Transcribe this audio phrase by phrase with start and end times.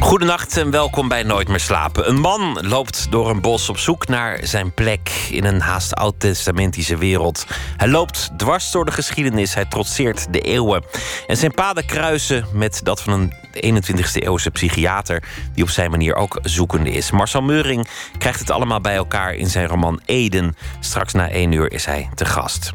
[0.00, 2.08] Goedenacht en welkom bij Nooit meer slapen.
[2.08, 6.96] Een man loopt door een bos op zoek naar zijn plek in een haast oud-testamentische
[6.96, 7.46] wereld.
[7.76, 10.84] Hij loopt dwars door de geschiedenis, hij trotseert de eeuwen.
[11.26, 15.22] En zijn paden kruisen met dat van een 21ste eeuwse psychiater
[15.54, 17.10] die op zijn manier ook zoekende is.
[17.10, 20.56] Marcel Meuring krijgt het allemaal bij elkaar in zijn roman Eden.
[20.80, 22.72] Straks na één uur is hij te gast.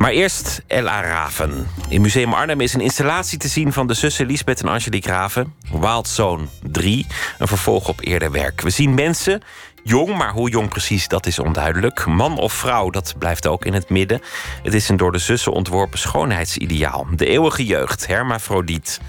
[0.00, 1.66] Maar eerst Ella Raven.
[1.88, 5.54] In Museum Arnhem is een installatie te zien van de zussen Lisbeth en Angelique Raven.
[5.72, 7.06] Wild Zone 3,
[7.38, 8.60] een vervolg op eerder werk.
[8.60, 9.42] We zien mensen,
[9.82, 12.06] jong, maar hoe jong precies, dat is onduidelijk.
[12.06, 14.20] Man of vrouw, dat blijft ook in het midden.
[14.62, 17.06] Het is een door de zussen ontworpen schoonheidsideaal.
[17.16, 19.00] De eeuwige jeugd, hermafrodiet.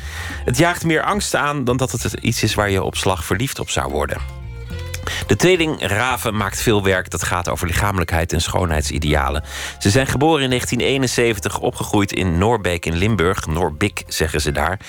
[0.45, 3.59] Het jaagt meer angst aan dan dat het iets is waar je op slag verliefd
[3.59, 4.40] op zou worden.
[5.27, 9.43] De tweeling Raven maakt veel werk dat gaat over lichamelijkheid en schoonheidsidealen.
[9.79, 13.45] Ze zijn geboren in 1971, opgegroeid in Noorbeek in Limburg.
[13.47, 14.79] Noorbik zeggen ze daar.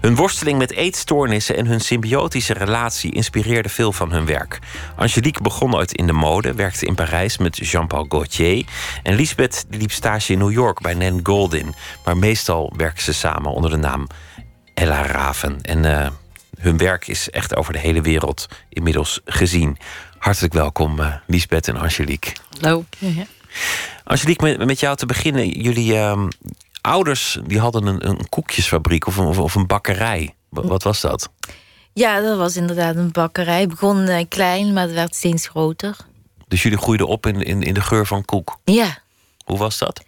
[0.00, 4.58] Hun worsteling met eetstoornissen en hun symbiotische relatie inspireerde veel van hun werk.
[4.96, 8.64] Angelique begon ooit in de mode, werkte in Parijs met Jean-Paul Gaultier.
[9.02, 11.74] En Lisbeth liep stage in New York bij Nan Goldin.
[12.04, 14.06] Maar meestal werken ze samen onder de naam
[14.74, 15.58] Ella Raven.
[15.62, 16.06] En uh,
[16.64, 19.78] hun werk is echt over de hele wereld inmiddels gezien.
[20.18, 22.32] Hartelijk welkom, uh, Lisbeth en Angelique.
[22.60, 22.84] Hallo.
[24.04, 25.48] Angelique, met, met jou te beginnen.
[25.48, 26.26] Jullie uh,
[26.80, 30.34] ouders die hadden een, een koekjesfabriek of een, of een bakkerij.
[30.48, 31.30] Wat, was dat?
[31.92, 33.60] Ja, dat was inderdaad een bakkerij.
[33.60, 35.96] Het begon uh, klein, maar het werd steeds groter.
[36.48, 38.58] Dus jullie groeiden op in, in, in de geur van koek?
[38.64, 38.98] Ja.
[39.44, 40.04] Hoe was dat?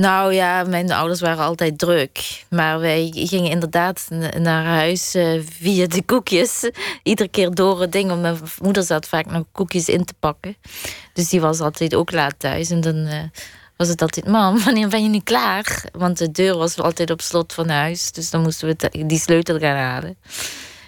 [0.00, 2.44] Nou ja, mijn ouders waren altijd druk.
[2.50, 4.08] Maar wij gingen inderdaad
[4.38, 6.70] naar huis uh, via de koekjes.
[7.02, 8.08] Iedere keer door het ding.
[8.08, 10.56] Want mijn moeder zat vaak nog koekjes in te pakken.
[11.12, 12.70] Dus die was altijd ook laat thuis.
[12.70, 13.22] En dan uh,
[13.76, 15.84] was het altijd: Mam, wanneer ben je nu klaar?
[15.92, 18.12] Want de deur was altijd op slot van huis.
[18.12, 20.16] Dus dan moesten we die sleutel gaan halen.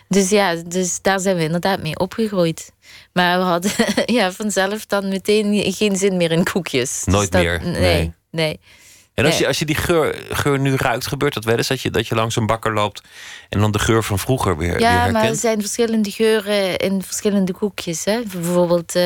[0.08, 2.72] Dus ja, dus daar zijn we inderdaad mee opgegroeid.
[3.12, 3.72] Maar we hadden
[4.16, 7.02] ja, vanzelf dan meteen geen zin meer in koekjes.
[7.04, 7.60] Nooit dus meer?
[7.64, 7.80] nee.
[7.80, 8.12] nee.
[8.30, 8.60] nee.
[9.18, 11.68] En als je, als je die geur, geur nu ruikt, gebeurt dat wel eens?
[11.68, 13.02] Dat je, dat je langs een bakker loopt
[13.48, 17.02] en dan de geur van vroeger weer, ja, weer maar er zijn verschillende geuren in
[17.02, 18.04] verschillende koekjes.
[18.04, 18.20] Hè?
[18.32, 19.02] Bijvoorbeeld uh,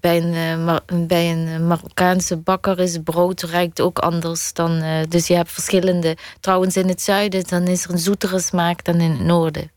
[0.00, 4.82] bij, een, uh, bij een Marokkaanse bakker is brood ruikt ook anders dan...
[4.82, 6.16] Uh, dus je hebt verschillende...
[6.40, 9.70] Trouwens in het zuiden dan is er een zoetere smaak dan in het noorden.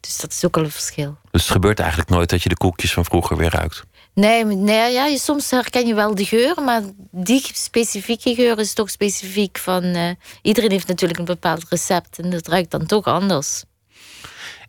[0.00, 1.16] Dus dat is ook al een verschil.
[1.30, 3.84] Dus het gebeurt eigenlijk nooit dat je de koekjes van vroeger weer ruikt?
[4.14, 8.90] Nee, nee ja, soms herken je wel de geur, maar die specifieke geur is toch
[8.90, 9.84] specifiek van.
[9.84, 10.10] Uh,
[10.42, 13.64] iedereen heeft natuurlijk een bepaald recept en dat ruikt dan toch anders.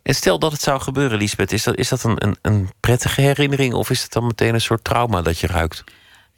[0.02, 3.20] En stel dat het zou gebeuren, Lisbeth, is dat, is dat een, een, een prettige
[3.20, 5.84] herinnering of is het dan meteen een soort trauma dat je ruikt?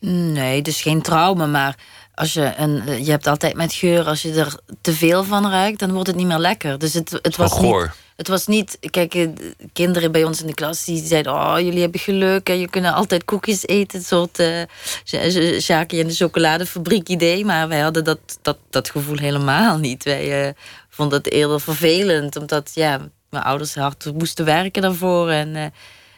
[0.00, 1.74] Nee, dus geen trauma, maar
[2.14, 5.78] als je, een, je hebt altijd met geur, als je er te veel van ruikt,
[5.78, 6.78] dan wordt het niet meer lekker.
[6.78, 7.90] Dus het, het was niet.
[8.16, 9.28] Het was niet, kijk,
[9.72, 12.86] kinderen bij ons in de klas die zeiden: Oh, jullie hebben geluk en je kunt
[12.86, 13.98] altijd koekjes eten.
[13.98, 17.44] Een soort uh, Jackie en de chocoladefabriek idee.
[17.44, 20.04] Maar wij hadden dat, dat, dat gevoel helemaal niet.
[20.04, 20.52] Wij uh,
[20.88, 25.30] vonden het eerder vervelend, omdat ja, mijn ouders hard moesten werken daarvoor.
[25.30, 25.64] En uh,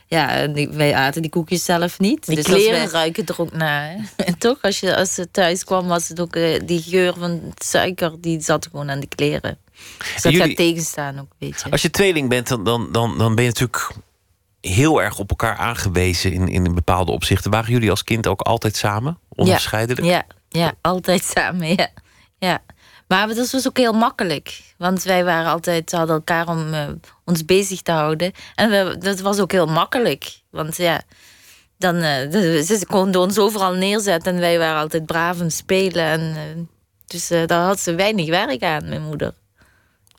[0.07, 2.27] ja, wij aten die koekjes zelf niet.
[2.27, 2.87] Die dus kleren wij...
[2.87, 3.97] ruiken er ook naar.
[4.17, 6.33] En toch, als, je, als ze thuis kwam, was het ook
[6.67, 9.59] die geur van suiker, die zat gewoon aan de kleren.
[9.99, 11.71] Dus dat Jullie- gaat tegenstaan ook een beetje.
[11.71, 13.91] Als je tweeling bent, dan, dan, dan, dan ben je natuurlijk
[14.61, 17.51] heel erg op elkaar aangewezen in, in bepaalde opzichten.
[17.51, 19.19] Waren jullie als kind ook altijd samen?
[19.29, 20.07] Onafscheidelijk?
[20.07, 21.89] Ja, ja, altijd samen, ja.
[22.39, 22.59] ja.
[23.09, 24.61] Maar dat was ook heel makkelijk.
[24.79, 26.89] Want wij waren altijd, hadden elkaar om eh,
[27.25, 28.33] ons bezig te houden.
[28.55, 30.41] En we, dat was ook heel makkelijk.
[30.51, 31.03] Want ja,
[31.79, 34.35] dan, de- ze konden ons overal neerzetten.
[34.35, 36.05] En wij waren altijd braaf en spelen.
[36.05, 36.63] En, eh,
[37.07, 39.35] dus daar had ze weinig werk aan, mijn moeder.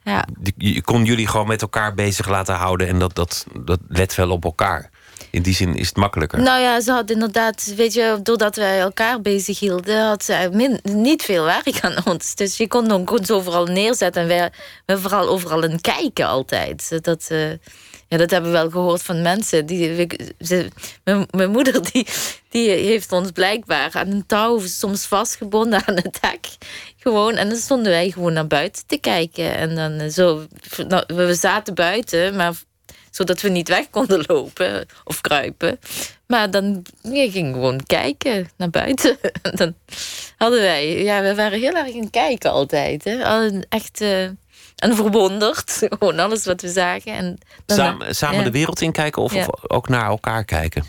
[0.07, 0.25] Ja.
[0.57, 4.29] Je kon jullie gewoon met elkaar bezig laten houden en dat, dat, dat let wel
[4.29, 4.89] op elkaar.
[5.31, 6.41] In die zin is het makkelijker.
[6.41, 10.79] Nou ja, ze had inderdaad, weet je, doordat wij elkaar bezig hielden, had ze min,
[10.83, 12.35] niet veel werk aan ons.
[12.35, 14.51] Dus je kon ons overal neerzetten en wij,
[14.85, 17.03] wij vooral overal in kijken altijd.
[17.03, 17.49] Dat, eh,
[18.07, 19.65] ja, dat hebben we wel gehoord van mensen.
[19.65, 20.07] Die,
[20.39, 20.67] ze,
[21.31, 22.07] mijn, moeder die,
[22.49, 26.47] die heeft ons blijkbaar aan een touw soms vastgebonden aan het hek.
[26.97, 29.55] Gewoon, en dan stonden wij gewoon naar buiten te kijken.
[29.55, 30.45] En dan eh, zo,
[30.87, 32.53] nou, we zaten buiten, maar
[33.11, 35.79] zodat we niet weg konden lopen of kruipen.
[36.27, 39.17] Maar dan ja, ging gewoon kijken naar buiten.
[39.59, 39.75] dan
[40.37, 43.03] hadden wij, ja, we waren heel erg in kijken altijd.
[43.03, 43.49] Hè?
[43.69, 44.03] Echt.
[44.77, 47.13] En verwonderd, gewoon alles wat we zagen.
[47.13, 50.85] En dan, samen samen de wereld inkijken of, of ook naar elkaar kijken?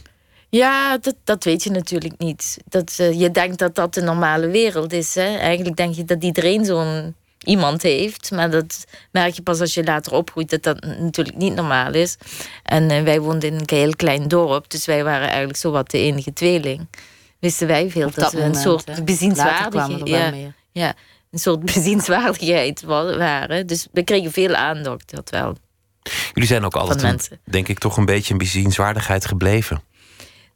[0.51, 2.59] Ja, dat, dat weet je natuurlijk niet.
[2.65, 5.15] Dat, uh, je denkt dat dat de normale wereld is.
[5.15, 5.37] Hè?
[5.37, 8.31] Eigenlijk denk je dat iedereen zo'n iemand heeft.
[8.31, 12.17] Maar dat merk je pas als je later opgroeit dat dat natuurlijk niet normaal is.
[12.63, 15.91] En uh, wij woonden in een heel klein dorp, dus wij waren eigenlijk zo wat
[15.91, 16.87] de enige tweeling.
[17.39, 20.09] Wisten wij veel dat, we een soort bezienswaardigheid.
[20.09, 20.33] Ja,
[20.73, 20.95] ja,
[21.31, 23.67] een soort bezienswaardigheid waren.
[23.67, 25.57] Dus we kregen veel aandacht, dat wel.
[26.33, 29.83] Jullie zijn ook altijd, denk ik, toch een beetje een bezienswaardigheid gebleven.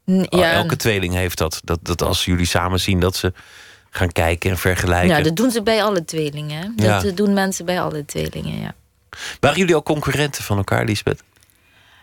[0.04, 0.52] Ja.
[0.52, 1.78] Elke tweeling heeft dat, dat.
[1.82, 3.32] Dat als jullie samen zien dat ze
[3.90, 5.16] gaan kijken en vergelijken.
[5.16, 6.72] Ja, dat doen ze bij alle tweelingen.
[6.76, 7.10] Dat ja.
[7.10, 8.74] doen mensen bij alle tweelingen, ja.
[9.40, 11.22] Waren jullie al concurrenten van elkaar, Lisbeth?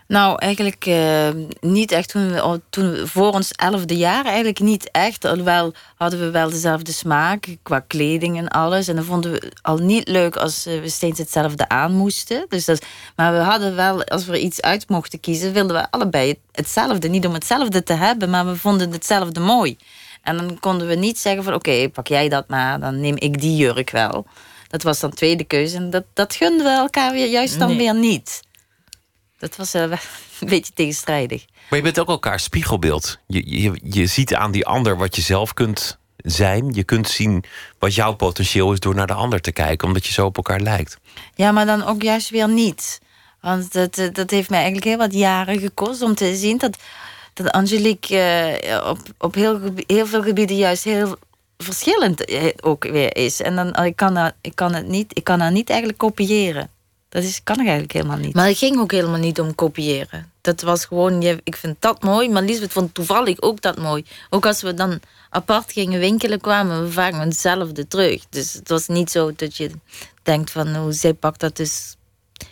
[0.10, 1.30] Nou, eigenlijk uh,
[1.60, 2.10] niet echt.
[2.10, 5.26] Toen we, toen we, voor ons elfde jaar eigenlijk niet echt.
[5.26, 8.88] Alhoewel hadden we wel dezelfde smaak qua kleding en alles.
[8.88, 12.46] En dan vonden we al niet leuk als we steeds hetzelfde aan moesten.
[12.48, 12.86] Dus dat,
[13.16, 17.08] maar we hadden wel, als we iets uit mochten kiezen, wilden we allebei hetzelfde.
[17.08, 19.78] Niet om hetzelfde te hebben, maar we vonden hetzelfde mooi.
[20.22, 23.42] En dan konden we niet zeggen van oké, pak jij dat maar, dan neem ik
[23.42, 24.26] die jurk wel.
[24.68, 25.76] Dat was dan tweede keuze.
[25.76, 28.48] En dat, dat gunden we elkaar weer, juist dan weer niet.
[29.40, 29.82] Dat was uh,
[30.40, 31.46] een beetje tegenstrijdig.
[31.70, 33.20] Maar je bent ook elkaar spiegelbeeld.
[33.28, 36.74] Je, je, je ziet aan die ander wat je zelf kunt zijn.
[36.74, 37.44] Je kunt zien
[37.80, 40.60] wat jouw potentieel is door naar de ander te kijken, omdat je zo op elkaar
[40.60, 40.98] lijkt.
[41.36, 43.00] Ja, maar dan ook juist weer niet.
[43.42, 46.78] Want dat, eh, dat heeft mij eigenlijk heel wat jaren gekost om te zien dat
[47.34, 51.16] dat Angelique uh, op, op heel, heel veel gebieden juist heel
[51.58, 53.42] verschillend eh, ook weer is.
[53.42, 56.70] En dan, ik, kan ik, kan het niet, ik kan haar niet eigenlijk kopiëren.
[57.10, 58.34] Dat is, kan ik eigenlijk helemaal niet.
[58.34, 60.32] Maar het ging ook helemaal niet om kopiëren.
[60.42, 64.06] Dat was gewoon, ik vind dat mooi, maar Lisbeth vond toevallig ook dat mooi.
[64.30, 68.24] Ook als we dan apart gingen winkelen, kwamen we vaak met hetzelfde terug.
[68.30, 69.72] Dus het was niet zo dat je
[70.24, 71.96] denkt van, hoe zij pakt dat dus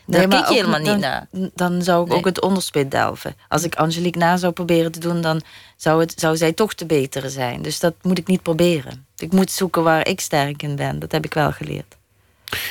[0.05, 1.27] daar kijk je helemaal niet naar.
[1.53, 3.35] Dan zou ik ook het onderspit delven.
[3.47, 5.41] Als ik Angelique na zou proberen te doen, dan
[5.75, 7.61] zou, het, zou zij toch te betere zijn.
[7.61, 9.05] Dus dat moet ik niet proberen.
[9.17, 10.99] Ik moet zoeken waar ik sterk in ben.
[10.99, 11.96] Dat heb ik wel geleerd.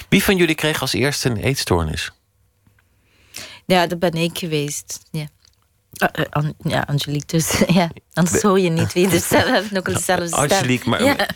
[0.08, 2.10] Wie van jullie kreeg als eerste een eetstoornis?
[3.66, 5.00] Ja, dat ben ik geweest.
[5.10, 5.26] Ja.
[6.36, 7.62] Uh, ja, Angelique dus.
[7.78, 7.90] ja.
[8.12, 9.08] Anders hoor je niet wie.
[9.08, 9.30] Dus
[9.70, 10.38] nog dezelfde stem.
[10.38, 11.26] Angelique, maar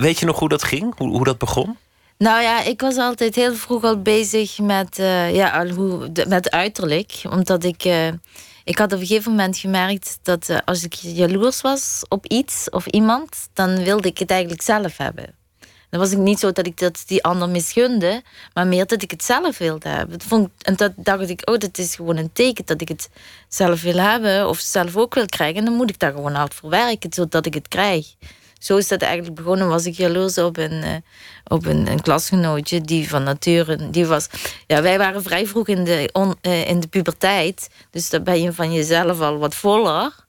[0.00, 0.94] weet je nog hoe dat ging?
[0.96, 1.76] Hoe, hoe dat begon?
[2.18, 7.22] Nou ja, ik was altijd heel vroeg al bezig met, uh, ja, hoe, met uiterlijk.
[7.30, 8.06] Omdat ik, uh,
[8.64, 12.70] ik had op een gegeven moment gemerkt dat uh, als ik jaloers was op iets
[12.70, 15.34] of iemand, dan wilde ik het eigenlijk zelf hebben.
[15.94, 18.22] Dan was ik niet zo dat ik dat die ander misgunde,
[18.54, 20.20] maar meer dat ik het zelf wilde hebben.
[20.20, 23.08] Vond, en dat dacht ik, oh, dat is gewoon een teken dat ik het
[23.48, 25.56] zelf wil hebben of zelf ook wil krijgen.
[25.56, 28.06] En dan moet ik daar gewoon hard voor werken, zodat ik het krijg
[28.58, 29.68] zo is dat eigenlijk begonnen.
[29.68, 30.90] Was ik jaloers op een, uh,
[31.44, 33.90] op een, een, klasgenootje die van nature.
[33.90, 34.28] Die was,
[34.66, 37.68] ja, wij waren vrij vroeg in de, on, uh, in de puberteit.
[37.90, 40.23] Dus dan ben je van jezelf al wat voller.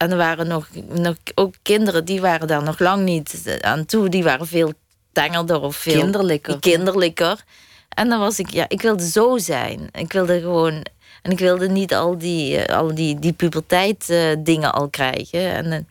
[0.00, 4.08] En er waren nog, nog ook kinderen die waren daar nog lang niet aan toe.
[4.08, 4.72] Die waren veel
[5.12, 6.60] tengerder of veel kinderlijker.
[6.60, 7.44] kinderlijker.
[7.88, 9.88] En dan was ik, ja, ik wilde zo zijn.
[9.92, 10.86] Ik wilde gewoon.
[11.22, 15.52] En ik wilde niet al die, uh, al die, die puberteit uh, dingen al krijgen.
[15.52, 15.88] En,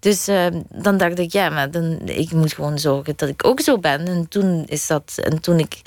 [0.00, 3.60] dus uh, dan dacht ik, ja, maar dan, ik moet gewoon zorgen dat ik ook
[3.60, 4.06] zo ben.
[4.06, 5.82] En toen is dat, en toen ik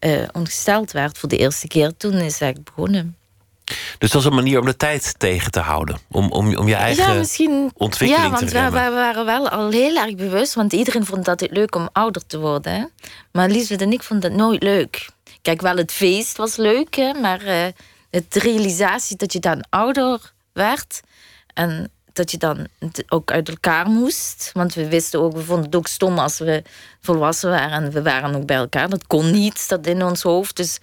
[0.00, 3.16] uh, ongesteld werd voor de eerste keer, toen is het begonnen.
[3.98, 5.98] Dus dat is een manier om de tijd tegen te houden.
[6.10, 8.84] Om, om, om je eigen ja, misschien, ontwikkeling ja, want te remmen.
[8.84, 10.54] We, we waren wel al heel erg bewust.
[10.54, 12.72] Want iedereen vond dat het leuk om ouder te worden.
[12.72, 12.84] Hè?
[13.32, 15.08] Maar Liesbeth en ik vonden dat nooit leuk.
[15.42, 16.94] Kijk, wel het feest was leuk.
[16.94, 17.12] Hè?
[17.12, 17.66] Maar uh,
[18.10, 21.00] het realisatie dat je dan ouder werd...
[21.54, 22.66] En dat je dan
[23.08, 24.50] ook uit elkaar moest.
[24.52, 26.62] Want we wisten ook, we vonden het ook stom als we
[27.00, 27.84] volwassen waren.
[27.84, 28.88] En we waren ook bij elkaar.
[28.88, 30.56] Dat kon niet, dat in ons hoofd.
[30.56, 30.78] Dus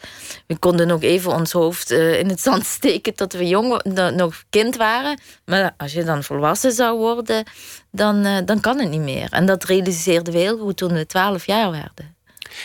[0.47, 3.83] we konden ook even ons hoofd uh, in het zand steken tot we jong,
[4.15, 5.19] nog kind waren.
[5.45, 7.43] Maar als je dan volwassen zou worden,
[7.91, 9.31] dan, uh, dan kan het niet meer.
[9.31, 12.17] En dat realiseerden we heel goed toen we twaalf jaar werden.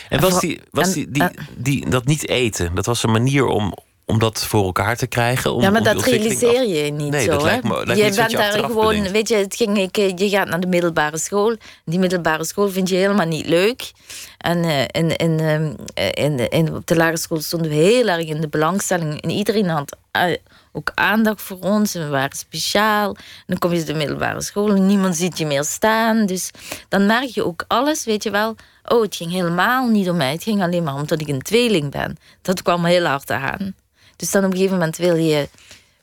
[0.09, 3.73] En was, die, was die, die, die, dat niet eten, dat was een manier om,
[4.05, 5.53] om dat voor elkaar te krijgen.
[5.53, 7.31] Om, ja, maar dat realiseer je niet nee, zo.
[7.31, 10.47] Dat lijkt me, lijkt je bent daar gewoon, weet je, het ging, ik, je gaat
[10.47, 11.55] naar de middelbare school.
[11.85, 13.91] Die middelbare school vind je helemaal niet leuk.
[14.37, 18.25] En uh, in, in, uh, in, in, op de lagere school stonden we heel erg
[18.25, 19.21] in de belangstelling.
[19.21, 20.35] En iedereen had uh,
[20.71, 21.95] ook aandacht voor ons.
[21.95, 23.09] En we waren speciaal.
[23.09, 26.25] En dan kom je de middelbare school en niemand ziet je meer staan.
[26.25, 26.51] Dus
[26.89, 28.55] dan merk je ook alles, weet je wel.
[28.87, 30.31] Oh, het ging helemaal niet om mij.
[30.31, 32.17] Het ging alleen maar omdat ik een tweeling ben.
[32.41, 33.75] Dat kwam heel hard aan.
[34.15, 35.49] Dus dan op een gegeven moment wil je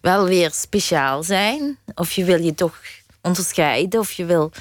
[0.00, 1.78] wel weer speciaal zijn.
[1.95, 2.81] Of je wil je toch
[3.21, 4.00] onderscheiden.
[4.00, 4.52] Of je wil.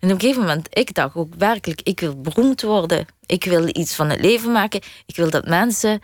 [0.00, 3.06] En op een gegeven moment, ik dacht ook werkelijk, ik wil beroemd worden.
[3.26, 4.80] Ik wil iets van het leven maken.
[5.06, 6.00] Ik wil dat mensen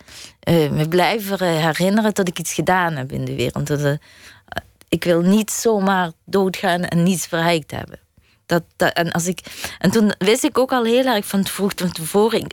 [0.49, 3.71] uh, me blijven herinneren dat ik iets gedaan heb in de wereld.
[3.71, 3.93] Uh,
[4.89, 7.99] ik wil niet zomaar doodgaan en niets bereikt hebben.
[8.47, 9.41] Dat, en, als ik,
[9.79, 12.47] en toen wist ik ook al heel erg van, vroeg, van tevoren.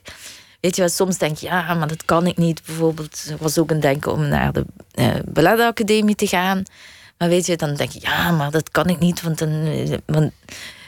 [0.63, 2.61] Weet je wat, soms denk je, ja, maar dat kan ik niet.
[2.65, 4.65] Bijvoorbeeld, er was ook een denken om naar de
[4.95, 6.63] uh, balletacademie te gaan.
[7.17, 9.67] Maar weet je, dan denk je, ja, maar dat kan ik niet, want dan,
[10.05, 10.31] want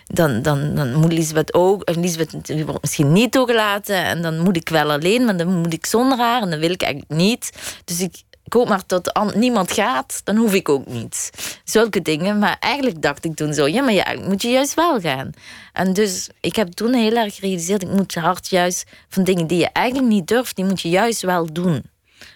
[0.05, 2.31] dan, dan, dan moet Lisbeth ook, en Lisbeth
[2.65, 6.17] wordt misschien niet toegelaten, en dan moet ik wel alleen, maar dan moet ik zonder
[6.17, 7.49] haar, en dat wil ik eigenlijk niet.
[7.85, 11.29] Dus ik, ik hoop maar dat niemand gaat, dan hoef ik ook niet.
[11.63, 12.39] Zulke dingen.
[12.39, 15.31] Maar eigenlijk dacht ik toen zo, ja, maar ja, moet je juist wel gaan.
[15.73, 19.57] En dus ik heb toen heel erg gerealiseerd, ik moet hard juist van dingen die
[19.57, 21.83] je eigenlijk niet durft, die moet je juist wel doen.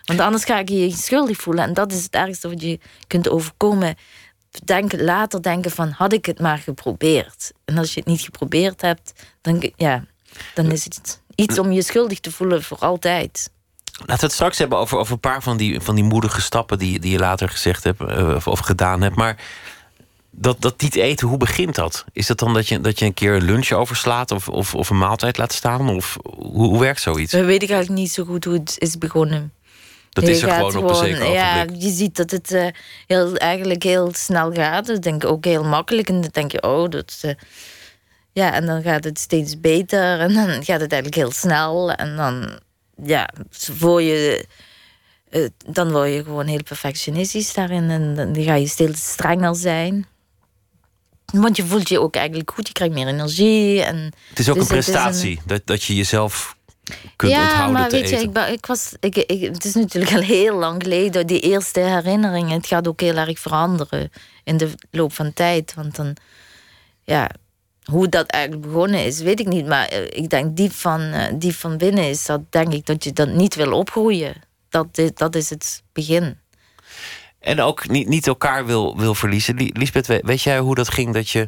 [0.05, 1.63] Want anders ga je je schuldig voelen.
[1.63, 3.95] En dat is het ergste wat je kunt overkomen.
[4.63, 7.51] Denken, later denken van, had ik het maar geprobeerd.
[7.65, 10.03] En als je het niet geprobeerd hebt, dan, ja,
[10.53, 13.49] dan is het iets om je schuldig te voelen voor altijd.
[13.99, 16.77] Laten we het straks hebben over, over een paar van die, van die moedige stappen
[16.77, 19.15] die, die je later gezegd hebt uh, of, of, gedaan hebt.
[19.15, 19.37] Maar
[20.31, 22.05] dat, dat niet eten, hoe begint dat?
[22.13, 24.89] Is dat dan dat je, dat je een keer een lunch overslaat of, of, of
[24.89, 25.89] een maaltijd laat staan?
[25.89, 27.31] Of hoe, hoe werkt zoiets?
[27.31, 29.53] Dat weet ik eigenlijk niet zo goed hoe het is begonnen.
[30.09, 31.33] Dat is er gewoon op een zeker ogenblik.
[31.33, 32.67] Ja, je ziet dat het uh,
[33.07, 34.85] heel, eigenlijk heel snel gaat.
[34.85, 36.09] Dat denk ik ook heel makkelijk.
[36.09, 37.21] En dan denk je, oh, dat...
[37.25, 37.31] Uh,
[38.31, 40.19] ja, en dan gaat het steeds beter.
[40.19, 41.91] En dan gaat het eigenlijk heel snel.
[41.91, 42.59] En dan
[43.03, 44.45] ja, voor je.
[45.31, 47.89] Uh, dan word je gewoon heel perfectionistisch daarin.
[47.89, 50.07] En dan ga je steeds strenger zijn.
[51.25, 53.83] Want je voelt je ook eigenlijk goed, je krijgt meer energie.
[53.83, 56.55] En het is ook dus een prestatie, dat, dat je jezelf
[57.15, 58.31] kunt ja, onthouden maar te weet eten.
[58.33, 61.79] je, ik, ik was, ik, ik, het is natuurlijk al heel lang geleden, die eerste
[61.79, 62.57] herinneringen.
[62.57, 64.11] Het gaat ook heel erg veranderen
[64.43, 65.73] in de loop van tijd.
[65.73, 66.15] Want dan,
[67.03, 67.29] ja,
[67.89, 69.65] hoe dat eigenlijk begonnen is, weet ik niet.
[69.65, 73.03] Maar eh, ik denk diep van, uh, diep van binnen is dat denk ik dat
[73.03, 74.33] je dat niet wil opgroeien.
[74.69, 76.37] Dat, dat is het begin.
[77.39, 79.71] En ook niet, niet elkaar wil, wil verliezen.
[79.73, 81.47] Lisbeth, weet jij hoe dat ging dat je,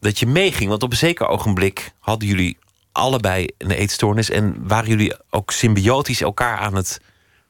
[0.00, 0.70] dat je meeging?
[0.70, 2.58] Want op een zeker ogenblik hadden jullie
[2.92, 4.30] allebei een eetstoornis...
[4.30, 7.00] en waren jullie ook symbiotisch elkaar aan het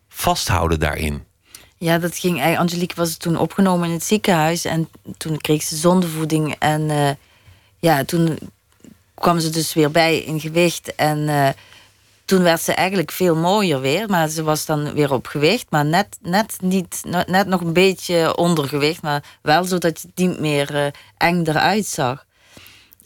[0.09, 1.25] vasthouden daarin.
[1.76, 2.57] Ja, dat ging.
[2.59, 4.64] Angelique was toen opgenomen in het ziekenhuis...
[4.64, 6.88] en toen kreeg ze zondevoeding en...
[6.88, 7.11] Uh,
[7.83, 8.39] ja, toen
[9.15, 10.95] kwam ze dus weer bij in gewicht.
[10.95, 11.49] En uh,
[12.25, 14.09] toen werd ze eigenlijk veel mooier weer.
[14.09, 15.67] Maar ze was dan weer op gewicht.
[15.71, 19.03] Maar net, net, niet, net nog een beetje ondergewicht.
[19.03, 20.87] Maar wel zodat je niet meer uh,
[21.17, 22.27] eng eruit zag.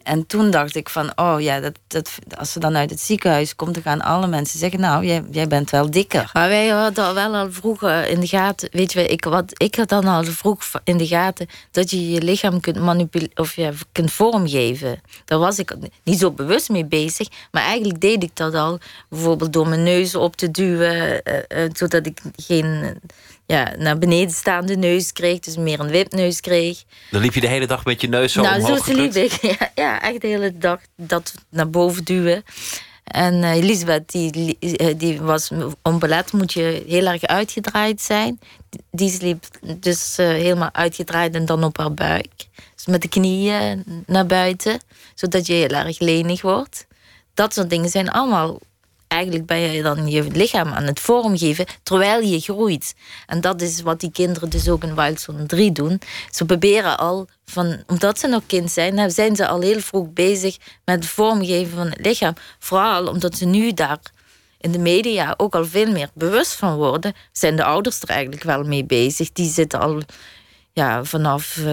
[0.07, 3.57] En toen dacht ik van, oh ja, dat, dat, als ze dan uit het ziekenhuis
[3.57, 6.31] komt, dan gaan alle mensen zeggen, nou, jij, jij bent wel dikker.
[6.33, 9.89] Maar wij hadden wel al vroeg in de gaten, weet je, ik, wat, ik had
[9.89, 14.13] dan al vroeg in de gaten dat je je lichaam kunt manipuleren of je kunt
[14.13, 15.01] vormgeven.
[15.25, 19.53] Daar was ik niet zo bewust mee bezig, maar eigenlijk deed ik dat al, bijvoorbeeld
[19.53, 23.01] door mijn neus op te duwen, uh, uh, zodat ik geen
[23.47, 25.39] ja, naar beneden staande neus kreeg.
[25.39, 26.85] Dus meer een wipneus kreeg.
[27.11, 29.33] Dan liep je de hele dag met je neus zo nou, omhoog zo liep ik.
[29.59, 32.45] Ja, ja, echt de hele dag dat naar boven duwen.
[33.05, 35.51] En uh, Elisabeth, die, eh, die was...
[35.83, 38.41] Om ballet moet je heel erg uitgedraaid zijn.
[38.91, 39.45] Die sliep
[39.77, 42.33] dus uh, helemaal uitgedraaid en dan op haar buik.
[42.75, 44.81] Dus met de knieën naar buiten.
[45.15, 46.87] Zodat je heel erg lenig wordt.
[47.35, 48.59] Dat soort dingen zijn allemaal
[49.17, 52.95] eigenlijk ben je dan je lichaam aan het vormgeven terwijl je groeit.
[53.27, 56.01] En dat is wat die kinderen dus ook in Wildzone 3 doen.
[56.31, 60.57] Ze proberen al, van, omdat ze nog kind zijn, zijn ze al heel vroeg bezig
[60.85, 62.35] met het vormgeven van het lichaam.
[62.59, 63.99] Vooral omdat ze nu daar
[64.61, 68.43] in de media ook al veel meer bewust van worden, zijn de ouders er eigenlijk
[68.43, 69.33] wel mee bezig.
[69.33, 70.03] Die zitten al
[70.73, 71.65] ja, vanaf uh,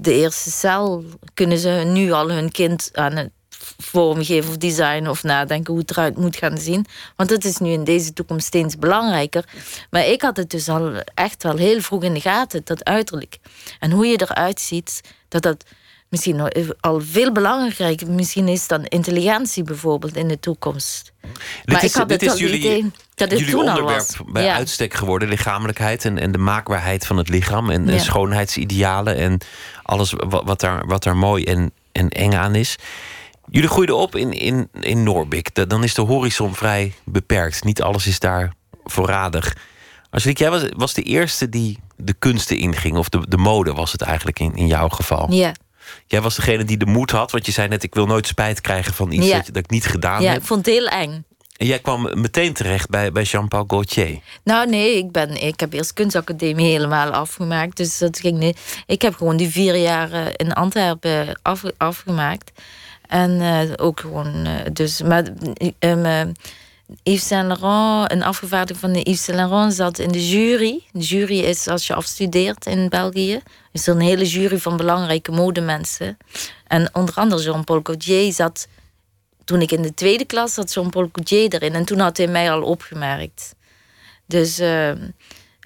[0.00, 3.30] de eerste cel kunnen ze nu al hun kind aan het
[3.78, 6.86] vormgeven of design of nadenken hoe het eruit moet gaan zien.
[7.16, 9.44] Want het is nu in deze toekomst steeds belangrijker.
[9.90, 13.38] Maar ik had het dus al echt wel heel vroeg in de gaten, dat uiterlijk.
[13.78, 15.64] En hoe je eruit ziet, dat dat
[16.08, 21.12] misschien al veel belangrijker misschien is dan intelligentie bijvoorbeeld in de toekomst.
[21.20, 21.32] Dit
[21.64, 24.94] maar is, ik had dit het is jullie, idee dat het jullie onderwerp bij uitstek
[24.94, 29.38] geworden, lichamelijkheid en, en de maakbaarheid van het lichaam en, en schoonheidsidealen en
[29.82, 32.76] alles wat, wat, daar, wat daar mooi en, en eng aan is.
[33.50, 35.68] Jullie groeiden op in, in, in Noorbeek.
[35.68, 37.64] Dan is de horizon vrij beperkt.
[37.64, 38.52] Niet alles is daar
[38.84, 39.56] voorradig.
[40.10, 42.96] Angelique, jij was, was de eerste die de kunsten inging.
[42.96, 45.32] Of de, de mode was het eigenlijk in, in jouw geval.
[45.32, 45.54] Ja.
[46.06, 47.30] Jij was degene die de moed had.
[47.30, 49.86] Want je zei net, ik wil nooit spijt krijgen van iets dat, dat, ik niet
[49.86, 50.40] gedaan ja, heb.
[50.40, 51.24] ik vond het heel eng.
[51.56, 54.18] En jij kwam meteen terecht bij, bij Jean-Paul Gaultier?
[54.44, 57.76] Nou nee, ik, ben, ik heb eerst kunstacademie helemaal afgemaakt.
[57.76, 58.82] Dus dat ging niet.
[58.86, 62.50] Ik heb gewoon die vier jaar in Antwerpen af, afgemaakt.
[63.08, 64.48] En ook gewoon...
[64.72, 65.24] dus, maar
[65.78, 66.32] um,
[67.02, 70.82] Yves Saint Laurent, een afgevaardigde van de Yves Saint Laurent, zat in de jury.
[70.92, 73.40] De jury is als je afstudeert in België.
[73.72, 76.16] Is er een hele jury van belangrijke modemensen.
[76.66, 78.68] En onder andere Jean-Paul Gaultier zat.
[79.44, 81.74] Toen ik in de tweede klas zat, Jean-Paul Gaultier erin.
[81.74, 83.54] En toen had hij mij al opgemerkt.
[84.26, 84.60] Dus.
[84.60, 84.88] Uh,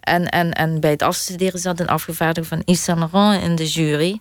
[0.00, 3.66] en, en, en bij het afstuderen zat een afgevaardigde van Yves Saint Laurent in de
[3.66, 4.18] jury.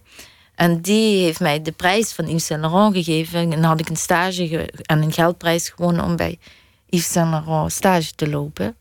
[0.60, 3.40] En die heeft mij de prijs van Yves Saint Laurent gegeven.
[3.40, 6.40] En dan had ik een stage en een geldprijs gewonnen om bij
[6.90, 8.78] Yves Saint Laurent stage te lopen.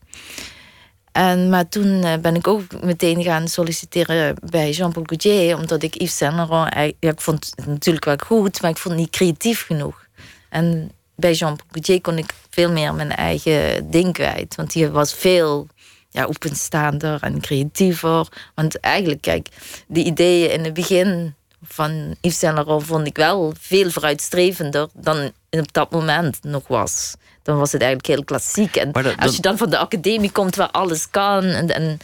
[1.11, 6.01] En, maar toen eh, ben ik ook meteen gaan solliciteren bij Jean-Paul Gaultier, omdat ik
[6.01, 9.65] Yves Saint Laurent, ik vond het natuurlijk wel goed, maar ik vond het niet creatief
[9.65, 10.07] genoeg.
[10.49, 15.13] En bij Jean-Paul Gaultier kon ik veel meer mijn eigen ding kwijt, want die was
[15.13, 15.67] veel
[16.09, 18.27] ja, openstaander en creatiever.
[18.55, 19.47] Want eigenlijk, kijk,
[19.87, 25.31] de ideeën in het begin van Yves Saint Laurent vond ik wel veel vooruitstrevender dan
[25.49, 27.15] op dat moment nog was
[27.49, 28.75] dan was het eigenlijk heel klassiek.
[28.75, 31.97] En als je dan van de academie komt waar alles kan, en, en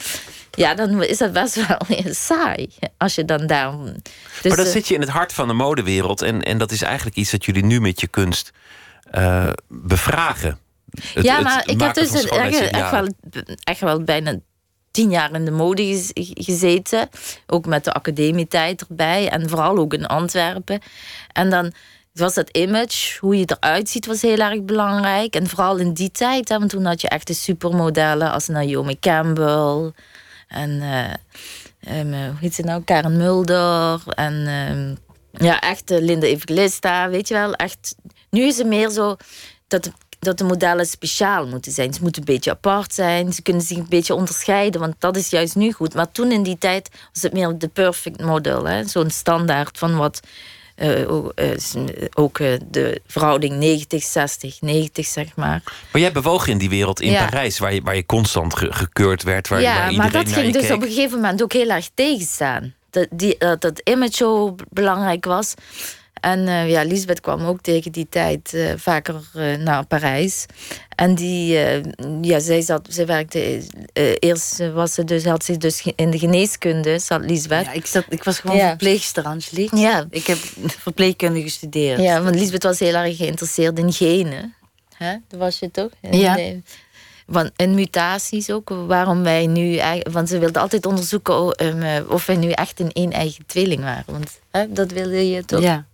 [0.51, 1.77] ja, dan is dat best wel
[2.27, 2.69] saai.
[2.97, 3.71] Als je dan daar.
[3.83, 4.01] Dus
[4.43, 6.21] maar dan zit je in het hart van de modewereld.
[6.21, 8.51] En, en dat is eigenlijk iets dat jullie nu met je kunst
[9.11, 10.59] uh, bevragen.
[11.21, 13.07] ja, maar ik heb dus echt, echt, wel,
[13.63, 14.39] echt wel bijna
[14.95, 17.09] tien jaar in de mode gezeten.
[17.47, 19.29] Ook met de academietijd erbij.
[19.29, 20.79] En vooral ook in Antwerpen.
[21.31, 21.73] En dan
[22.13, 25.35] was dat image, hoe je eruit ziet, was heel erg belangrijk.
[25.35, 29.91] En vooral in die tijd, want toen had je echt de supermodellen als Naomi Campbell
[30.47, 34.97] en uh, um, hoe heet ze nou, Karen Mulder en um,
[35.45, 37.53] ja, echt Linda Evangelista, weet je wel.
[37.53, 37.95] Echt,
[38.29, 39.15] nu is het meer zo
[39.67, 39.91] dat
[40.25, 41.93] dat de modellen speciaal moeten zijn.
[41.93, 43.33] Ze moeten een beetje apart zijn.
[43.33, 45.93] Ze kunnen zich een beetje onderscheiden, want dat is juist nu goed.
[45.93, 48.87] Maar toen in die tijd was het meer de perfect model.
[48.87, 50.21] Zo'n standaard van wat
[50.75, 51.09] uh,
[52.13, 55.61] ook uh, de verhouding 90, 60, 90, zeg maar.
[55.91, 59.47] Maar jij bewoog in die wereld in Parijs, waar je, waar je constant gekeurd werd.
[59.47, 62.73] Waar, ja, waar maar dat ging dus op een gegeven moment ook heel erg tegenstaan.
[62.89, 65.53] Dat, die, dat, dat image zo belangrijk was.
[66.25, 70.45] En uh, ja, Lisbeth kwam ook tegen die tijd uh, vaker uh, naar Parijs.
[70.95, 71.59] En die,
[72.21, 73.61] ja, zij, zat, zij werkte,
[74.19, 77.65] eerst was ze dus, had ze dus in de geneeskunde, zat Lisbeth.
[77.65, 78.67] Ja, ik, zat, ik was gewoon ja.
[78.67, 79.77] verpleegster, Angelique.
[79.77, 80.05] Ja.
[80.09, 82.01] Ik heb verpleegkunde gestudeerd.
[82.01, 84.53] Ja, want Lisbeth was heel erg geïnteresseerd in genen.
[84.97, 85.15] Hè?
[85.27, 85.89] Dat was je toch?
[86.01, 86.37] Ja.
[87.25, 89.79] Want, en mutaties ook, waarom wij nu...
[90.11, 94.03] Want ze wilden altijd onderzoeken um, of wij nu echt een één eigen tweeling waren.
[94.05, 95.61] Want hè, dat wilde je toch?
[95.61, 95.85] Ja.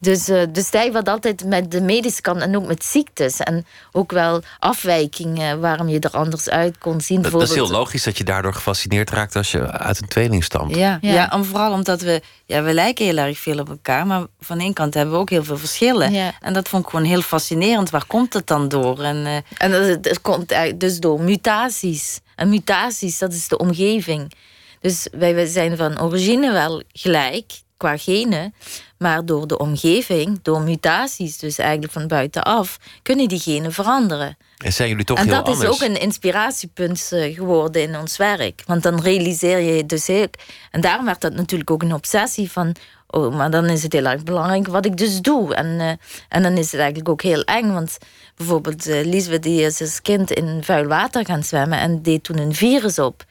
[0.00, 3.38] Dus, uh, dus hij wat altijd met de medische kant en ook met ziektes.
[3.38, 7.22] En ook wel afwijkingen waarom je er anders uit kon zien.
[7.22, 10.44] Dat, dat is heel logisch dat je daardoor gefascineerd raakt als je uit een tweeling
[10.44, 10.74] stamt.
[10.74, 11.12] Ja, ja.
[11.12, 14.06] ja en vooral omdat we, ja, we lijken heel erg veel op elkaar.
[14.06, 16.12] Maar van één kant hebben we ook heel veel verschillen.
[16.12, 16.32] Ja.
[16.40, 17.90] En dat vond ik gewoon heel fascinerend.
[17.90, 19.02] Waar komt het dan door?
[19.02, 22.20] En, uh, en het, het komt dus door mutaties.
[22.34, 24.32] En mutaties, dat is de omgeving.
[24.80, 28.54] Dus wij zijn van origine wel gelijk qua genen.
[28.98, 34.36] Maar door de omgeving, door mutaties, dus eigenlijk van buitenaf, kunnen die genen veranderen.
[34.58, 35.58] En zijn jullie toch en heel anders?
[35.58, 38.62] En dat is ook een inspiratiepunt eh, geworden in ons werk.
[38.66, 40.28] Want dan realiseer je dus heel...
[40.70, 42.74] En daarom werd dat natuurlijk ook een obsessie van...
[43.10, 45.54] Oh, maar dan is het heel erg belangrijk wat ik dus doe.
[45.54, 45.90] En, uh,
[46.28, 47.72] en dan is het eigenlijk ook heel eng.
[47.72, 47.98] Want
[48.36, 51.78] bijvoorbeeld uh, Liesbeth die is als kind in vuil water gaan zwemmen...
[51.78, 53.24] en deed toen een virus op.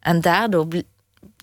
[0.00, 0.66] En daardoor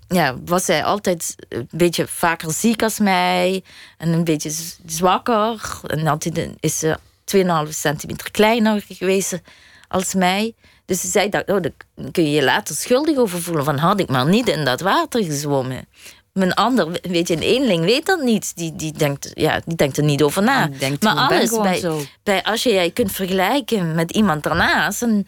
[0.09, 3.63] ja, was zij altijd een beetje vaker ziek als mij.
[3.97, 4.51] En een beetje
[4.85, 5.79] zwakker.
[5.87, 6.97] En altijd is ze
[7.35, 9.41] 2,5 centimeter kleiner geweest
[9.87, 10.53] als mij.
[10.85, 13.65] Dus zij dacht, oh, daar kun je je later schuldig over voelen.
[13.65, 15.87] Van had ik maar niet in dat water gezwommen.
[16.33, 18.55] Mijn ander, weet je, een eenling weet dat niet.
[18.55, 20.69] Die, die, denkt, ja, die denkt er niet over na.
[20.99, 21.83] maar alles bij,
[22.23, 25.01] bij, als je jij kunt vergelijken met iemand daarnaast.
[25.01, 25.25] En,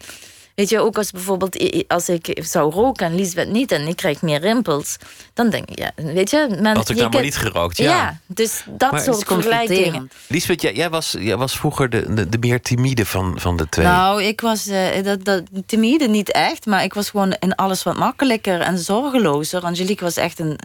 [0.54, 4.22] Weet je, ook als bijvoorbeeld als ik zou roken en Lisbeth niet en ik krijg
[4.22, 4.96] meer rimpels,
[5.34, 6.56] dan denk ik, ja, weet je...
[6.60, 7.84] Men, Had ik dan maar niet gerookt, ja.
[7.84, 10.10] Ja, dus dat soort vergelijkingen.
[10.26, 13.68] Lisbeth, jij, jij, was, jij was vroeger de, de, de, meer timide van, van de
[13.68, 13.86] twee.
[13.86, 17.82] Nou, ik was uh, dat, dat, timide niet echt, maar ik was gewoon in alles
[17.82, 19.62] wat makkelijker en zorgelozer.
[19.62, 20.58] Angelique was echt een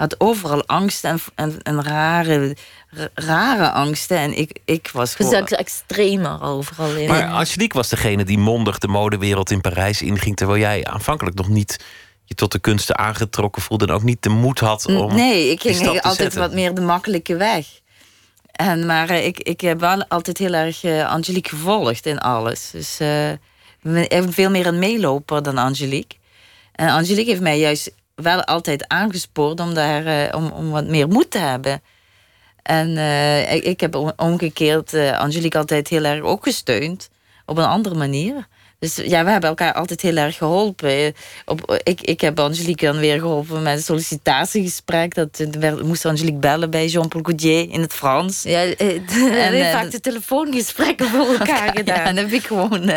[0.00, 2.56] had overal angst en, en, en rare,
[3.14, 4.18] rare angsten.
[4.18, 5.40] En ik, ik was gewoon...
[5.40, 7.08] Dus extremer overal in.
[7.08, 10.36] Maar Angelique was degene die mondig de modewereld in Parijs inging...
[10.36, 11.84] terwijl jij aanvankelijk nog niet
[12.24, 13.86] je tot de kunsten aangetrokken voelde...
[13.86, 17.36] en ook niet de moed had om Nee, ik ging altijd wat meer de makkelijke
[17.36, 17.66] weg.
[18.52, 22.70] En, maar ik, ik heb wel altijd heel erg Angelique gevolgd in alles.
[22.70, 23.00] Dus
[23.80, 26.18] ik ben veel meer een meeloper dan Angelique.
[26.72, 31.30] En Angelique heeft mij juist wel altijd aangespoord om, daar, om, om wat meer moed
[31.30, 31.82] te hebben.
[32.62, 32.98] En
[33.54, 37.10] ik, ik, heb omgekeerd Angelique altijd heel erg ook gesteund.
[37.46, 38.46] Op een andere manier.
[38.80, 41.14] Dus ja, we hebben elkaar altijd heel erg geholpen.
[41.44, 45.14] Op, ik, ik heb Angelique dan weer geholpen met een sollicitatiegesprek.
[45.14, 48.42] Dat werd, moest Angelique bellen bij Jean-Paul Gaudier in het Frans.
[48.42, 48.94] Ja, eh,
[49.46, 51.96] en heeft vaak de telefoongesprekken voor elkaar gedaan.
[51.96, 52.90] Ja, en dan heb ik gewoon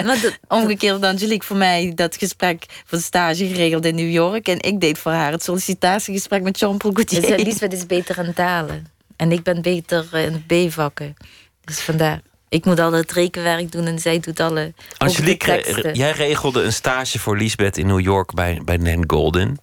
[0.47, 4.47] omgekeerd Angelique voor mij dat gesprek voor de stage geregeld in New York.
[4.47, 7.21] En ik deed voor haar het sollicitatiegesprek met Jean-Paul Gaultier.
[7.21, 8.87] Dus Lisbeth is beter in talen.
[9.15, 11.15] En ik ben beter in B-vakken.
[11.63, 12.21] Dus vandaar.
[12.53, 14.73] Ik moet al het rekenwerk doen en zij doet alle.
[14.97, 19.57] Angelique, jij regelde een stage voor Lisbeth in New York bij, bij Nan Golden, een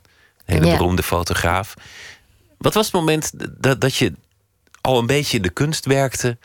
[0.45, 1.75] hele beroemde fotograaf.
[2.59, 4.13] Wat was het moment dat, dat je
[4.81, 6.39] al een beetje in de kunst werkte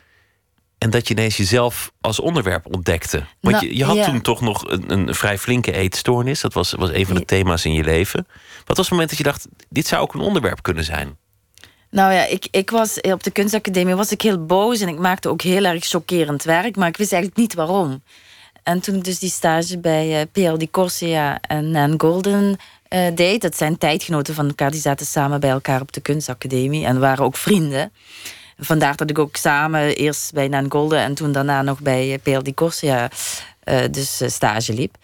[0.78, 3.24] en dat je ineens jezelf als onderwerp ontdekte?
[3.40, 6.40] Want nou, je, je had toen toch nog een, een, vrij flinke eetstoornis.
[6.40, 8.26] Dat was, was een van de thema's in je leven.
[8.64, 11.16] Wat was het moment dat je dacht: dit zou ook een onderwerp kunnen zijn?
[11.96, 15.28] Nou ja, ik, ik was op de kunstacademie was ik heel boos en ik maakte
[15.28, 18.02] ook heel erg chockerend werk, maar ik wist eigenlijk niet waarom.
[18.62, 22.56] En toen ik dus die stage bij uh, eh, PL Di Corsia en Nan Golden
[22.88, 26.86] uh, deed, dat zijn tijdgenoten van elkaar, die zaten samen bij elkaar op de kunstacademie
[26.86, 27.92] en waren ook vrienden.
[28.58, 32.42] Vandaar dat ik ook samen eerst bij Nan Golden en toen daarna nog bij PL
[32.42, 33.10] Di Corsia
[33.90, 34.96] dus stage liep.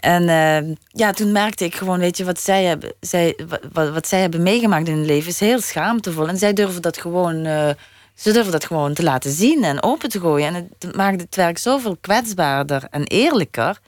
[0.00, 3.38] En uh, ja, toen merkte ik gewoon, weet je, wat zij hebben, zij,
[3.72, 6.28] wat, wat zij hebben meegemaakt in hun leven is heel schaamtevol.
[6.28, 7.68] En zij durven dat gewoon, uh,
[8.14, 10.54] ze durven dat gewoon te laten zien en open te gooien.
[10.54, 13.80] En het maakt het werk zoveel kwetsbaarder en eerlijker.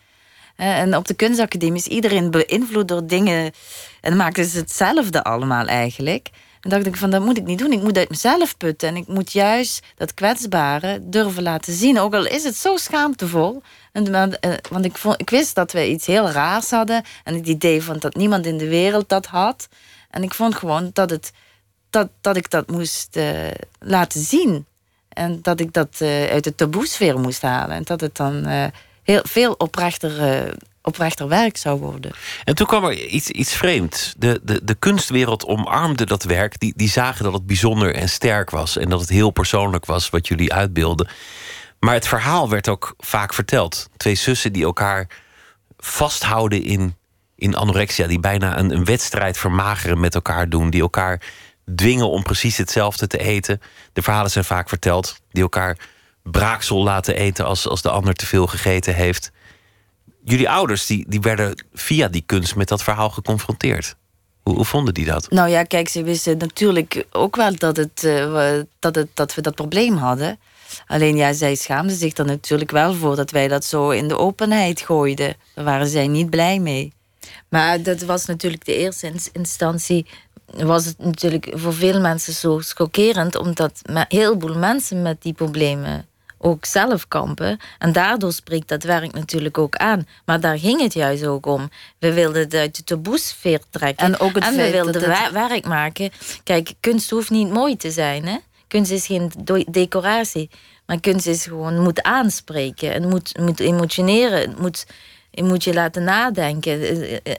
[0.57, 3.53] En op de kunstacademie is iedereen beïnvloed door dingen.
[4.01, 6.29] En maakten ze hetzelfde allemaal eigenlijk.
[6.61, 7.73] En dacht ik van, dat moet ik niet doen.
[7.73, 8.89] Ik moet uit mezelf putten.
[8.89, 11.99] En ik moet juist dat kwetsbare durven laten zien.
[11.99, 13.63] Ook al is het zo schaamtevol.
[13.93, 14.85] En, eh, want
[15.17, 17.05] ik, wist dat we iets heel raars hadden.
[17.25, 19.69] En het idee van dat niemand in de wereld dat had.
[20.11, 21.33] En ik vond gewoon dat, het,
[21.91, 24.67] dat, dat ik dat moest uh, laten zien.
[25.09, 27.77] En dat ik dat uh, uit de taboesfeer moest halen.
[27.77, 28.47] En dat het dan
[29.03, 32.13] heel veel oprechter oprechter werk zou worden.
[32.45, 34.15] En toen kwam er iets, iets vreemds.
[34.17, 36.59] De, de, de kunstwereld omarmde dat werk.
[36.59, 38.77] Die, die zagen dat het bijzonder en sterk was.
[38.77, 41.09] En dat het heel persoonlijk was wat jullie uitbeelden.
[41.81, 43.89] Maar het verhaal werd ook vaak verteld.
[43.97, 45.07] Twee zussen die elkaar
[45.79, 46.97] vasthouden in,
[47.37, 48.07] in anorexia.
[48.07, 50.71] Die bijna een, een wedstrijd vermageren met elkaar doen.
[50.71, 51.23] Die elkaar
[51.75, 53.61] dwingen om precies hetzelfde te eten.
[53.93, 55.21] De verhalen zijn vaak verteld.
[55.31, 55.77] Die elkaar
[56.23, 59.31] braaksel laten eten als, als de ander te veel gegeten heeft
[60.25, 63.97] jullie ouders die, die werden via die kunst met dat verhaal geconfronteerd.
[64.43, 65.31] Hoe, hoe vonden die dat?
[65.31, 69.41] Nou ja, kijk, ze wisten natuurlijk ook wel dat, het, uh, dat, het, dat we
[69.41, 70.39] dat probleem hadden.
[70.87, 74.19] Alleen ja, zij schaamden zich er natuurlijk wel voor dat wij dat zo in de
[74.19, 75.37] openheid gooiden.
[75.55, 76.93] Daar waren zij niet blij mee.
[77.49, 80.07] Maar dat was natuurlijk de eerste instantie.
[80.47, 86.07] Was het natuurlijk voor veel mensen zo schokkerend, omdat heel veel mensen met die problemen
[86.43, 87.59] ook zelf kampen.
[87.79, 90.07] En daardoor spreekt dat werk natuurlijk ook aan.
[90.25, 91.71] Maar daar ging het juist ook om.
[91.99, 94.07] We wilden het uit de taboesfeer trekken.
[94.07, 95.33] En, ook het en we wilden het...
[95.33, 96.11] werk maken.
[96.45, 98.27] Kijk, kunst hoeft niet mooi te zijn.
[98.27, 98.37] Hè?
[98.69, 99.33] Kunst is geen
[99.71, 100.51] decoratie.
[100.87, 102.93] Maar kunst is gewoon, moet aanspreken.
[102.93, 104.41] Het moet, moet emotioneren.
[104.41, 104.87] Het moet
[105.31, 106.81] je moet je laten nadenken.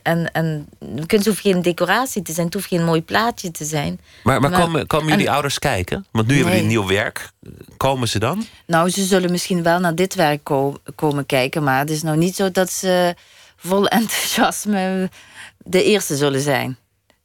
[0.04, 0.70] En, en
[1.06, 4.00] kunst hoeft geen decoratie te zijn, het hoeft geen mooi plaatje te zijn.
[4.24, 6.06] Maar, maar, komen, komen jullie ouders kijken?
[6.12, 7.30] Want nu hebben jullie nieuw werk.
[7.78, 8.46] Komen ze dan?
[8.66, 10.50] Nou, ze zullen misschien wel naar dit werk
[10.96, 13.16] komen kijken, maar het is nou niet zo dat ze
[13.56, 15.10] vol enthousiasme
[15.58, 16.78] de eerste zullen zijn.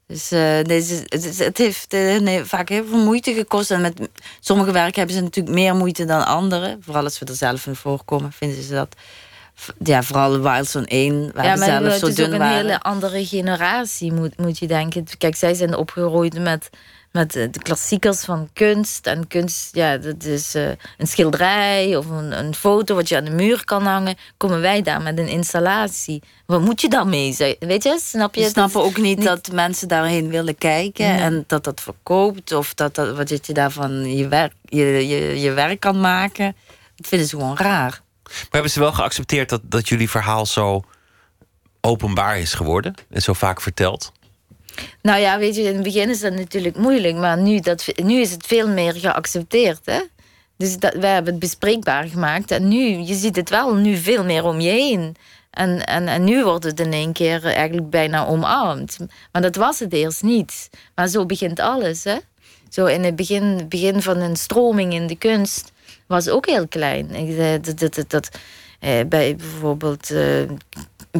[0.06, 1.04] Dus uh, deze,
[1.44, 3.70] het, heeft uh, nee, vaak heel veel moeite gekost.
[3.70, 4.08] En met
[4.40, 6.78] sommige werken hebben ze natuurlijk meer moeite dan andere.
[6.80, 8.96] Vooral als we er zelf in voorkomen, vinden ze dat
[9.84, 12.06] ja, vooral Wilson 1, waar ja, maar zelf zo dun waren.
[12.08, 15.04] Het is ook een hele andere generatie, moet, moet je denken.
[15.18, 16.70] Kijk, zij zijn opgegroeid met,
[17.12, 19.06] met de klassiekers van kunst.
[19.06, 23.24] En kunst, ja, dat is uh, een schilderij of een, een foto wat je aan
[23.24, 24.14] de muur kan hangen.
[24.36, 26.22] Komen wij daar met een installatie.
[26.46, 27.36] Wat moet je dan mee?
[27.58, 28.42] Weet je, snap je?
[28.42, 32.94] Ze snappen ook niet, dat mensen daarheen willen kijken en dat dat verkoopt of dat,
[32.94, 36.56] dat wat je daarvan je werk, je, je, je werk kan maken.
[36.96, 38.04] Dat vinden ze gewoon raar.
[38.26, 40.84] Maar hebben ze wel geaccepteerd dat, dat jullie verhaal zo
[41.80, 44.12] openbaar is geworden en zo vaak verteld?
[45.02, 48.20] Nou ja, weet je, in het begin is dat natuurlijk moeilijk, maar nu, dat, nu
[48.20, 49.80] is het veel meer geaccepteerd.
[49.84, 50.00] Hè?
[50.56, 54.24] Dus dat, wij hebben het bespreekbaar gemaakt en nu, je ziet het wel nu veel
[54.24, 55.16] meer om je heen.
[55.50, 58.96] En, en, en nu wordt het in één keer eigenlijk bijna omarmd.
[59.32, 60.70] Maar dat was het eerst niet.
[60.94, 62.16] Maar zo begint alles, hè?
[62.68, 65.72] zo in het begin, begin van een stroming in de kunst
[66.06, 67.08] was ook heel klein.
[67.62, 68.28] Dat, dat, dat, dat
[68.80, 70.10] eh, bij bijvoorbeeld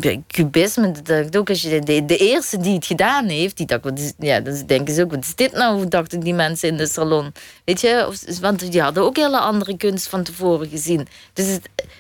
[0.01, 3.85] bij cubisme, dat ook als je de, de, eerste die het gedaan heeft, die dacht,
[3.85, 5.89] wat is, ja, dan denken ze ook, wat is dit nou?
[5.89, 7.33] Dachten die mensen in de salon.
[7.65, 11.07] Weet je, of, want die hadden ook hele andere kunst van tevoren gezien.
[11.33, 11.59] Dus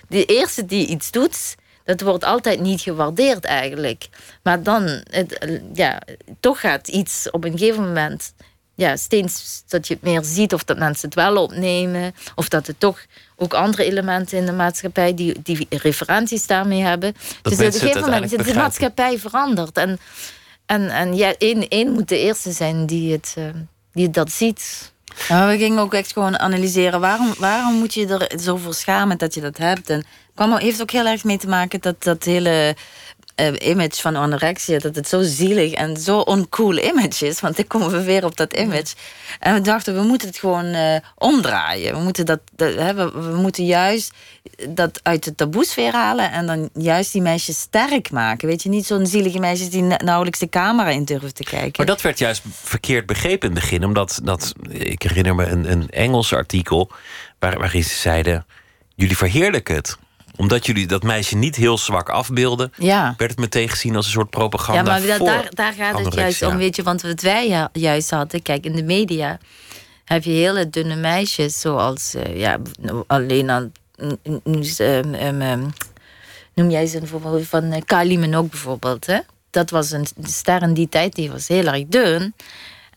[0.08, 4.08] de eerste die iets doet, dat wordt altijd niet gewaardeerd eigenlijk.
[4.42, 5.04] Maar dan,
[5.74, 6.02] ja,
[6.40, 8.32] toch gaat iets op een gegeven moment
[8.76, 12.14] ja, steeds dat je het meer ziet of dat mensen het wel opnemen.
[12.34, 13.00] Of dat er toch
[13.36, 17.14] ook andere elementen in de maatschappij die, die referenties daarmee hebben.
[17.42, 19.76] Dat dus op een gegeven moment is de maatschappij veranderd.
[19.76, 19.98] En,
[20.66, 23.44] en, en ja, één, één moet de eerste zijn die, het, uh,
[23.92, 24.92] die dat ziet.
[25.28, 29.18] Ja, we gingen ook echt gewoon analyseren waarom, waarom moet je er zo voor schamen
[29.18, 29.90] dat je dat hebt.
[29.90, 32.76] En kwam, heeft ook heel erg mee te maken dat dat hele
[33.40, 37.40] uh, image van anorexia, dat het zo zielig en zo oncool image is.
[37.40, 38.94] Want ik komen we weer op dat image.
[39.40, 41.94] En we dachten, we moeten het gewoon uh, omdraaien.
[41.94, 44.12] We moeten, dat, dat hè, we, we, moeten juist
[44.68, 48.48] dat uit de taboesfeer halen en dan juist die meisjes sterk maken.
[48.48, 51.72] Weet je, niet zo'n zielige meisjes die nauwelijks de camera in durven te kijken.
[51.76, 53.84] Maar dat werd juist verkeerd begrepen in het begin.
[53.84, 56.90] Omdat, dat, ik herinner me een, een Engels artikel
[57.38, 58.46] waar, waarin ze zeiden...
[58.94, 59.96] jullie verheerlijken het
[60.36, 63.14] omdat jullie dat meisje niet heel zwak afbeelden, ja.
[63.16, 64.96] werd het meteen gezien als een soort propaganda.
[64.96, 68.42] Ja, maar daar, daar gaat het juist om, weet je, want wat wij juist hadden,
[68.42, 69.38] kijk, in de media
[70.04, 72.58] heb je hele dunne meisjes, zoals uh, ja,
[73.06, 73.70] alleen al.
[73.98, 75.72] Um,
[76.54, 79.06] noem jij ze bijvoorbeeld van uh, Kylie Minogue bijvoorbeeld.
[79.06, 79.18] Hè?
[79.50, 82.34] Dat was een ster in die tijd, die was heel erg dun.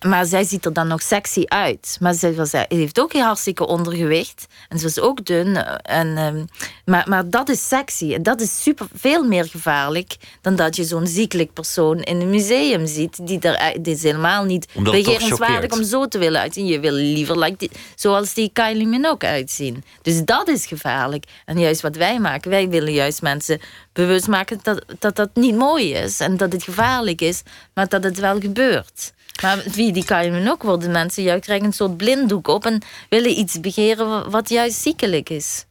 [0.06, 1.98] Maar zij ziet er dan nog sexy uit.
[2.00, 4.46] Maar zij, was, heeft ook heel hartstikke ondergewicht.
[4.70, 5.56] En ze was ook dun.
[5.82, 6.48] En, um,
[6.86, 8.14] maar, maar dat is sexy.
[8.14, 12.30] En dat is super, veel meer gevaarlijk dan dat je zo'n ziekelijk persoon in een
[12.30, 13.28] museum ziet.
[13.28, 16.66] Die er die is helemaal niet begerenswaardig om zo te willen uitzien.
[16.66, 19.84] Je wil liever like die, zoals die Kylie Minogue uitzien.
[20.02, 21.26] Dus dat is gevaarlijk.
[21.46, 23.60] En juist wat wij maken, wij willen juist mensen
[23.94, 26.20] bewust maken dat dat, dat niet mooi is.
[26.20, 27.42] En dat het gevaarlijk is,
[27.74, 29.14] maar dat het wel gebeurt.
[29.41, 32.82] Maar wie die kan je ook worden mensen juist krijgen een soort blinddoek op en
[33.10, 35.65] willen iets begeren wat juist ziekelijk is.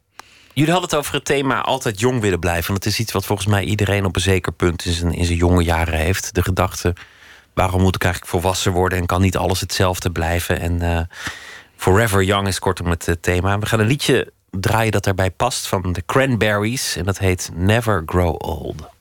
[0.53, 2.73] Jullie hadden het over het thema altijd jong willen blijven.
[2.73, 5.37] Dat is iets wat volgens mij iedereen op een zeker punt in zijn, in zijn
[5.37, 6.35] jonge jaren heeft.
[6.35, 6.93] De gedachte,
[7.53, 10.59] waarom moet ik eigenlijk volwassen worden en kan niet alles hetzelfde blijven?
[10.59, 10.99] En uh,
[11.75, 13.59] Forever Young is kortom het thema.
[13.59, 16.95] We gaan een liedje draaien dat daarbij past van de Cranberries.
[16.95, 18.98] En dat heet Never Grow Old.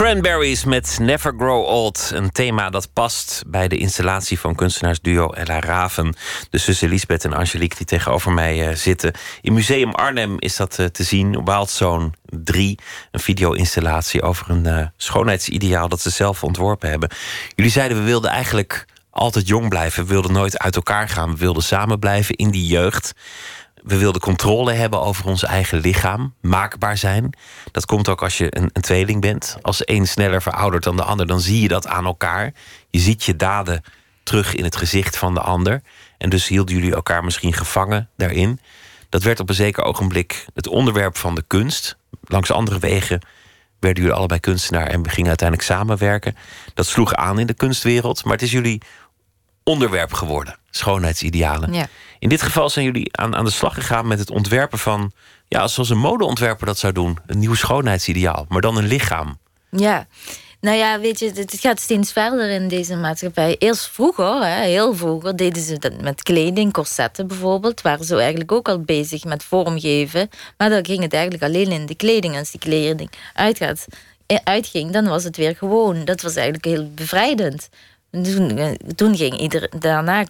[0.00, 2.10] Cranberries met Never Grow Old.
[2.14, 6.14] Een thema dat past bij de installatie van kunstenaarsduo Ella Raven.
[6.50, 9.12] De zussen Lisbeth en Angelique die tegenover mij uh, zitten.
[9.40, 11.44] In Museum Arnhem is dat uh, te zien.
[11.44, 12.78] Wildzone 3.
[13.10, 17.10] Een video-installatie over een uh, schoonheidsideaal dat ze zelf ontworpen hebben.
[17.54, 20.02] Jullie zeiden we wilden eigenlijk altijd jong blijven.
[20.02, 21.30] We wilden nooit uit elkaar gaan.
[21.30, 23.12] We wilden samen blijven in die jeugd.
[23.82, 27.32] We wilden controle hebben over ons eigen lichaam, maakbaar zijn.
[27.72, 29.56] Dat komt ook als je een, een tweeling bent.
[29.62, 32.52] Als één sneller veroudert dan de ander, dan zie je dat aan elkaar.
[32.90, 33.82] Je ziet je daden
[34.22, 35.82] terug in het gezicht van de ander.
[36.18, 38.60] En dus hielden jullie elkaar misschien gevangen daarin.
[39.08, 41.96] Dat werd op een zeker ogenblik het onderwerp van de kunst.
[42.22, 43.20] Langs andere wegen
[43.80, 46.36] werden jullie allebei kunstenaar en gingen uiteindelijk samenwerken.
[46.74, 48.82] Dat sloeg aan in de kunstwereld, maar het is jullie
[49.64, 50.58] onderwerp geworden.
[50.70, 51.72] Schoonheidsidealen.
[51.72, 51.88] Ja.
[52.20, 55.12] In dit geval zijn jullie aan, aan de slag gegaan met het ontwerpen van,
[55.48, 59.38] ja, zoals een modeontwerper dat zou doen, een nieuw schoonheidsideaal, maar dan een lichaam.
[59.70, 60.06] Ja.
[60.60, 63.56] Nou ja, weet je, het gaat steeds verder in deze maatschappij.
[63.58, 67.82] Eerst vroeger, hè, heel vroeger, deden ze dat met kleding, corsetten bijvoorbeeld.
[67.82, 70.28] Waren ze eigenlijk ook al bezig met vormgeven.
[70.56, 72.36] Maar dan ging het eigenlijk alleen in de kleding.
[72.36, 73.86] Als die kleding uitgaat,
[74.26, 76.04] eh, uitging, dan was het weer gewoon.
[76.04, 77.68] Dat was eigenlijk heel bevrijdend.
[78.10, 80.26] Toen, eh, toen ging ieder daarna,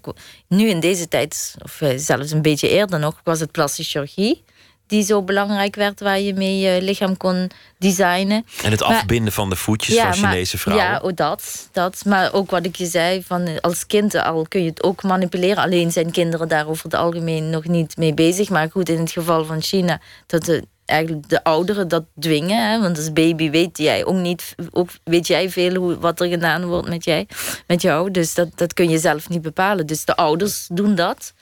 [0.48, 4.42] nu in deze tijd, of eh, zelfs een beetje eerder nog, was het plastische chirurgie.
[4.86, 8.46] Die zo belangrijk werd, waar je mee je lichaam kon designen.
[8.62, 10.86] En het afbinden van de voetjes van Chinese vrouwen.
[10.86, 12.02] Ja, ook dat, dat.
[12.04, 15.02] Maar ook wat ik je zei, van eh, als kind al kun je het ook
[15.02, 15.62] manipuleren.
[15.62, 18.48] Alleen zijn kinderen daar over het algemeen nog niet mee bezig.
[18.48, 22.70] Maar goed, in het geval van China, dat de eigenlijk de ouderen dat dwingen.
[22.70, 22.80] Hè?
[22.80, 26.64] Want als baby weet jij ook niet, ook weet jij veel hoe, wat er gedaan
[26.64, 27.28] wordt met, jij,
[27.66, 28.10] met jou.
[28.10, 29.86] Dus dat, dat kun je zelf niet bepalen.
[29.86, 31.32] Dus de ouders doen dat.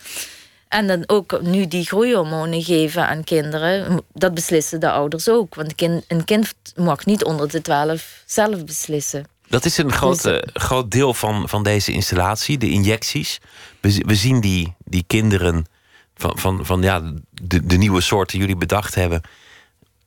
[0.69, 5.55] En dan ook nu die groeihormonen geven aan kinderen, dat beslissen de ouders ook.
[5.55, 9.25] Want een kind mag niet onder de 12 zelf beslissen.
[9.49, 13.41] Dat is een groot, dus, groot deel van, van deze installatie, de injecties.
[13.81, 15.67] We, we zien die, die kinderen
[16.15, 19.21] van, van, van ja, de, de nieuwe soorten jullie bedacht hebben.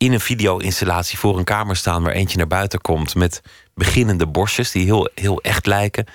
[0.01, 3.15] In een video-installatie voor een kamer staan waar eentje naar buiten komt.
[3.15, 3.41] met
[3.73, 6.05] beginnende borstjes die heel, heel echt lijken.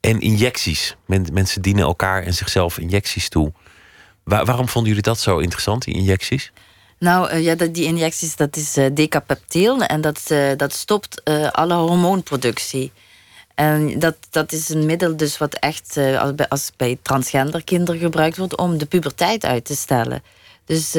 [0.00, 0.96] En injecties.
[1.06, 3.52] mensen dienen elkaar en zichzelf injecties toe.
[4.24, 6.52] waarom vonden jullie dat zo interessant, die injecties?
[6.98, 11.74] Nou uh, ja, die injecties, dat is uh, decapeptiel en dat, uh, dat stopt alle
[11.74, 12.92] hormoonproductie.
[13.54, 18.00] En dat, dat is een middel dus wat echt als, bij, als bij transgender kinderen
[18.00, 20.22] gebruikt wordt om de puberteit uit te stellen.
[20.72, 20.90] Dus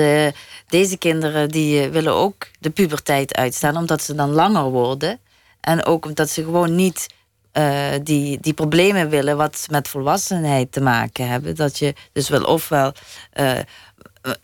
[0.67, 5.19] deze kinderen die willen ook de puberteit uitstellen, omdat ze dan langer worden.
[5.61, 7.07] En ook omdat ze gewoon niet
[7.53, 11.55] uh, die, die problemen willen wat met volwassenheid te maken hebben.
[11.55, 12.93] Dat je dus wel ofwel.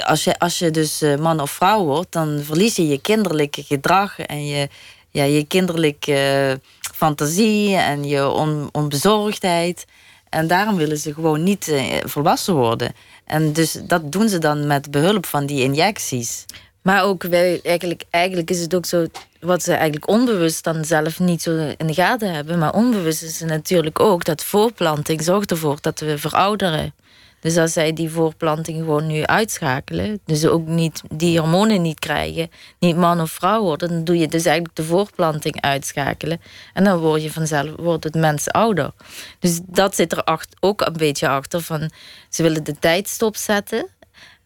[0.05, 4.19] Als, je, als je dus man of vrouw wordt, dan verlies je je kinderlijke gedrag
[4.19, 4.69] en je,
[5.09, 6.59] ja, je kinderlijke
[6.95, 9.85] fantasie en je on, onbezorgdheid.
[10.29, 11.73] En daarom willen ze gewoon niet
[12.05, 12.93] volwassen worden.
[13.29, 16.45] En dus dat doen ze dan met behulp van die injecties.
[16.81, 19.05] Maar ook wij, eigenlijk, eigenlijk is het ook zo,
[19.39, 22.59] wat ze eigenlijk onbewust dan zelf niet zo in de gaten hebben.
[22.59, 26.93] Maar onbewust is het natuurlijk ook dat voorplanting zorgt ervoor dat we verouderen.
[27.39, 32.49] Dus als zij die voorplanting gewoon nu uitschakelen, dus ook niet die hormonen niet krijgen,
[32.79, 36.41] niet man of vrouw worden, dan doe je dus eigenlijk de voorplanting uitschakelen.
[36.73, 38.91] En dan word je vanzelf, wordt het mens ouder.
[39.39, 40.23] Dus dat zit er
[40.59, 41.91] ook een beetje achter van,
[42.29, 43.87] ze willen de tijd stopzetten.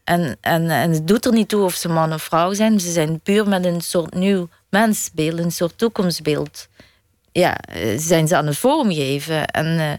[0.04, 2.80] En, en, en het doet er niet toe of ze man of vrouw zijn.
[2.80, 6.68] Ze zijn puur met een soort nieuw mensbeeld, een soort toekomstbeeld.
[7.32, 9.46] Ja, eh, zijn ze aan het vormgeven.
[9.46, 9.92] En uh,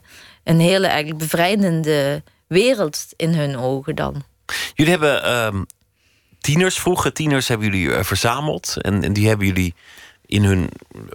[0.44, 4.24] een hele eigenlijk bevrijdende wereld in hun ogen dan.
[4.74, 5.62] Jullie hebben uh,
[6.40, 8.76] tieners, vroege tieners hebben jullie uh, verzameld.
[8.80, 9.74] En, en die hebben jullie
[10.26, 10.68] in hun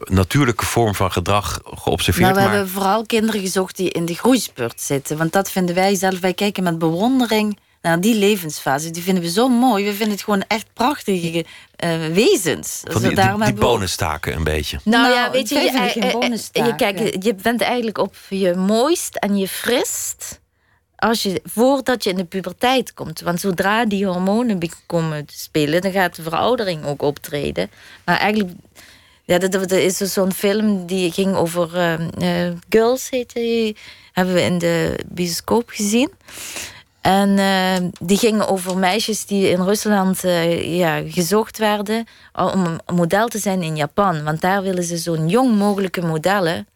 [0.04, 2.36] natuurlijke vorm van gedrag geobserveerd.
[2.36, 5.18] Nou, we hebben vooral kinderen gezocht die in de groeispurt zitten.
[5.18, 8.92] Want dat vinden wij zelf, wij kijken met bewondering naar die levensfase.
[8.92, 9.86] Die vinden we zo mooi.
[9.86, 11.46] We vinden het gewoon echt prachtige
[11.84, 12.82] uh, wezens.
[12.84, 14.80] Van die, die, die bonenstaken een beetje.
[14.84, 19.38] Nou, nou ja, weet je, je, je, kijk, je bent eigenlijk op je mooist en
[19.38, 20.40] je frist
[21.00, 23.22] als je, voordat je in de puberteit komt.
[23.22, 27.70] Want zodra die hormonen komen te spelen, dan gaat de veroudering ook optreden.
[28.06, 28.52] Maar eigenlijk,
[29.24, 31.70] ja, dat, is dus zo'n film die ging over
[32.22, 33.76] uh, Girls, heette die.
[34.14, 36.12] Hebben we in de bioscoop gezien.
[37.02, 43.28] En uh, die gingen over meisjes die in Rusland uh, ja, gezocht werden om model
[43.28, 44.24] te zijn in Japan.
[44.24, 46.68] Want daar willen ze zo'n jong mogelijke modellen.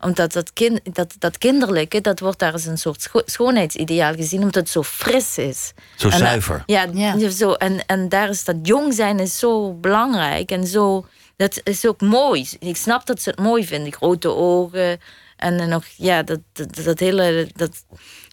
[0.00, 4.40] Omdat dat, kind, dat, dat kinderlijke, dat wordt daar als een soort scho schoonheidsideaal gezien,
[4.40, 5.72] omdat het zo fris is.
[5.96, 6.62] Zo zuiver.
[6.66, 11.06] ja, ja, Zo, en, en daar is dat jong zijn is zo belangrijk en zo
[11.40, 12.48] dat is ook mooi.
[12.58, 13.92] Ik snap dat ze het mooi vinden.
[13.92, 15.00] Grote ogen.
[15.36, 17.48] En dan nog, ja, dat, dat, dat hele.
[17.54, 17.84] Dat,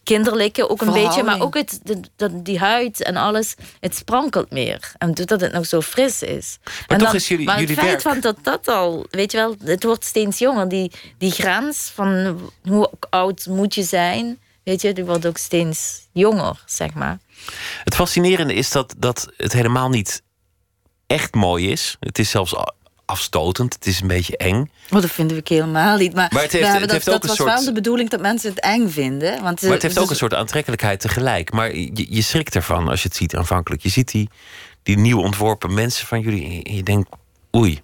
[0.08, 1.80] kinderlijke ook een beetje, maar ook het,
[2.16, 4.92] de, die huid en alles, het sprankelt meer.
[4.98, 6.58] En dat het nog zo fris is.
[6.64, 8.14] Maar en toch is jullie, maar jullie het feit werk...
[8.14, 10.68] van dat dat al, weet je wel, het wordt steeds jonger.
[10.68, 16.08] Die, die grens van hoe oud moet je zijn, weet je, die wordt ook steeds
[16.12, 17.18] jonger, zeg maar.
[17.84, 20.22] Het fascinerende is dat, dat het helemaal niet
[21.06, 21.96] echt mooi is.
[22.00, 22.54] Het is zelfs
[23.08, 23.74] afstotend.
[23.74, 24.70] Het is een beetje eng.
[24.90, 26.14] Oh, dat vinden we helemaal niet.
[26.14, 27.54] Maar, maar het heeft, het dat, heeft dat ook was een soort...
[27.54, 29.42] wel de bedoeling dat mensen het eng vinden.
[29.42, 31.52] Want, maar het heeft dus, ook een soort aantrekkelijkheid tegelijk.
[31.52, 33.82] Maar je, je schrikt ervan als je het ziet aanvankelijk.
[33.82, 34.28] Je ziet die,
[34.82, 37.10] die nieuw ontworpen mensen van jullie en je denkt,
[37.56, 37.80] oei.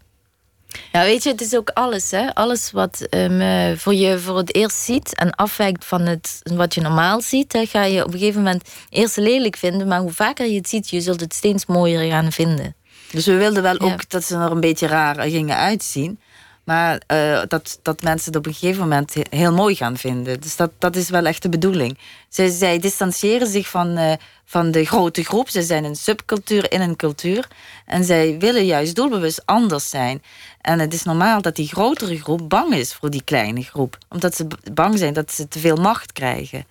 [0.92, 2.34] Ja, weet je, het is ook alles, hè?
[2.34, 6.80] Alles wat um, voor je voor het eerst ziet en afwijkt van het, wat je
[6.80, 10.46] normaal ziet, hè, ga je op een gegeven moment eerst lelijk vinden, maar hoe vaker
[10.46, 12.74] je het ziet, je zult het steeds mooier gaan vinden.
[13.14, 16.18] Dus we wilden wel ook dat ze er een beetje raar gingen uitzien.
[16.64, 20.40] Maar uh, dat, dat mensen het op een gegeven moment heel mooi gaan vinden.
[20.40, 21.98] Dus dat, dat is wel echt de bedoeling.
[22.28, 24.12] Zij, zij distancieren zich van, uh,
[24.44, 25.48] van de grote groep.
[25.48, 27.48] Ze zijn een subcultuur in een cultuur.
[27.86, 30.22] En zij willen juist doelbewust anders zijn.
[30.60, 33.98] En het is normaal dat die grotere groep bang is voor die kleine groep.
[34.08, 36.64] Omdat ze bang zijn dat ze te veel macht krijgen.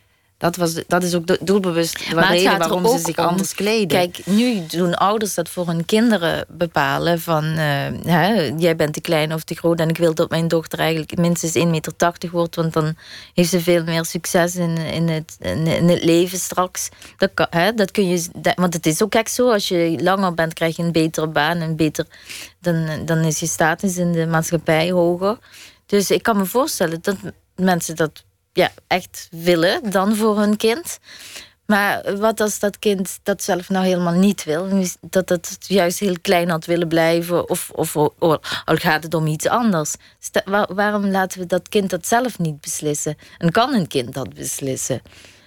[0.43, 3.87] Dat, was, dat is ook doelbewust de reden waarom ze zich anders kleden.
[3.87, 7.19] Kijk, nu doen ouders dat voor hun kinderen bepalen.
[7.19, 7.57] Van, uh,
[8.05, 11.17] hè, jij bent te klein of te groot en ik wil dat mijn dochter eigenlijk
[11.17, 11.93] minstens 1,80 meter
[12.31, 12.55] wordt.
[12.55, 12.95] Want dan
[13.33, 16.89] heeft ze veel meer succes in, in, het, in, het leven straks.
[17.17, 19.99] Dat, kan, hè, dat kun je, dat, want het is ook echt zo, als je
[20.01, 21.57] langer bent krijg je een betere baan.
[21.57, 22.05] En beter,
[22.59, 25.37] dan, dan is je status in de maatschappij hoger.
[25.85, 27.15] Dus ik kan me voorstellen dat
[27.55, 28.23] mensen dat
[28.53, 30.99] ja, echt willen dan voor hun kind.
[31.65, 34.67] Maar wat als dat kind dat zelf nou helemaal niet wil?
[35.01, 37.49] Dat het juist heel klein had willen blijven?
[37.49, 38.11] Of, of, of
[38.65, 39.95] al gaat het om iets anders?
[40.67, 43.15] waarom laten we dat kind dat zelf niet beslissen?
[43.37, 45.01] En kan een kind dat beslissen?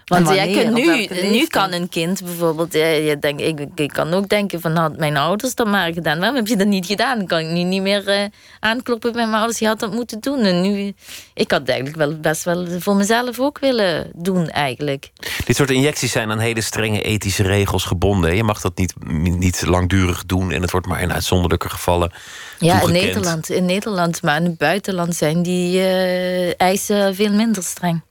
[0.06, 4.14] Want jij kunt nu, nu kan een kind bijvoorbeeld, ja, je denk, ik, ik kan
[4.14, 6.18] ook denken van had mijn ouders dat maar gedaan.
[6.18, 7.18] Waarom heb je dat niet gedaan?
[7.18, 8.24] Dan kan ik nu niet meer uh,
[8.60, 9.58] aankloppen bij mijn ouders.
[9.58, 10.38] Je had dat moeten doen.
[10.38, 10.94] En nu,
[11.34, 15.10] ik had eigenlijk wel best wel voor mezelf ook willen doen eigenlijk.
[15.44, 18.36] Dit soort injecties zijn aan hele strenge ethische regels gebonden.
[18.36, 18.94] Je mag dat niet,
[19.38, 22.12] niet langdurig doen en het wordt maar in uitzonderlijke gevallen
[22.58, 24.22] Ja, in Nederland, in Nederland.
[24.22, 28.05] Maar in het buitenland zijn die uh, eisen veel minder streng.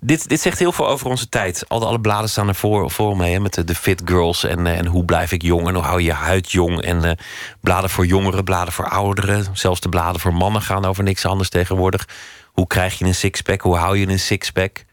[0.00, 1.68] Dit, dit zegt heel veel over onze tijd.
[1.68, 4.66] Alle, alle bladen staan er voor, voor mee, hè, met de, de fit girls en,
[4.66, 6.82] eh, en hoe blijf ik jong en hoe hou je je huid jong.
[6.82, 7.10] En uh,
[7.60, 9.46] bladen voor jongeren, bladen voor ouderen.
[9.52, 12.08] Zelfs de bladen voor mannen gaan over niks anders tegenwoordig.
[12.46, 13.60] Hoe krijg je een sixpack?
[13.60, 14.84] Hoe hou je een sixpack?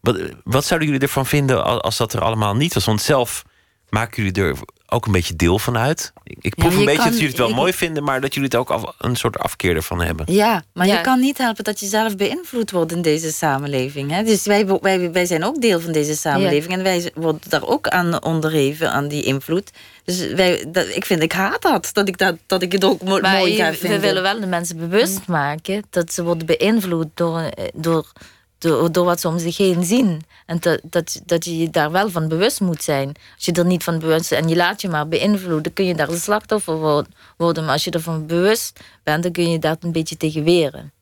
[0.00, 2.84] Wat, wat zouden jullie ervan vinden als dat er allemaal niet was?
[2.84, 3.44] Want zelf
[3.88, 4.56] maken jullie er
[4.90, 6.12] ook een beetje deel van uit.
[6.24, 8.70] Ik proef een beetje dat jullie het wel mooi vinden, maar dat jullie het ook
[8.70, 10.32] af, een soort afkeer ervan hebben.
[10.32, 14.10] Ja, maar je kan niet helpen dat je zelf beïnvloed wordt in deze samenleving.
[14.10, 14.22] Hè?
[14.22, 17.88] Dus wij, wij, wij zijn ook deel van deze samenleving en wij worden daar ook
[17.88, 19.70] aan onderheven, aan die invloed.
[20.04, 23.02] Dus wij, dat, ik vind, ik haat dat, dat ik, dat, dat ik het ook
[23.02, 24.00] mooi ga vinden.
[24.00, 28.12] We willen wel de mensen bewust maken dat ze worden beïnvloed door, eh, door
[28.58, 30.22] door, door wat ze om zich heen zien.
[30.46, 33.08] En dat, dat, dat je je daar wel van bewust moet zijn.
[33.34, 35.94] Als je er niet van bewust bent en je laat je maar beïnvloeden, kun je
[35.94, 37.04] daar een slachtoffer
[37.36, 37.64] worden.
[37.64, 40.92] Maar als je ervan bewust bent, dan kun je dat een beetje tegen weren.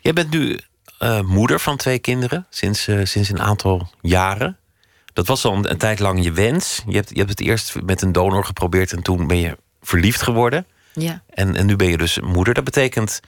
[0.00, 0.60] Jij bent nu
[1.00, 4.58] uh, moeder van twee kinderen sinds, uh, sinds een aantal jaren.
[5.12, 6.82] Dat was al een, een, tijd lang je wens.
[6.86, 10.22] Je hebt, je hebt het eerst met een donor geprobeerd en toen ben je verliefd
[10.22, 10.66] geworden.
[10.92, 11.22] Ja.
[11.28, 12.54] En, en nu ben je dus moeder.
[12.54, 13.20] Dat betekent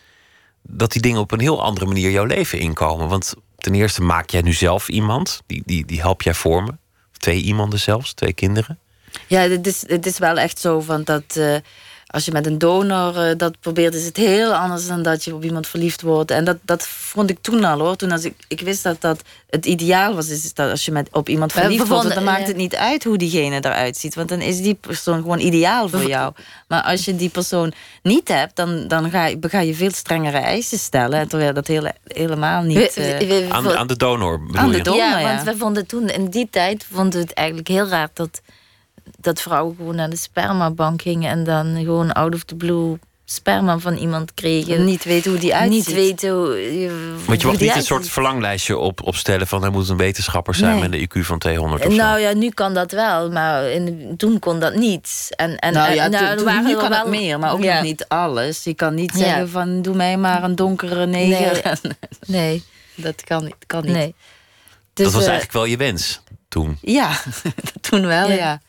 [0.63, 3.09] dat die dingen op een heel andere manier jouw leven inkomen.
[3.09, 5.43] Want ten eerste maak jij nu zelf iemand.
[5.47, 6.79] Die, die, die help jij vormen.
[7.13, 8.79] Twee iemanden zelfs, twee kinderen.
[9.27, 11.37] Ja, het is, het is wel echt zo van dat.
[11.37, 11.57] Uh,
[12.13, 15.35] als je met een donor uh, dat probeert, is het heel anders dan dat je
[15.35, 16.31] op iemand verliefd wordt.
[16.31, 17.97] En dat, dat vond ik toen al hoor.
[17.97, 21.09] Toen als ik, ik wist dat dat het ideaal was, is dat als je met,
[21.13, 24.15] op iemand verliefd wordt, dan maakt het niet uit hoe diegene eruit ziet.
[24.15, 26.33] Want dan is die persoon gewoon ideaal voor jou.
[26.69, 30.39] Maar als je die persoon niet hebt, dan, dan ga, je, ga je veel strengere
[30.39, 31.29] eisen stellen.
[31.29, 32.97] Terwijl dat hele, helemaal niet.
[32.99, 36.09] Uh, aan, aan, de donor bedoel aan de donor, ja, ja, want we vonden toen
[36.09, 38.41] in die tijd vonden we het eigenlijk heel raar dat
[39.21, 43.79] dat vrouwen gewoon naar de spermabank gingen en dan gewoon out of the blue sperma
[43.79, 44.85] van iemand kregen.
[44.85, 45.87] Niet weten hoe die uitziet.
[45.87, 46.91] Niet weten hoe.
[47.27, 50.79] Want je mag niet een soort verlanglijstje op, opstellen van hij moet een wetenschapper zijn
[50.79, 54.39] met een IQ van 200 of Nou ja, nu kan dat wel, maar in, toen
[54.39, 55.29] kon dat niet.
[55.37, 57.09] En, en, nou ja, nou, toen, waren nu kan wel...
[57.09, 58.65] meer, maar ook nog niet alles.
[58.65, 61.79] Je kan niet zeggen van doe mij maar een donkere neger.
[61.83, 61.95] Nee,
[62.41, 62.65] nee.
[62.95, 63.57] dat kan niet.
[63.67, 63.93] Kan niet.
[63.93, 64.15] Nee.
[64.95, 66.79] Dus, dat was uh, eigenlijk wel je wens toen.
[66.81, 67.11] Ja,
[67.81, 68.61] toen wel, ja.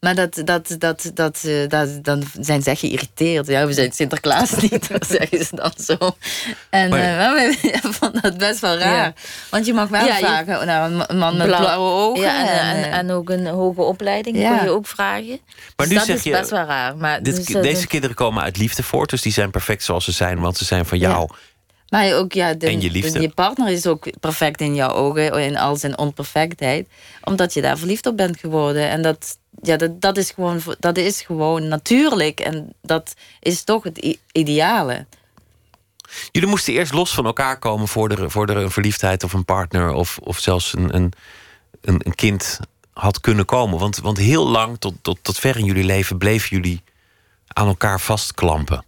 [0.00, 3.46] Maar dat, dat, dat, dat, uh, dat, dan zijn ze geïrriteerd.
[3.46, 5.96] Ja, we zijn Sinterklaas niet, dat zeggen ze dan zo.
[6.70, 8.96] En maar, uh, ik vond dat best wel raar.
[8.96, 9.12] Ja.
[9.50, 12.22] Want je mag wel ja, vragen je, nou, een man met blauwe ogen.
[12.22, 14.56] Ja, en, en, en, ook een hoge opleiding ja.
[14.56, 15.40] kun je ook vragen.
[15.76, 16.96] Maar dus nu dat zeg is je, best wel raar.
[16.96, 20.12] Maar dit, dus, deze kinderen komen uit liefde voort, dus die zijn perfect zoals ze
[20.12, 21.30] zijn, want ze zijn van jou.
[21.90, 23.20] Maar ook, ja, de, en je, liefde.
[23.20, 26.88] je partner is ook perfect in jouw ogen, in al zijn onperfectheid.
[27.24, 28.88] Omdat je daar verliefd op bent geworden.
[28.88, 32.40] En dat, ja, dat, dat, is, gewoon, dat is gewoon natuurlijk.
[32.40, 35.06] En dat is toch het ideale.
[36.32, 39.44] Jullie moesten eerst los van elkaar komen voor er, voor er een verliefdheid of een
[39.44, 41.12] partner of, of zelfs een, een,
[41.80, 42.60] een, een kind
[42.92, 43.78] had kunnen komen.
[43.78, 46.82] Want, want heel lang, tot, tot, tot ver in jullie leven, bleven jullie
[47.46, 48.84] aan elkaar vastklampen.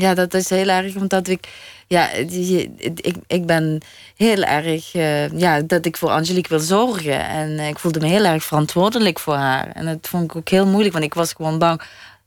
[0.00, 1.48] Ja, dat is heel erg, omdat ik,
[1.86, 3.80] ja, ik, ik ben
[4.16, 7.28] heel erg, uh, ja, dat ik voor Angelique wil zorgen.
[7.28, 9.70] En ik voelde me heel erg verantwoordelijk voor haar.
[9.72, 11.82] En dat vond ik ook heel moeilijk, want ik was gewoon bang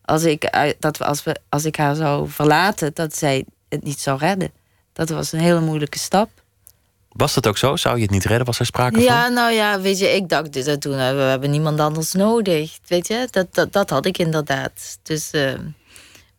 [0.05, 3.99] als ik, dat we, als, we, als ik haar zou verlaten, dat zij het niet
[3.99, 4.51] zou redden.
[4.93, 6.29] Dat was een hele moeilijke stap.
[7.11, 7.75] Was dat ook zo?
[7.75, 8.45] Zou je het niet redden?
[8.45, 9.15] Was er sprake ja, van?
[9.15, 12.77] Ja, nou ja, weet je, ik dacht dus dat toen, we hebben niemand anders nodig.
[12.87, 14.99] Weet je, dat, dat, dat had ik inderdaad.
[15.03, 15.29] Dus...
[15.31, 15.51] Uh,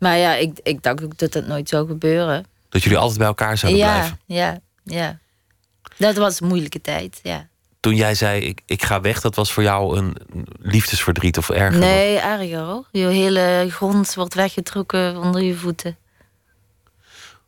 [0.05, 2.47] maar ja, ik, ik dacht ook dat dat nooit zou gebeuren.
[2.69, 4.19] Dat jullie altijd bij elkaar zouden ja, blijven?
[4.27, 5.19] Ja, ja.
[5.97, 7.49] Dat was een moeilijke tijd, ja.
[7.81, 10.17] Toen jij zei, ik, ik ga weg, dat was voor jou een
[10.61, 11.81] liefdesverdriet of erger?
[11.81, 12.89] Nee, erger hoor.
[12.91, 15.97] Je hele grond wordt weggetrokken onder je voeten.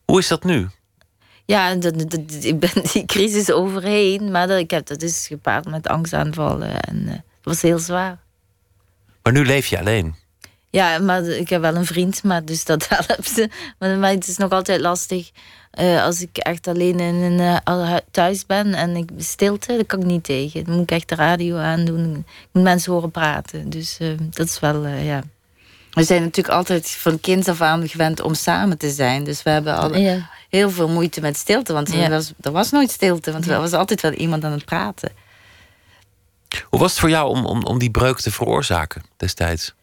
[0.04, 0.68] Hoe is dat nu?
[1.44, 1.68] Ja,
[2.40, 4.30] ik ben die crisis overheen.
[4.30, 6.80] Maar dat, ik heb, dat is gepaard met angstaanvallen.
[6.80, 8.18] En uh, dat was heel zwaar.
[9.22, 10.14] Maar nu leef je alleen?
[10.70, 13.46] Ja, maar ik heb wel een vriend, maar dus dat helpt.
[13.78, 15.30] Maar, maar het is nog altijd lastig.
[15.80, 20.00] Uh, als ik echt alleen in een uh, thuis ben en ik stilte, dat kan
[20.00, 20.64] ik niet tegen.
[20.64, 22.14] Dan moet ik echt de radio aandoen.
[22.16, 23.70] Ik moet mensen horen praten.
[23.70, 25.22] Dus uh, dat is wel, ja.
[25.90, 29.24] We zijn natuurlijk altijd van kind af aan gewend om samen te zijn.
[29.24, 30.30] Dus we hebben al ja.
[30.48, 31.72] heel veel moeite met stilte.
[31.72, 32.02] Want ja.
[32.02, 35.10] er, was, er was nooit stilte, want er was altijd wel iemand aan het praten.
[36.64, 39.74] Hoe was het voor jou om, om, om die breuk te veroorzaken destijds?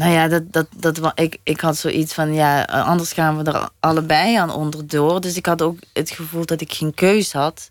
[0.00, 3.68] Nou ja, dat, dat, dat, ik, ik had zoiets van, ja, anders gaan we er
[3.80, 5.20] allebei aan onderdoor.
[5.20, 7.70] Dus ik had ook het gevoel dat ik geen keus had.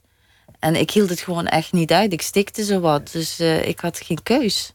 [0.59, 2.13] En ik hield het gewoon echt niet uit.
[2.13, 4.73] Ik stikte zo wat, dus uh, ik had geen keus.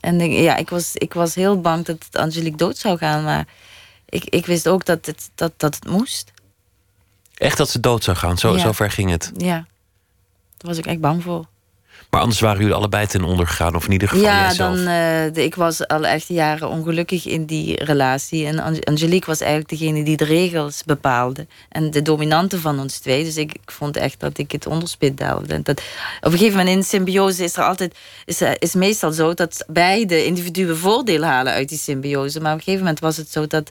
[0.00, 3.46] En ik, ja, ik was, ik was heel bang dat Angelique dood zou gaan, maar
[4.08, 6.32] ik, ik wist ook dat het, dat, dat het moest.
[7.34, 8.38] Echt dat ze dood zou gaan?
[8.38, 8.58] Zo, ja.
[8.58, 9.32] zo ver ging het?
[9.36, 9.66] Ja,
[10.56, 11.46] daar was ik echt bang voor.
[12.12, 14.76] Maar anders waren jullie allebei ten onder gegaan, of in ieder geval Ja, jijzelf.
[14.76, 18.46] dan, uh, ik was al echt jaren ongelukkig in die relatie.
[18.46, 21.46] En Angelique was eigenlijk degene die de regels bepaalde.
[21.68, 23.24] En de dominante van ons twee.
[23.24, 25.62] Dus ik, ik vond echt dat ik het onderspit delfde.
[25.62, 25.82] Dat,
[26.20, 27.94] op een gegeven moment in symbiose is er altijd...
[28.24, 32.40] Is, is meestal zo dat beide individuen voordeel halen uit die symbiose.
[32.40, 33.70] Maar op een gegeven moment was het zo dat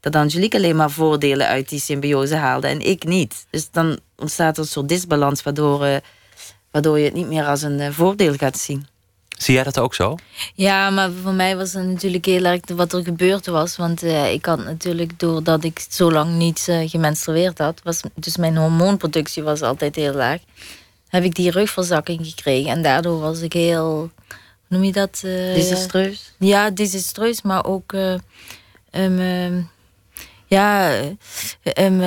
[0.00, 3.46] dat Angelique alleen maar voordelen uit die symbiose haalde en ik niet.
[3.50, 5.84] Dus dan ontstaat er een soort disbalans waardoor...
[5.84, 5.96] Uh,
[6.70, 8.86] waardoor je het niet meer als een voordeel gaat zien.
[9.38, 10.16] Zie jij dat ook zo?
[10.54, 13.76] Ja, maar voor mij was het natuurlijk heel erg wat er gebeurd was.
[13.76, 18.36] Want uh, ik had natuurlijk, doordat ik zo lang niet uh, gemenstrueerd had, was, dus
[18.36, 20.40] mijn hormoonproductie was altijd heel laag,
[21.08, 22.70] heb ik die rugverzakking gekregen.
[22.70, 24.10] En daardoor was ik heel, hoe
[24.68, 25.22] noem je dat?
[25.24, 26.32] Uh, desastreus?
[26.38, 27.92] Ja, desastreus, maar ook.
[28.90, 29.68] Um,
[30.50, 31.00] ja,
[31.78, 31.98] um,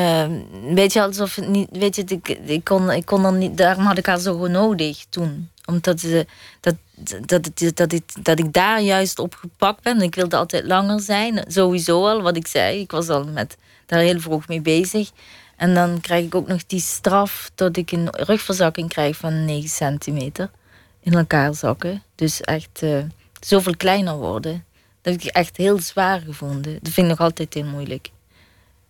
[0.75, 3.85] weet je, alsof het niet, weet je, ik, ik, kon, ik kon dan niet, daarom
[3.85, 5.49] had ik haar zo nodig toen.
[5.65, 6.21] Omdat uh,
[6.59, 10.01] dat, dat, dat, dat, ik, dat ik daar juist op gepakt ben.
[10.01, 12.79] Ik wilde altijd langer zijn, sowieso al, wat ik zei.
[12.79, 15.11] Ik was al met, daar heel vroeg mee bezig.
[15.55, 19.69] En dan krijg ik ook nog die straf dat ik een rugverzakking krijg van 9
[19.69, 20.51] centimeter.
[20.99, 22.03] In elkaar zakken.
[22.15, 23.03] Dus echt uh,
[23.39, 24.65] zoveel kleiner worden.
[25.01, 26.79] Dat heb ik echt heel zwaar gevonden.
[26.81, 28.11] Dat vind ik nog altijd heel moeilijk.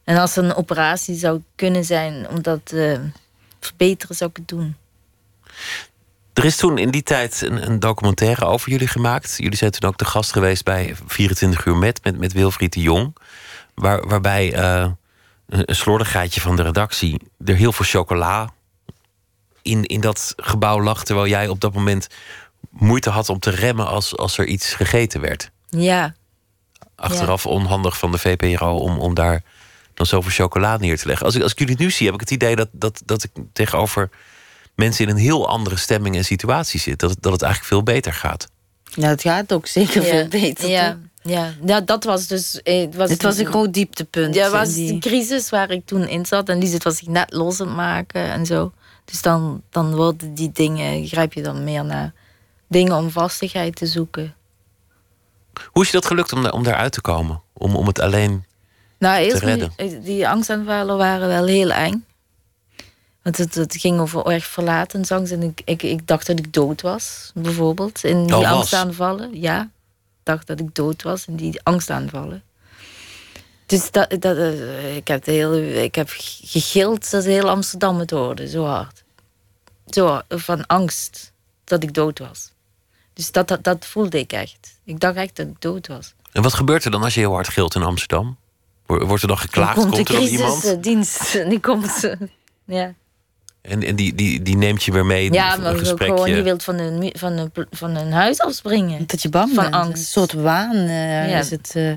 [0.03, 3.09] En als er een operatie zou kunnen zijn om dat te
[3.59, 4.75] verbeteren, zou ik het doen.
[6.33, 9.33] Er is toen in die tijd een, een, documentaire over jullie gemaakt.
[9.37, 12.81] Jullie zijn toen ook de gast geweest bij 24 uur met, met, met Wilfried de
[12.81, 13.15] Jong.
[13.73, 14.91] Waar, waarbij uh,
[15.47, 18.53] een, een slordigheidje van de redactie er heel veel chocola
[19.61, 21.03] in, in dat gebouw lag.
[21.03, 22.07] Terwijl jij op dat moment
[22.69, 25.51] moeite had om te remmen als, als er iets gegeten werd.
[25.69, 26.15] Ja.
[26.95, 27.49] Achteraf ja.
[27.49, 29.43] onhandig van de VPRO om, om daar
[29.93, 31.25] dan zoveel chocola neer te leggen.
[31.25, 33.31] Als ik, als ik jullie nu zie, heb ik het idee dat, dat, dat ik
[33.53, 34.09] tegenover
[34.75, 36.99] mensen in een heel andere stemming en situatie zit.
[36.99, 38.47] Dat, dat het eigenlijk veel beter gaat.
[38.83, 40.09] Ja, het gaat ook zeker ja.
[40.09, 40.69] veel beter.
[40.69, 40.97] Ja.
[41.23, 41.53] Ja.
[41.65, 42.59] ja, dat was dus.
[42.63, 44.35] Het was, Dit was een groot dieptepunt.
[44.35, 44.93] Ja, was die...
[44.93, 46.49] de crisis waar ik toen in zat.
[46.49, 48.71] En Liesbeth was zich net los aan het maken en zo.
[49.05, 52.13] Dus dan, dan worden die dingen, grijp je dan meer naar
[52.67, 54.35] dingen om vastigheid te zoeken.
[55.65, 57.41] Hoe is je dat gelukt om, om daaruit te komen?
[57.53, 58.45] Om, om het alleen
[59.03, 59.77] nou, eerst?
[59.77, 62.05] Die, die angstaanvallen waren wel heel eng.
[63.21, 65.31] Want het, het ging over erg verlatensangst.
[65.31, 68.03] En ik, ik, ik dacht dat ik dood was, bijvoorbeeld.
[68.03, 69.39] In die oh, angstaanvallen.
[69.39, 69.69] Ja, ik
[70.23, 72.43] dacht dat ik dood was in die angstaanvallen.
[73.65, 76.09] Dus dat, dat, uh, ik, heb heel, ik heb
[76.43, 79.03] gegild dat heel Amsterdam het hoorde, zo hard.
[79.87, 81.31] Zo, van angst
[81.63, 82.51] dat ik dood was.
[83.13, 84.79] Dus dat, dat, dat voelde ik echt.
[84.83, 86.13] Ik dacht echt dat ik dood was.
[86.31, 88.37] En wat gebeurt er dan als je heel hard gilt in Amsterdam?
[88.85, 89.75] Wordt er dan geklaagd?
[89.75, 90.83] Dan komt, komt er iemand?
[90.83, 91.49] dienst.
[91.49, 92.15] Die komt,
[92.65, 92.93] ja.
[93.63, 96.13] En, en die, die, die neemt je weer mee ja, een maar gesprekje.
[96.13, 99.07] gewoon, je wilt van een, van, een, van een huis afspringen.
[99.07, 99.97] Dat je bang van angst.
[99.97, 101.37] Een soort waan uh, ja.
[101.37, 101.73] is het.
[101.75, 101.93] Uh...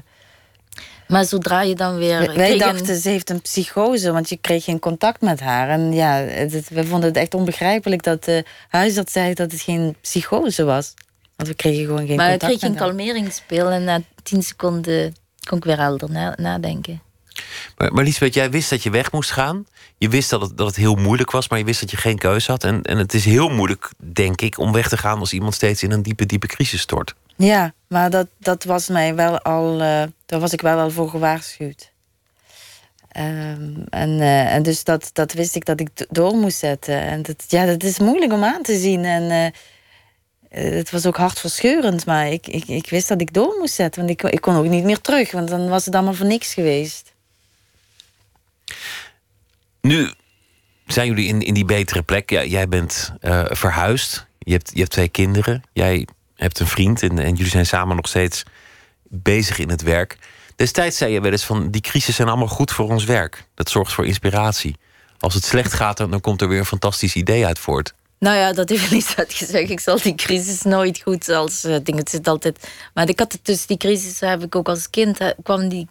[1.09, 2.35] Maar zodra je dan weer.
[2.35, 5.69] Wij, dachten ze heeft een psychose, want je kreeg geen contact met haar.
[5.69, 9.97] En ja, het, we vonden het echt onbegrijpelijk dat de huisarts zei dat het geen
[10.01, 10.95] psychose was.
[11.37, 12.43] Want we kregen gewoon geen maar contact.
[12.43, 15.15] Maar ik kreeg een kalmeringspil en na tien seconden
[15.47, 17.03] kon ik weer helder nadenken.
[17.77, 19.67] Maar, maar Liesbeth, jij wist dat je weg moest gaan.
[19.99, 22.19] Je wist dat het, dat het heel moeilijk was, maar je wist dat je geen
[22.19, 22.65] keuze had.
[22.65, 25.83] En, en het is heel moeilijk, denk ik, om weg te gaan als iemand steeds
[25.83, 27.15] in een diepe, diepe crisis stort.
[27.37, 31.11] Ja, maar dat, dat was mij wel al, uh, daar was ik wel al voor
[31.11, 31.95] gewaarschuwd.
[33.19, 37.01] Um, en, uh, en dus dat, dat wist ik dat ik door moest zetten.
[37.01, 39.05] En dat, ja, dat is moeilijk om aan te zien.
[39.05, 39.47] En uh,
[40.63, 44.07] het was ook hartverscheurend, maar ik, ik, ik wist dat ik door moest zetten.
[44.07, 46.55] Want ik, ik kon ook niet meer terug, want dan was het allemaal voor niks
[46.55, 47.15] geweest.
[49.81, 50.11] Nu
[50.87, 52.31] zijn jullie in, in die betere plek.
[52.31, 54.27] Jij bent uh, verhuisd.
[54.39, 55.63] Je hebt, je hebt twee kinderen.
[55.73, 57.03] Jij hebt een vriend.
[57.03, 58.43] En, en jullie zijn samen nog steeds
[59.03, 60.19] bezig in het werk.
[60.57, 61.71] Destijds zei je wel eens van...
[61.71, 63.47] die crisis zijn allemaal goed voor ons werk.
[63.55, 64.77] Dat zorgt voor inspiratie.
[65.19, 67.95] Als het slecht gaat, dan komt er weer een fantastisch idee uit voort.
[68.19, 69.71] Nou ja, dat heeft niet gezegd.
[69.71, 72.01] Ik zal die crisis nooit goed als uh, dingen.
[72.01, 72.69] Het zit altijd.
[72.95, 75.19] Maar ik had het dus die crisis heb ik ook als kind.
[75.43, 75.89] kwam die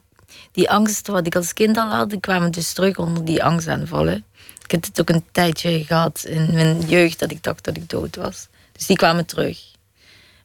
[0.51, 4.26] die angst wat ik als kind al had, kwamen dus terug onder die angstaanvallen.
[4.63, 7.89] Ik heb het ook een tijdje gehad in mijn jeugd dat ik dacht dat ik
[7.89, 8.47] dood was.
[8.71, 9.59] Dus die kwamen terug.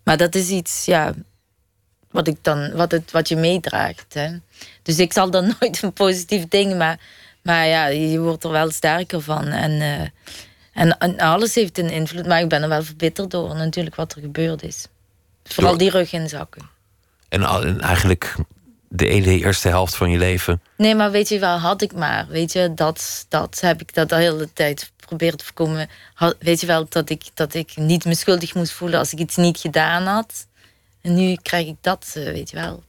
[0.04, 1.14] Maar dat is iets, ja,
[2.10, 4.14] wat, ik dan, wat, het, wat je meedraagt.
[4.14, 4.36] Hè.
[4.82, 7.00] Dus ik zal dan nooit een positief ding, maar,
[7.42, 9.46] maar ja, je wordt er wel sterker van.
[9.46, 10.08] En, uh,
[10.72, 14.14] en, en, alles heeft een invloed, maar ik ben er wel verbitterd door natuurlijk wat
[14.14, 14.86] er gebeurd is.
[15.44, 16.68] Vooral die rug inzakken.
[17.28, 18.34] En, en eigenlijk
[18.88, 20.62] de hele eerste helft van je leven.
[20.76, 22.26] Nee, maar weet je wel, had ik maar.
[22.28, 25.88] Weet je, dat, dat heb ik dat de hele tijd proberen te voorkomen.
[26.38, 29.36] weet je wel, dat ik, dat ik niet me schuldig moest voelen als ik iets
[29.36, 30.46] niet gedaan had.
[31.00, 32.82] En nu krijg ik dat, eh, weet je wel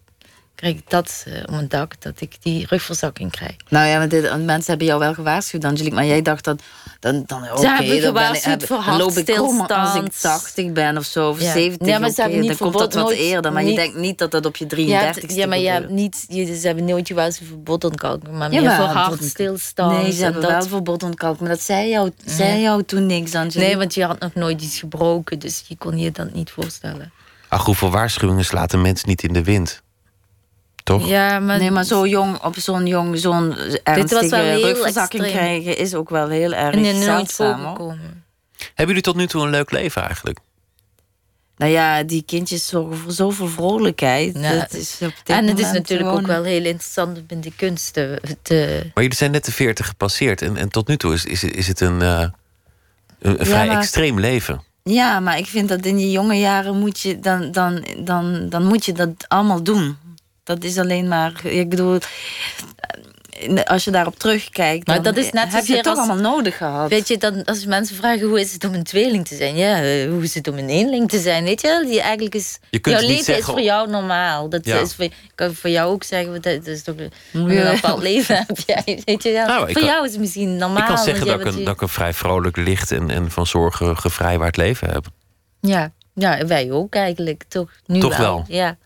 [0.62, 3.56] krijg ik dat uh, om een dak, dat ik die rugverzakking krijg.
[3.70, 5.96] Nou ja, dit, mensen hebben jou wel gewaarschuwd, Angelique.
[5.96, 6.62] Maar jij dacht dat,
[7.00, 11.06] dan, dan oké, okay, dan, ben ik, heb, loop ik als ik 80 ben of
[11.06, 11.52] zo, of ja.
[11.52, 13.54] 70, ja, maar ze hebben niet dan komt dat wat eerder.
[13.54, 15.90] Maar niet, je denkt niet dat dat op je 33 Ja, ja maar je hebt
[15.90, 20.02] niet, je, ze hebben nooit je wel verbod ontkalken, maar meer ja, voor hartstilstand.
[20.02, 20.52] Nee, ze hebben dat...
[20.52, 23.60] wel verbod ontkalken, maar dat zei jou, zei jou toen niks, Angelique.
[23.60, 27.12] Nee, want je had nog nooit iets gebroken, dus je kon je dat niet voorstellen.
[27.48, 29.82] Ach, hoeveel waarschuwingen slaat een mens niet in de wind?
[30.98, 31.08] Toch?
[31.08, 31.58] Ja, maar...
[31.58, 35.78] Nee, maar zo jong, op zo'n jong, zo'n ernstige rugverzakking krijgen...
[35.78, 37.76] is ook wel heel erg en zeldzaam.
[38.58, 40.40] Hebben jullie tot nu toe een leuk leven eigenlijk?
[41.58, 44.34] Nou ja, die kindjes zorgen voor zoveel vrolijkheid.
[44.34, 48.20] dat is en het is natuurlijk ook wel heel interessant om in de kunst te,
[48.94, 50.42] Maar jullie zijn net de veertig gepasseerd.
[50.42, 52.26] En, en tot nu toe is, is, is het een, uh,
[53.20, 54.64] een, vrij extreem leven.
[54.84, 58.66] Ja, maar ik vind dat in je jonge jaren moet je, dan, dan, dan, dan
[58.66, 59.98] moet je dat allemaal doen.
[60.56, 62.00] Dat is alleen maar, ik bedoel,
[63.66, 66.90] als je daarop terugkijkt, maar dat is net heb je het toch allemaal nodig gehad.
[66.90, 69.82] Weet je, dan, als mensen vragen hoe is het om een tweeling te zijn, ja,
[69.82, 72.80] eh, hoe is het om een eenling te zijn, weet je, die eigenlijk is, je
[72.82, 74.50] jouw leven zeggen, is voor jou normaal.
[74.50, 76.96] Dat is voor, ik kan voor jou ook zeggen, dat, is toch
[77.34, 80.78] een bepaald leven heb jij, weet je, nou, voor jou is het misschien normaal.
[80.78, 83.48] Ik kan zeggen dat ik, een, dat ik een vrij vrolijk, licht en, en van
[83.48, 85.06] zorgen gevrijwaard leven heb.
[85.62, 87.72] Ja, ja, wij ook eigenlijk, toch?
[87.86, 88.46] Nu toch wel.
[88.48, 88.78] Ja.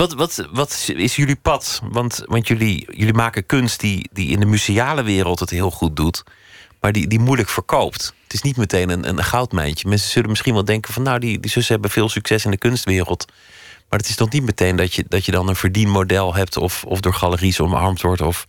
[0.00, 1.80] Wat, wat, wat is jullie pad?
[1.84, 5.96] Want, want jullie, jullie maken kunst die, die in de museale wereld het heel goed
[5.96, 6.22] doet,
[6.80, 8.14] maar die, die moeilijk verkoopt.
[8.22, 9.88] Het is niet meteen een, een goudmijntje.
[9.88, 12.56] Mensen zullen misschien wel denken van nou, die, die zussen hebben veel succes in de
[12.56, 13.26] kunstwereld.
[13.88, 16.84] Maar het is toch niet meteen dat je, dat je dan een verdienmodel hebt of,
[16.84, 18.46] of door galeries omarmd wordt of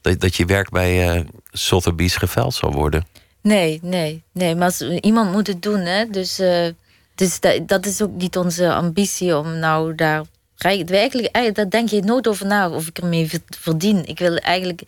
[0.00, 3.06] dat, dat je werk bij uh, Sotheby's geveld zal worden.
[3.42, 4.54] Nee, nee, nee.
[4.56, 6.10] Maar iemand moet het doen, hè.
[6.10, 6.68] Dus, uh,
[7.14, 10.22] dus dat, dat is ook niet onze ambitie om nou daar
[10.58, 14.06] eigenlijk, daar denk je nooit over na of ik ermee verdien.
[14.06, 14.82] Ik wil eigenlijk,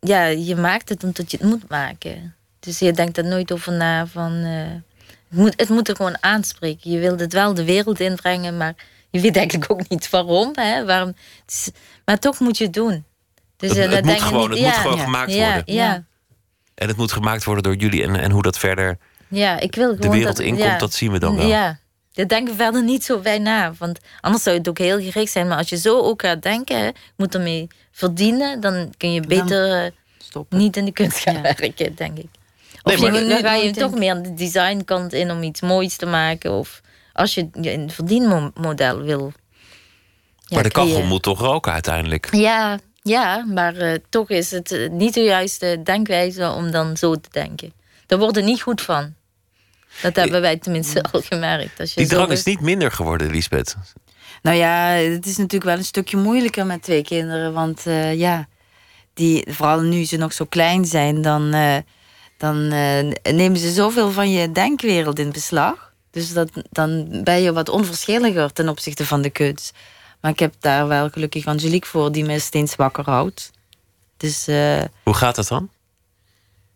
[0.00, 2.34] ja, je maakt het omdat je het moet maken.
[2.60, 4.66] Dus je denkt er nooit over na van, uh,
[5.28, 6.90] Het moet, het moet er gewoon aanspreken.
[6.90, 8.74] Je wilt het wel de wereld inbrengen, maar
[9.10, 10.50] je weet eigenlijk ook niet waarom.
[10.52, 10.84] Hè?
[10.84, 11.14] waarom
[12.04, 13.04] maar toch moet je het doen.
[13.56, 15.62] Dus, het, het, moet, gewoon, het moet gewoon gemaakt worden.
[15.66, 16.04] Ja,
[16.74, 18.02] En het moet gemaakt worden door jullie.
[18.02, 21.36] En, en hoe dat verder ja, ik wil de wereld inkomt, dat zien we dan
[21.36, 21.46] wel.
[21.46, 21.78] Ja,
[22.18, 23.72] daar denken we verder niet zo bij na.
[23.78, 25.48] Want anders zou het ook heel gericht zijn.
[25.48, 29.84] Maar als je zo ook gaat denken, hè, moet ermee verdienen, dan kun je beter
[29.84, 30.58] eh, stoppen.
[30.58, 32.26] niet in de kunst gaan werken, denk ik.
[32.82, 36.06] Of nee, je, dan ga je toch meer de designkant in om iets moois te
[36.06, 36.52] maken.
[36.52, 36.80] Of
[37.12, 39.32] als je een verdienmodel wil.
[40.48, 42.28] maar de kachel moet toch roken uiteindelijk?
[42.34, 47.14] Ja, ja maar uh, toch is het eh, niet de juiste denkwijze om dan zo
[47.14, 47.72] te denken.
[48.06, 49.14] Daar wordt er niet goed van.
[50.02, 51.80] Dat hebben wij tenminste al gemerkt.
[51.80, 53.76] Als je Die drang is niet minder geworden, Lisbeth.
[54.42, 57.52] Nou ja, het is natuurlijk wel een stukje moeilijker met twee kinderen.
[57.52, 58.48] Want uh, ja,
[59.14, 61.76] die, vooral nu ze nog zo klein zijn, dan, uh,
[62.36, 65.92] dan uh, nemen ze zoveel van je denkwereld in beslag.
[66.10, 69.72] Dus dat, dan ben je wat onverschilliger ten opzichte van de kunst.
[70.20, 73.50] Maar ik heb daar wel gelukkig Angelique voor, die me steeds wakker houdt.
[74.16, 74.46] Dus,
[75.02, 75.70] Hoe gaat dat dan?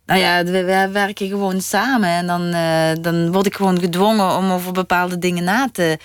[0.05, 2.09] Nou ja, we, werken gewoon samen.
[2.09, 5.97] En dan, uh, dan word ik gewoon gedwongen om over bepaalde dingen na te...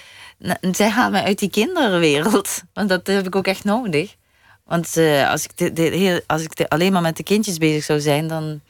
[0.72, 2.62] zij haalt me uit die kinderwereld.
[2.74, 4.16] Want dat heb ik ook echt nodig.
[4.64, 8.01] Want uh, als ik, de, de, als ik alleen maar met de kindjes bezig zou
[8.01, 8.28] zijn...
[8.28, 8.61] dan,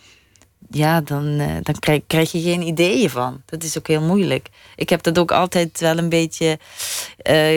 [0.71, 3.43] ja, dan, uh, dan krijg, krijg, je geen ideeën van.
[3.45, 4.49] Dat is ook heel moeilijk.
[4.77, 6.59] Ik heb dat ook altijd wel een beetje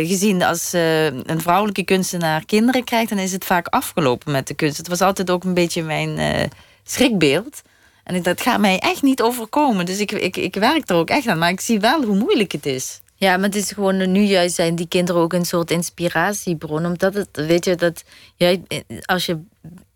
[0.04, 0.44] gezien.
[0.44, 3.10] Als een vrouwelijke kunstenaar kinderen krijgt...
[3.10, 4.78] dan is het vaak afgelopen met de kunst.
[4.78, 6.18] Het was altijd ook een beetje mijn
[6.92, 7.62] schrikbeeld.
[8.04, 9.86] En dat gaat mij echt niet overkomen.
[9.86, 11.38] Dus ik, ik, ik werk er ook echt aan.
[11.38, 13.02] Maar ik zie wel hoe moeilijk het is.
[13.16, 16.86] Ja, maar het is gewoon nu juist zijn die kinderen ook een soort inspiratiebron.
[16.86, 18.04] Omdat het, weet je, dat
[18.36, 18.64] jij,
[19.06, 19.40] als je,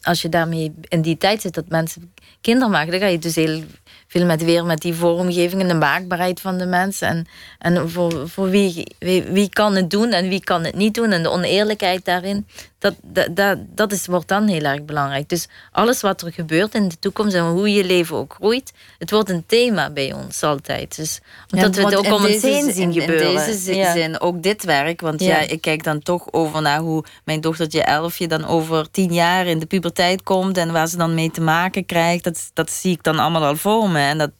[0.05, 3.35] als je daarmee in die tijd zit dat mensen kinderen maken, dan ga je dus
[3.35, 3.63] heel
[4.07, 7.07] veel met weer met die vormgeving en de maakbaarheid van de mensen.
[7.07, 7.25] En,
[7.59, 11.11] en voor, voor wie, wie, wie kan het doen en wie kan het niet doen.
[11.11, 12.47] En de oneerlijkheid daarin.
[12.79, 15.29] Dat, dat, dat, dat is, wordt dan heel erg belangrijk.
[15.29, 19.11] Dus alles wat er gebeurt in de toekomst en hoe je leven ook groeit, het
[19.11, 20.95] wordt een thema bij ons altijd.
[20.95, 21.19] Dus
[21.53, 23.27] omdat we het ook om ons heen zien gebeuren.
[23.27, 25.39] In deze zin, ook dit werk, want ja.
[25.39, 29.59] ik kijk dan toch over naar hoe mijn dochtertje Elfje dan over tien jaar in
[29.59, 32.23] de puberteit komt en waar ze dan mee te maken krijgt.
[32.23, 33.99] Dat, dat zie ik dan allemaal al voor me.
[33.99, 34.31] En dat,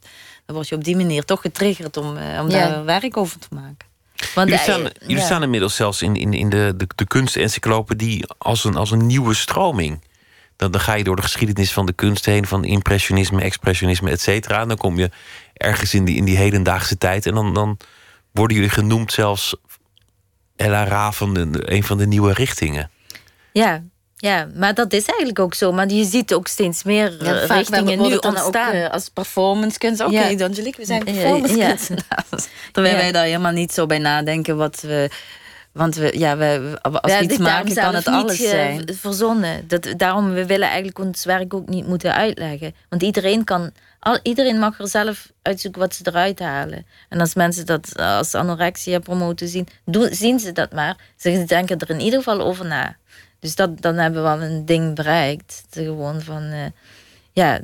[0.45, 3.47] dan word je op die manier toch getriggerd om, eh, om daar werk over te
[3.49, 3.87] maken.
[4.35, 8.63] Want jullie staan, jullie staan inmiddels zelfs in, in, in de, de, de kunstencyclopedie als
[8.63, 10.03] een, als een nieuwe stroming.
[10.55, 14.21] Dan, dan ga je door de geschiedenis van de kunst heen, van impressionisme, expressionisme, et
[14.21, 14.61] cetera.
[14.61, 15.11] En dan kom je
[15.53, 17.25] ergens in die, in die hedendaagse tijd.
[17.25, 17.77] En dan, dan
[18.31, 19.55] worden jullie genoemd zelfs
[20.55, 22.89] Ella Raven, een van de nieuwe richtingen.
[23.51, 23.83] Ja,
[24.17, 25.71] ja, maar dat is eigenlijk ook zo.
[25.71, 28.67] Maar je ziet ook steeds meer ja, eh, richtingen nu ontstaan.
[28.67, 30.01] Ook, uh, als performancekunst.
[30.01, 30.45] Oké, okay, ja.
[30.45, 32.47] Angelique, we zijn performancekunstenaars.
[32.71, 35.09] Terwijl wij daar helemaal niet zo bij nadenken wat we...
[35.71, 38.89] Want we, ja, we, als we iets maken, kan het alles zijn.
[38.93, 39.67] verzonnen.
[39.67, 42.75] Dat, daarom, we willen eigenlijk ons werk ook niet moeten uitleggen.
[42.89, 43.71] Want iedereen kan...
[43.99, 46.85] Al, iedereen mag er zelf uitzoeken wat ze eruit halen.
[47.09, 50.97] En als mensen dat als anorexia promoten zien, doen, zien ze dat maar.
[51.17, 52.95] Ze denken er in ieder geval over na.
[53.45, 55.63] Dus dat, dan hebben we wel een ding bereikt.
[55.69, 56.65] Gewoon van, uh,
[57.31, 57.59] ja,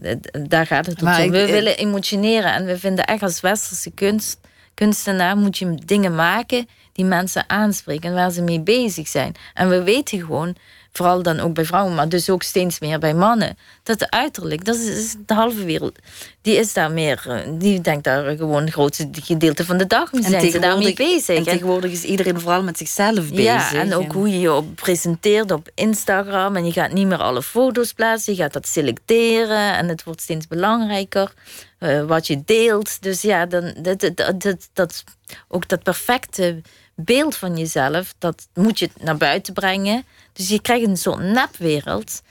[0.48, 1.08] daar gaat het om.
[1.08, 4.40] We willen emotioneren en we vinden echt als westerse kunst,
[4.74, 9.36] kunstenaar moet je dingen maken die mensen aanspreken en waar ze mee bezig zijn.
[9.54, 10.56] En we weten gewoon
[10.92, 13.58] Vooral dan ook bij vrouwen, maar dus ook steeds meer bij mannen.
[13.84, 16.00] Dat uiterlijk, dat is, de halve wereld.
[16.42, 20.12] Die is daar meer, eh, die denkt daar gewoon het grootste gedeelte van de dag.
[20.12, 21.38] En zijn ze daarmee bezig.
[21.38, 23.44] En tegenwoordig is iedereen vooral met zichzelf bezig.
[23.44, 26.56] Ja, en ook hoe je je presenteert op Instagram.
[26.56, 29.78] En je gaat niet meer alle foto's plaatsen, je gaat dat selecteren.
[29.78, 31.34] En het wordt steeds belangrijker.
[31.80, 33.02] Uh, wat je deelt.
[33.02, 35.04] Dus ja, dan, dat, dat, dat, dat,
[35.48, 36.62] ook dat perfecte
[37.04, 40.06] beeld van jezelf, dat moet je naar buiten brengen.
[40.34, 42.22] Dus je krijgt een soort nepwereld.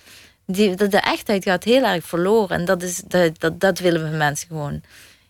[0.47, 2.59] Die, de, de echtheid gaat heel erg verloren.
[2.59, 4.81] En dat, is, dat, dat, dat willen we mensen gewoon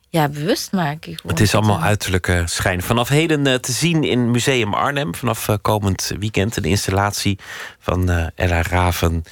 [0.09, 1.17] ja, bewust maken.
[1.17, 1.33] Gewoon.
[1.33, 2.83] Het is allemaal uiterlijke schijn.
[2.83, 5.15] Vanaf heden uh, te zien in Museum Arnhem.
[5.15, 7.39] Vanaf uh, komend weekend een installatie
[7.79, 9.25] van uh, Ella Raven.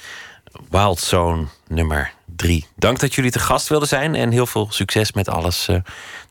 [0.69, 2.65] Wild Zone nummer 3.
[2.75, 4.15] Dank dat jullie te gast wilden zijn.
[4.15, 5.69] En heel veel succes met alles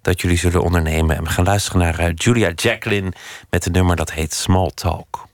[0.03, 1.17] dat jullie zullen ondernemen.
[1.17, 3.13] En we gaan luisteren naar Julia Jacqueline
[3.51, 5.27] met een nummer dat heet Small Talk.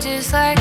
[0.00, 0.59] just like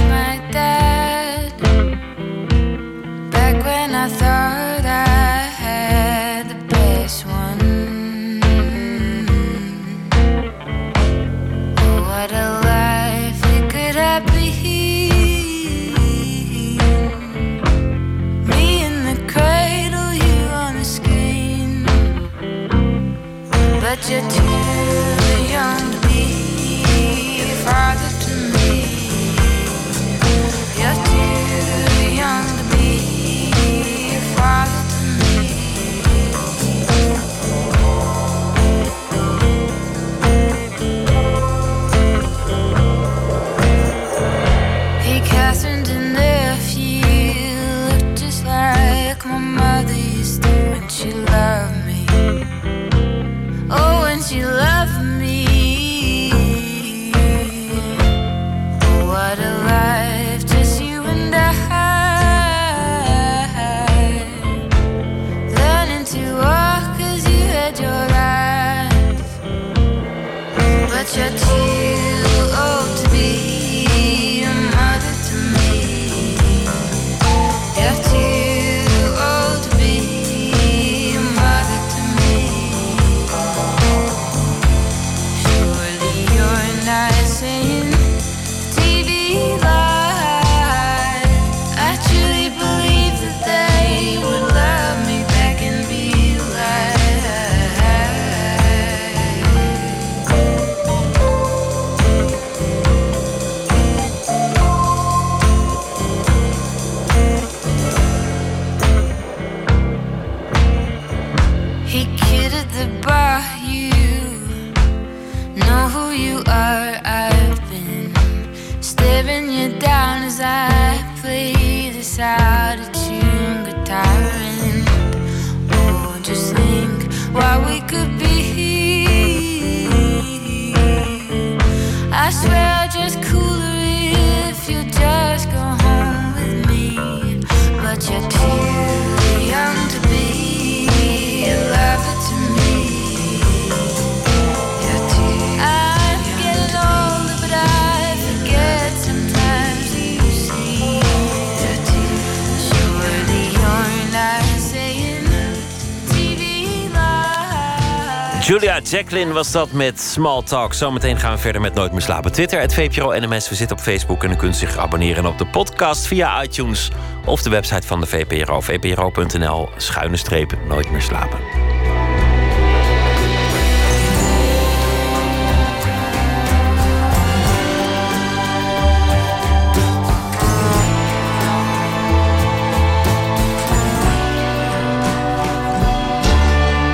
[158.89, 160.73] Jacqueline was dat met Small Talk.
[160.73, 162.31] Zometeen gaan we verder met Nooit meer slapen.
[162.31, 163.49] Twitter, het VPRO NMS.
[163.49, 166.89] We zitten op Facebook en u kunt zich abonneren op de podcast via iTunes
[167.25, 168.61] of de website van de VPRO.
[168.61, 171.39] VPRO.nl, schuine streep, Nooit meer slapen.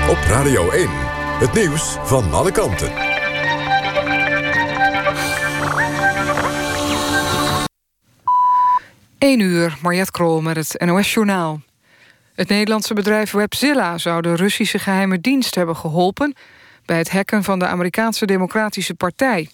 [0.09, 1.14] Op Radio 1.
[1.35, 2.91] Het nieuws van alle kanten.
[9.19, 11.61] Eén uur, Mariette Krol met het NOS-journaal.
[12.35, 16.35] Het Nederlandse bedrijf Webzilla zou de Russische geheime dienst hebben geholpen...
[16.85, 19.49] bij het hacken van de Amerikaanse Democratische Partij.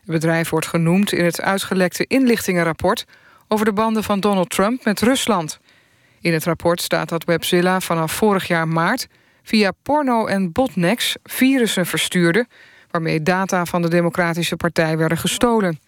[0.00, 3.04] Het bedrijf wordt genoemd in het uitgelekte inlichtingenrapport...
[3.48, 5.60] over de banden van Donald Trump met Rusland.
[6.20, 9.08] In het rapport staat dat Webzilla vanaf vorig jaar maart...
[9.42, 12.46] via porno en botnets virussen verstuurde...
[12.90, 15.78] waarmee data van de Democratische Partij werden gestolen...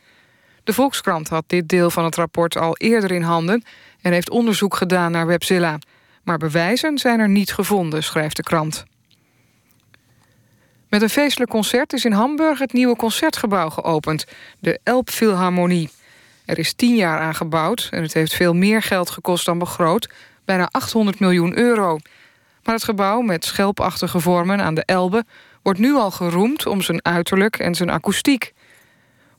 [0.65, 3.65] De Volkskrant had dit deel van het rapport al eerder in handen...
[4.01, 5.79] en heeft onderzoek gedaan naar Webzilla.
[6.23, 8.85] Maar bewijzen zijn er niet gevonden, schrijft de krant.
[10.89, 14.25] Met een feestelijk concert is in Hamburg het nieuwe concertgebouw geopend.
[14.59, 15.91] De Elbphilharmonie.
[16.45, 20.13] Er is tien jaar aan gebouwd en het heeft veel meer geld gekost dan begroot.
[20.45, 21.99] Bijna 800 miljoen euro.
[22.65, 25.25] Maar het gebouw met schelpachtige vormen aan de Elbe...
[25.62, 28.53] wordt nu al geroemd om zijn uiterlijk en zijn akoestiek.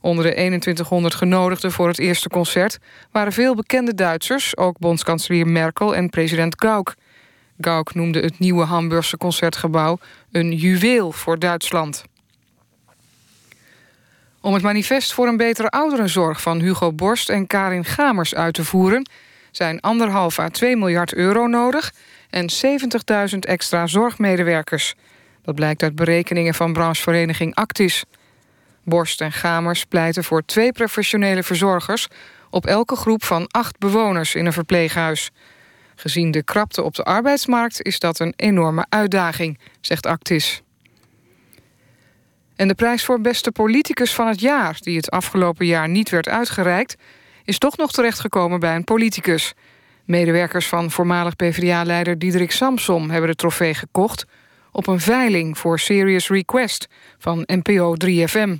[0.00, 2.78] Onder de 2100 genodigden voor het eerste concert...
[3.12, 6.94] waren veel bekende Duitsers, ook bondskanselier Merkel en president Gauck.
[7.60, 9.98] Gauck noemde het nieuwe Hamburgse concertgebouw...
[10.32, 12.04] een juweel voor Duitsland.
[14.40, 16.40] Om het manifest voor een betere ouderenzorg...
[16.40, 19.08] van Hugo Borst en Karin Gamers uit te voeren...
[19.50, 21.92] zijn anderhalf à 2 miljard euro nodig...
[22.30, 22.50] en
[23.32, 24.94] 70.000 extra zorgmedewerkers.
[25.42, 28.04] Dat blijkt uit berekeningen van branchevereniging Actis...
[28.86, 32.08] Borst en Gamers pleiten voor twee professionele verzorgers...
[32.50, 35.30] op elke groep van acht bewoners in een verpleeghuis.
[35.94, 40.62] Gezien de krapte op de arbeidsmarkt is dat een enorme uitdaging, zegt Actis.
[42.56, 44.76] En de prijs voor beste politicus van het jaar...
[44.80, 46.96] die het afgelopen jaar niet werd uitgereikt...
[47.44, 49.54] is toch nog terechtgekomen bij een politicus.
[50.06, 53.10] Medewerkers van voormalig PvdA-leider Diederik Samsom...
[53.10, 54.26] hebben de trofee gekocht
[54.72, 56.88] op een veiling voor Serious Request
[57.18, 58.56] van NPO 3FM.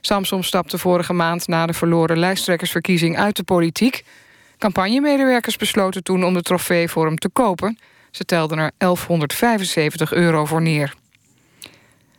[0.00, 4.04] Samsom stapte vorige maand na de verloren lijsttrekkersverkiezing uit de politiek.
[4.58, 7.78] Campagnemedewerkers besloten toen om de trofee voor hem te kopen.
[8.10, 10.94] Ze telden er 1175 euro voor neer.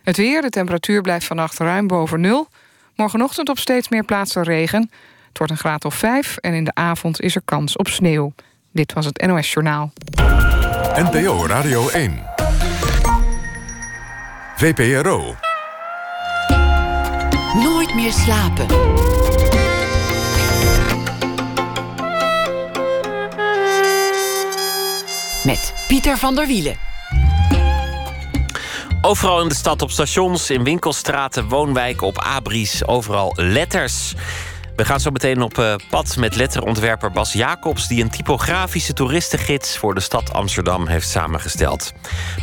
[0.03, 2.47] Het weer, de temperatuur blijft vannacht ruim boven nul.
[2.95, 4.91] Morgenochtend op steeds meer plaatsen regen.
[5.31, 8.33] Het wordt een graad of 5 en in de avond is er kans op sneeuw.
[8.71, 9.91] Dit was het NOS Journaal.
[10.95, 12.23] NPO Radio 1.
[14.55, 15.35] VPRO.
[17.53, 18.65] Nooit meer slapen.
[25.43, 26.75] Met Pieter van der Wielen.
[29.01, 34.13] Overal in de stad, op stations, in winkelstraten, woonwijken, op abris, overal letters.
[34.81, 37.87] We gaan zo meteen op uh, pad met letterontwerper Bas Jacobs...
[37.87, 41.93] die een typografische toeristengids voor de stad Amsterdam heeft samengesteld.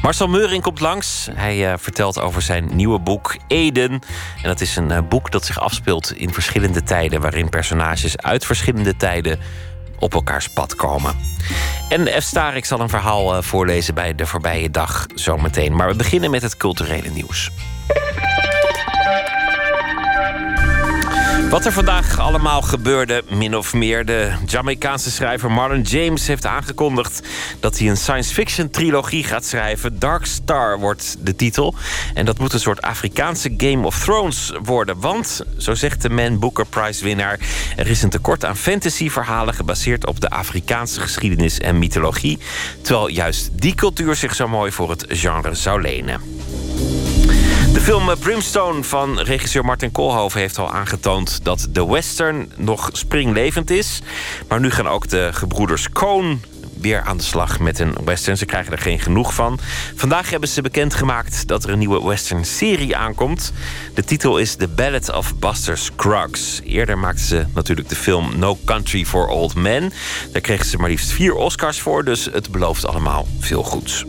[0.03, 1.29] Marcel Meuring komt langs.
[1.35, 3.91] Hij uh, vertelt over zijn nieuwe boek Eden.
[3.93, 7.21] En dat is een uh, boek dat zich afspeelt in verschillende tijden...
[7.21, 9.39] waarin personages uit verschillende tijden
[9.99, 11.15] op elkaars pad komen.
[11.89, 12.25] En F.
[12.25, 15.77] Starik zal een verhaal voorlezen bij de voorbije dag zometeen.
[15.77, 17.51] Maar we beginnen met het culturele nieuws.
[21.51, 24.05] Wat er vandaag allemaal gebeurde, min of meer.
[24.05, 27.23] De Jamaicaanse schrijver Marlon James heeft aangekondigd
[27.61, 29.99] dat hij een science fiction trilogie gaat schrijven.
[29.99, 31.75] Dark Star wordt de titel.
[32.15, 35.01] En dat moet een soort Afrikaanse Game of Thrones worden.
[35.01, 37.39] Want, zo zegt de Man Booker Prize winnaar,
[37.77, 42.39] er is een tekort aan fantasy verhalen gebaseerd op de Afrikaanse geschiedenis en mythologie.
[42.83, 46.21] Terwijl juist die cultuur zich zo mooi voor het genre zou lenen.
[47.73, 53.71] De film Brimstone van regisseur Martin Koolhoven heeft al aangetoond dat de western nog springlevend
[53.71, 54.01] is.
[54.49, 56.41] Maar nu gaan ook de gebroeders Coen
[56.81, 58.37] weer aan de slag met een western.
[58.37, 59.59] Ze krijgen er geen genoeg van.
[59.95, 63.53] Vandaag hebben ze bekendgemaakt dat er een nieuwe western-serie aankomt.
[63.95, 66.61] De titel is The Ballad of Buster Scruggs.
[66.65, 69.93] Eerder maakten ze natuurlijk de film No Country for Old Men.
[70.33, 74.05] Daar kregen ze maar liefst vier Oscars voor, dus het belooft allemaal veel goeds.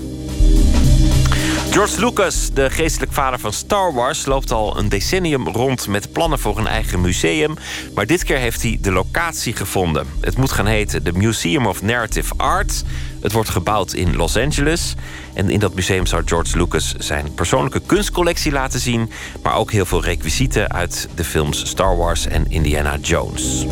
[1.71, 6.39] George Lucas, de geestelijk vader van Star Wars, loopt al een decennium rond met plannen
[6.39, 7.55] voor een eigen museum.
[7.95, 10.07] Maar dit keer heeft hij de locatie gevonden.
[10.21, 12.83] Het moet gaan heten The Museum of Narrative Art.
[13.21, 14.95] Het wordt gebouwd in Los Angeles.
[15.33, 19.11] En in dat museum zou George Lucas zijn persoonlijke kunstcollectie laten zien.
[19.43, 23.65] Maar ook heel veel requisieten uit de films Star Wars en Indiana Jones.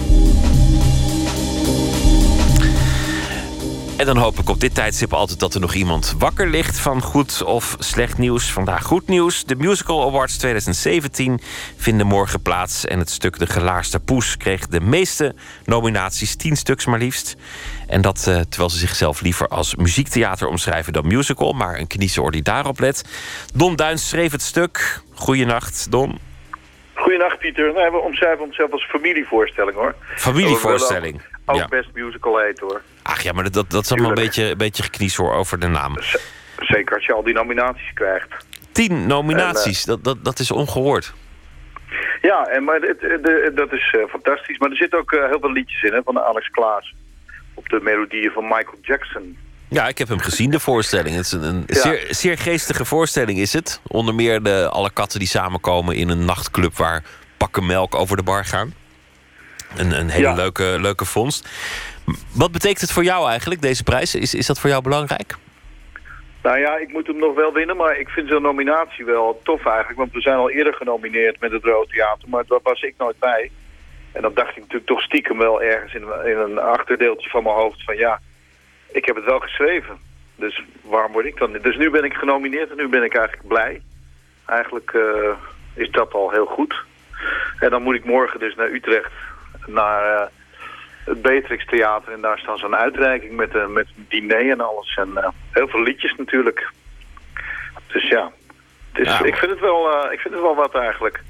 [3.97, 7.01] En dan hoop ik op dit tijdstip altijd dat er nog iemand wakker ligt van
[7.01, 8.51] goed of slecht nieuws.
[8.51, 9.45] Vandaag goed nieuws.
[9.45, 11.39] De Musical Awards 2017
[11.77, 12.85] vinden morgen plaats.
[12.85, 15.35] En het stuk De Gelaarste Poes kreeg de meeste
[15.65, 17.35] nominaties, tien stuks maar liefst.
[17.87, 21.53] En dat uh, terwijl ze zichzelf liever als muziektheater omschrijven dan musical.
[21.53, 23.03] Maar een kniezoor die daarop let.
[23.53, 25.01] Don Duins schreef het stuk.
[25.13, 26.19] Goeienacht, Don.
[26.93, 27.73] Goeienacht, Pieter.
[27.73, 29.95] Nou, we omschrijven onszelf als familievoorstelling, hoor.
[30.15, 31.21] Familievoorstelling.
[31.45, 32.81] Ook best musical heet, hoor.
[33.07, 35.67] Ach ja, maar dat, dat is allemaal een beetje, een beetje geknies hoor over de
[35.67, 35.95] naam.
[36.59, 38.45] zeker als je al die nominaties krijgt.
[38.71, 41.13] Tien nominaties, dat, dat, dat is ongehoord.
[42.21, 44.57] Ja, en, maar het, de, dat is uh, fantastisch.
[44.57, 46.93] Maar er zitten ook uh, heel veel liedjes in hè, van Alex Klaas.
[47.53, 49.37] Op de melodieën van Michael Jackson.
[49.67, 51.15] Ja, ik heb hem gezien, de voorstelling.
[51.15, 53.81] Het is een, een zeer, zeer geestige voorstelling is het.
[53.87, 56.75] Onder meer de, alle katten die samenkomen in een nachtclub...
[56.75, 57.03] waar
[57.37, 58.73] pakken melk over de bar gaan.
[59.75, 61.49] Een, een hele leuke, leuke vondst.
[62.33, 64.15] Wat betekent het voor jou eigenlijk, deze prijs?
[64.15, 65.35] Is, is dat voor jou belangrijk?
[66.41, 69.65] Nou ja, ik moet hem nog wel winnen, maar ik vind zo'n nominatie wel tof
[69.65, 69.97] eigenlijk.
[69.97, 73.19] Want we zijn al eerder genomineerd met het Rode Theater, maar daar was ik nooit
[73.19, 73.51] bij.
[74.11, 77.55] En dan dacht ik natuurlijk toch stiekem wel ergens in, in een achterdeeltje van mijn
[77.55, 78.21] hoofd van ja,
[78.91, 79.97] ik heb het wel geschreven.
[80.35, 81.63] Dus waarom word ik dan niet?
[81.63, 83.81] Dus nu ben ik genomineerd en nu ben ik eigenlijk blij.
[84.45, 85.29] Eigenlijk uh,
[85.73, 86.75] is dat al heel goed.
[87.59, 89.11] En dan moet ik morgen dus naar Utrecht,
[89.65, 90.27] naar uh,
[91.07, 92.13] het Beatrix Theater.
[92.13, 94.95] En daar staat zo'n uitreiking met, uh, met diner en alles.
[94.95, 96.71] En heel veel liedjes natuurlijk.
[97.87, 98.31] Dus ja,
[99.23, 101.23] ik, vind het wel, ik vind het wel wat eigenlijk.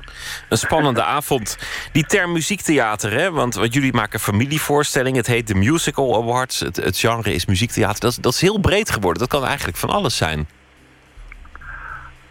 [0.50, 1.58] Een spannende avond.
[1.92, 3.32] Die term muziektheater, hè?
[3.32, 5.18] Want, want jullie maken familievoorstellingen.
[5.18, 6.60] Het heet de Musical Awards.
[6.60, 8.00] Het, het genre is muziektheater.
[8.00, 9.22] Dat, dat is heel breed geworden.
[9.22, 10.48] Dat kan eigenlijk van alles zijn.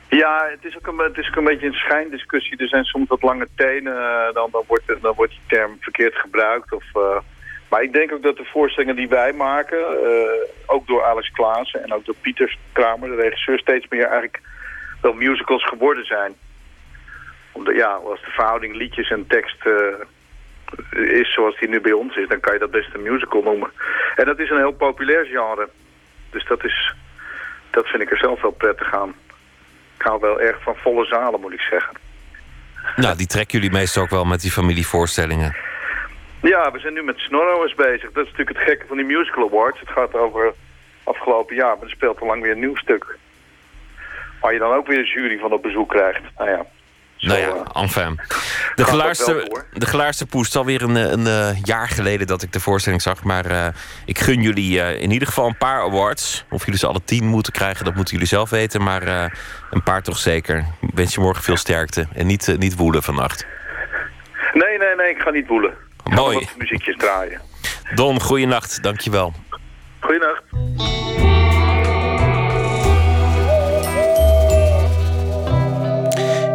[0.09, 2.57] Ja, het is, ook een, het is ook een beetje een schijndiscussie.
[2.57, 3.97] Er zijn soms wat lange tenen.
[3.97, 6.73] Eh, dan, dan, wordt, dan wordt die term verkeerd gebruikt.
[6.73, 7.17] Of, uh,
[7.69, 9.79] maar ik denk ook dat de voorstellingen die wij maken...
[9.79, 10.21] Uh,
[10.67, 13.59] ook door Alex Klaassen en ook door Pieter Kramer, de regisseur...
[13.59, 14.41] steeds meer eigenlijk
[15.01, 16.35] wel musicals geworden zijn
[17.57, 22.17] omdat, ja, als de verhouding liedjes en tekst uh, is zoals die nu bij ons
[22.17, 23.71] is, dan kan je dat best een musical noemen.
[24.17, 25.69] En dat is een heel populair genre.
[26.31, 26.95] Dus dat, is,
[27.71, 29.15] dat vind ik er zelf wel prettig aan.
[29.99, 31.97] Ik hou wel erg van volle zalen, moet ik zeggen.
[32.97, 35.57] Nou, die trekken jullie meestal ook wel met die familievoorstellingen.
[36.43, 38.13] Ja, we zijn nu met Snorro's bezig.
[38.13, 39.81] Dat is natuurlijk het gekke van die Musical Awards.
[39.81, 40.55] Het gaat over
[41.05, 43.17] afgelopen jaar, maar er speelt al lang weer een nieuw stuk.
[44.41, 46.23] Waar je dan ook weer een jury van op bezoek krijgt.
[46.37, 46.67] Nou ja,
[47.19, 48.21] nou ja, eh, enfin.
[48.75, 50.45] De gelaarste, de gelaarste poes.
[50.45, 53.23] Het is alweer een, een, een, jaar geleden dat ik de voorstelling zag.
[53.23, 53.67] Maar uh,
[54.05, 56.45] ik gun jullie uh, in ieder geval een paar awards.
[56.51, 58.83] Of jullie ze alle tien moeten krijgen, dat moeten jullie zelf weten.
[58.83, 59.25] Maar uh,
[59.71, 60.65] een paar toch zeker.
[60.81, 62.07] Ik wens je morgen veel sterkte.
[62.15, 63.47] En niet, niet woelen vannacht.
[64.53, 65.11] Nee, nee, nee.
[65.11, 65.86] Ik ga niet woelen.
[66.15, 66.49] Mooi.
[66.59, 67.41] Muziekjes draaien.
[67.95, 68.83] Don, goeienacht.
[68.83, 69.33] Dankjewel.
[70.01, 70.43] Goeienacht.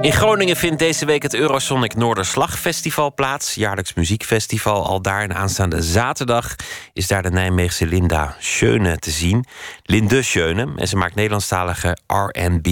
[0.01, 3.55] In Groningen vindt deze week het Eurosonic Noorderslag-festival plaats.
[3.55, 4.85] Jaarlijks muziekfestival.
[4.85, 6.55] Al daar en aanstaande zaterdag
[6.93, 9.45] is daar de Nijmeegse Linda Schöne te zien.
[9.83, 10.73] Linde Schöne.
[10.75, 12.65] En ze maakt Nederlandstalige R&B.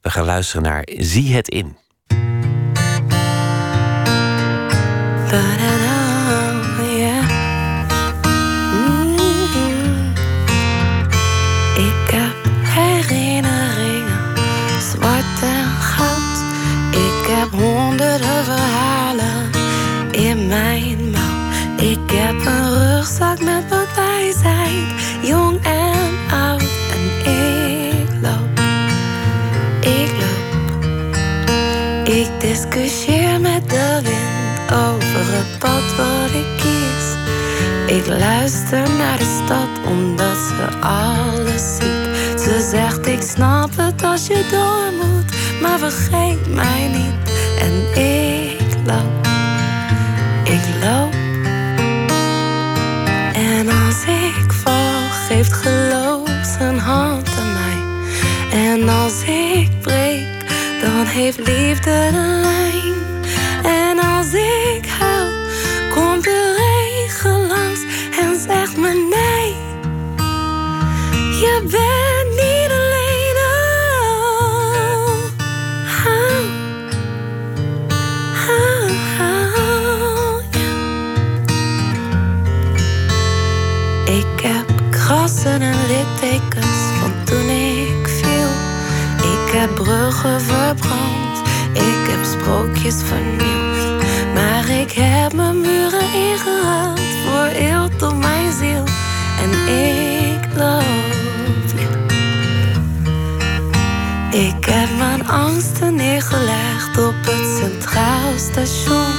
[0.00, 1.76] We gaan luisteren naar Zie het in.
[20.48, 21.50] Mijn mouw.
[21.76, 24.84] Ik heb een rugzak met wat wijsheid,
[25.22, 26.62] jong en oud.
[26.94, 28.60] En ik loop,
[29.80, 30.84] ik loop.
[32.04, 37.06] Ik discussieer met de wind over het pad wat ik kies.
[37.96, 42.40] Ik luister naar de stad omdat ze alles ziet.
[42.40, 45.16] Ze zegt ik snap het als je door moet
[45.60, 47.30] maar vergeet mij niet.
[47.60, 49.25] En ik loop,
[61.06, 62.94] heeft liefde de lijn.
[63.62, 65.30] En als ik huil,
[65.94, 67.80] komt de regen langs
[68.20, 69.54] en zegt me nee.
[71.40, 73.36] Je bent niet alleen.
[73.52, 75.16] Oh,
[76.06, 76.44] oh,
[79.58, 80.72] oh, ja.
[84.12, 88.50] Ik heb krassen en littekens van toen ik viel.
[89.16, 90.55] Ik heb bruggen heb
[92.90, 94.04] sprookjes vernieuwd.
[94.34, 98.84] Maar ik heb mijn muren ingeruild voor eeuwig op mijn ziel.
[99.42, 100.84] En ik loop.
[104.30, 109.12] Ik heb mijn angsten neergelegd op het centraal station.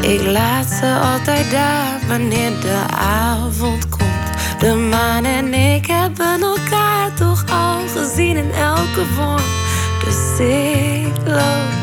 [0.00, 4.58] Ik laat ze altijd daar wanneer de avond komt.
[4.58, 9.42] De maan en ik hebben elkaar toch al gezien in elke vorm.
[10.04, 11.77] Dus ik loop,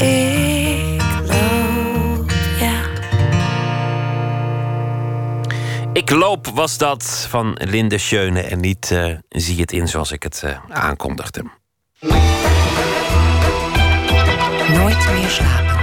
[0.00, 2.82] ik loop, ja.
[5.92, 10.22] Ik loop was dat van Linde Schöne en niet eh, zie het in zoals ik
[10.22, 11.42] het eh, aankondigde.
[14.72, 15.79] Nooit meer slapen.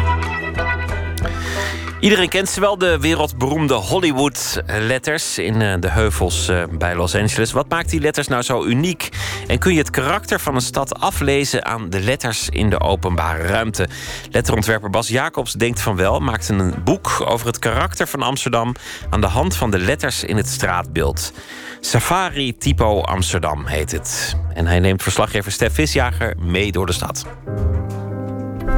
[1.99, 7.51] Iedereen kent ze wel, de wereldberoemde Hollywood-letters in eh, de heuvels eh, bij Los Angeles.
[7.51, 9.09] Wat maakt die letters nou zo uniek?
[9.47, 13.43] En kun je het karakter van een stad aflezen aan de letters in de openbare
[13.43, 13.87] ruimte?
[14.31, 18.75] Letterontwerper Bas Jacobs denkt van wel, maakte een boek over het karakter van Amsterdam
[19.09, 21.33] aan de hand van de letters in het straatbeeld.
[21.79, 24.35] Safari Typo Amsterdam heet het.
[24.53, 27.25] En hij neemt verslaggever Stef Visjager mee door de stad.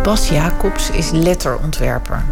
[0.04, 2.24] Bas Jacobs is letterontwerper.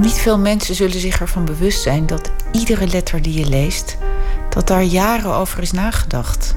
[0.00, 3.96] Niet veel mensen zullen zich ervan bewust zijn dat iedere letter die je leest,
[4.48, 6.54] dat daar jaren over is nagedacht.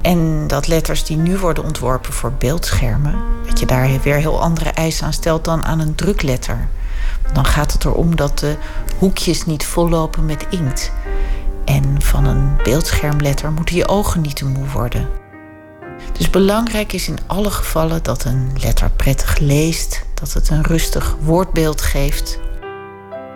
[0.00, 3.14] En dat letters die nu worden ontworpen voor beeldschermen,
[3.46, 6.68] dat je daar weer heel andere eisen aan stelt dan aan een drukletter.
[7.32, 8.56] Dan gaat het erom dat de
[8.98, 10.92] hoekjes niet vollopen met inkt.
[11.64, 15.08] En van een beeldschermletter moeten je ogen niet te moe worden.
[16.12, 21.16] Dus belangrijk is in alle gevallen dat een letter prettig leest, dat het een rustig
[21.20, 22.38] woordbeeld geeft.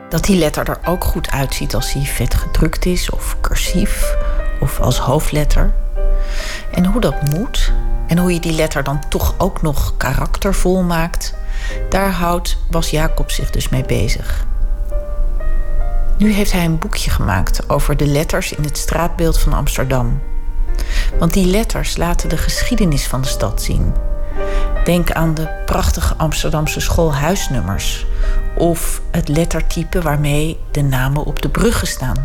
[0.08, 4.16] Dat die letter er ook goed uitziet als hij vet gedrukt is, of cursief,
[4.60, 5.72] of als hoofdletter.
[6.72, 7.72] En hoe dat moet,
[8.06, 11.34] en hoe je die letter dan toch ook nog karaktervol maakt,
[11.88, 14.46] daar houdt Bas Jacob zich dus mee bezig.
[16.18, 20.20] Nu heeft hij een boekje gemaakt over de letters in het straatbeeld van Amsterdam.
[21.18, 23.92] Want die letters laten de geschiedenis van de stad zien.
[24.84, 28.06] Denk aan de prachtige Amsterdamse schoolhuisnummers
[28.56, 32.22] of het lettertype waarmee de namen op de bruggen staan.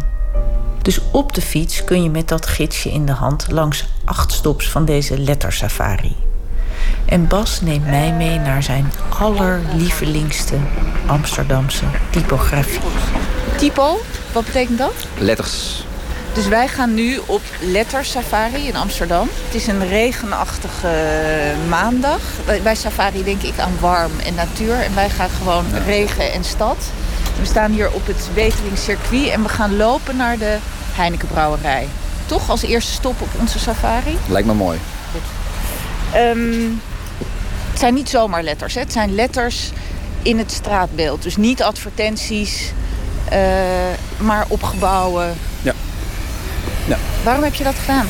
[0.81, 4.69] Dus op de fiets kun je met dat gidsje in de hand langs acht stops
[4.69, 6.15] van deze lettersafari.
[7.05, 10.55] En Bas neemt mij mee naar zijn allerlievelingste
[11.05, 12.79] Amsterdamse typografie.
[13.57, 13.99] Typo,
[14.33, 14.93] wat betekent dat?
[15.17, 15.83] Letters.
[16.33, 19.27] Dus wij gaan nu op Lettersafari in Amsterdam.
[19.45, 20.91] Het is een regenachtige
[21.69, 22.19] maandag.
[22.63, 24.73] Bij- safari denk ik aan warm en natuur.
[24.73, 26.77] En wij gaan gewoon regen en stad.
[27.39, 30.57] We staan hier op het Weteringscircuit en we gaan lopen naar de
[30.93, 31.87] Heinekenbrouwerij.
[32.25, 34.17] Toch als eerste stop op onze safari.
[34.27, 34.79] Lijkt me mooi.
[36.13, 36.69] Ehm,
[37.69, 38.73] het zijn niet zomaar letters.
[38.73, 38.79] Hè.
[38.81, 39.69] Het zijn letters
[40.21, 41.21] in het straatbeeld.
[41.23, 42.71] Dus niet advertenties,
[43.29, 43.39] eh,
[44.17, 45.33] maar op gebouwen.
[45.61, 45.73] Ja.
[46.89, 46.97] Ja.
[47.23, 48.07] Waarom heb je dat gedaan?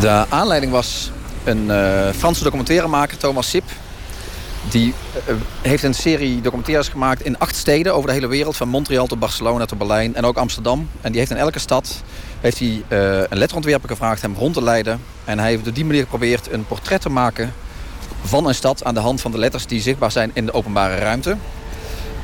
[0.00, 1.10] De aanleiding was
[1.44, 3.64] een eh, Franse documentairemaker, Thomas Sip.
[4.70, 4.94] Die
[5.26, 8.56] eh, heeft een serie documentaires gemaakt in acht steden over de hele wereld.
[8.56, 10.88] Van Montreal tot Barcelona tot Berlijn en ook Amsterdam.
[11.00, 12.02] En die heeft in elke stad
[12.40, 15.00] heeft hij, eh, een letterontwerper gevraagd hem rond te leiden.
[15.24, 17.54] En hij heeft op die manier geprobeerd een portret te maken
[18.22, 20.96] van een stad aan de hand van de letters die zichtbaar zijn in de openbare
[20.96, 21.36] ruimte.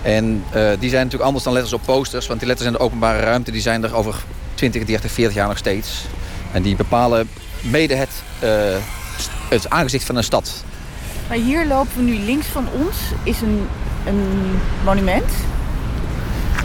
[0.02, 0.44] En
[0.78, 2.26] die zijn natuurlijk anders dan letters op posters.
[2.26, 4.14] Want die letters in de openbare ruimte die zijn er over
[4.58, 6.04] 20, 30, 40 jaar nog steeds.
[6.52, 7.28] En die bepalen
[7.60, 8.50] mede het, eh,
[9.48, 10.64] het aangezicht van een stad.
[11.28, 13.68] Maar hier lopen we nu links van ons is een,
[14.06, 15.30] een monument.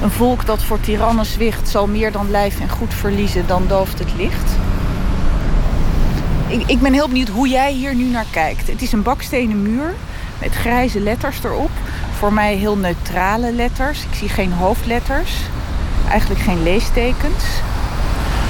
[0.01, 3.99] Een volk dat voor tirannen zwicht zal meer dan lijf en goed verliezen dan dooft
[3.99, 4.51] het licht.
[6.47, 8.67] Ik, ik ben heel benieuwd hoe jij hier nu naar kijkt.
[8.67, 9.93] Het is een bakstenen muur
[10.41, 11.71] met grijze letters erop.
[12.17, 14.03] Voor mij heel neutrale letters.
[14.03, 15.31] Ik zie geen hoofdletters.
[16.09, 17.43] Eigenlijk geen leestekens.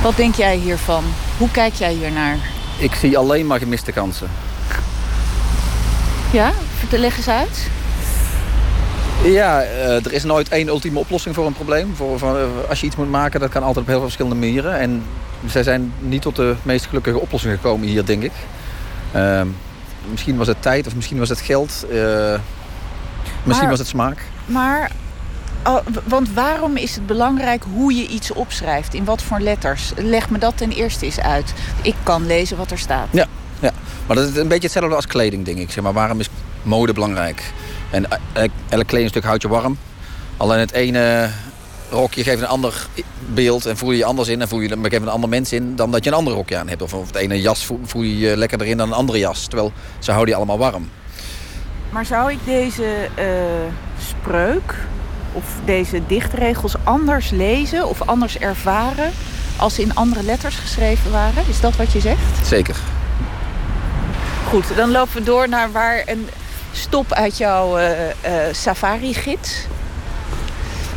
[0.04, 1.04] Wat denk jij hiervan?
[1.38, 2.38] Hoe kijk jij hiernaar?
[2.78, 4.28] Ik zie alleen maar gemiste kansen.
[6.32, 6.52] Ja,
[6.90, 7.70] leg eens uit.
[9.24, 11.96] Ja, uh, er is nooit één ultieme oplossing voor een probleem.
[11.96, 12.38] Voor, voor,
[12.70, 14.80] als je iets moet maken, dat kan altijd op heel veel verschillende manieren.
[14.80, 15.04] En
[15.46, 18.32] zij zijn niet tot de meest gelukkige oplossing gekomen hier, denk ik.
[19.16, 19.42] Uh,
[20.12, 21.86] misschien was het tijd of misschien was het geld.
[21.92, 21.96] Uh,
[23.44, 24.22] misschien maar, was het smaak.
[24.46, 24.92] Maar,
[26.04, 28.94] want waarom is het belangrijk hoe je iets opschrijft?
[28.94, 29.92] In wat voor letters?
[29.96, 31.54] Leg me dat ten eerste eens uit.
[31.82, 33.08] Ik kan lezen wat er staat.
[33.12, 33.26] Ja,
[33.60, 33.72] ja.
[34.08, 35.72] maar dat is een beetje hetzelfde als kleding, denk ik.
[35.72, 36.30] Zeg maar, waarom is
[36.62, 37.44] mode belangrijk?
[37.90, 38.06] En
[38.70, 39.78] elk kledingstuk houdt je warm.
[40.38, 41.30] Alleen het ene
[41.90, 42.88] rokje geeft een ander
[43.34, 44.42] beeld en voel je je anders in.
[44.42, 46.68] En voel je geeft een ander mens in dan dat je een ander rokje aan
[46.68, 46.82] hebt.
[46.82, 49.46] Of, of het ene jas voel, voel je je lekkerder in dan een andere jas.
[49.46, 50.90] Terwijl ze houden je allemaal warm.
[51.90, 53.26] Maar zou ik deze uh,
[54.00, 54.76] spreuk
[55.34, 59.12] of deze dichtregels anders lezen of anders ervaren
[59.58, 61.44] als ze in andere letters geschreven waren?
[61.50, 62.20] Is dat wat je zegt?
[62.46, 62.76] Zeker.
[64.48, 66.28] Goed, dan lopen we door naar waar een
[66.72, 68.12] stop uit jouw uh, uh,
[68.52, 69.66] safari-gids.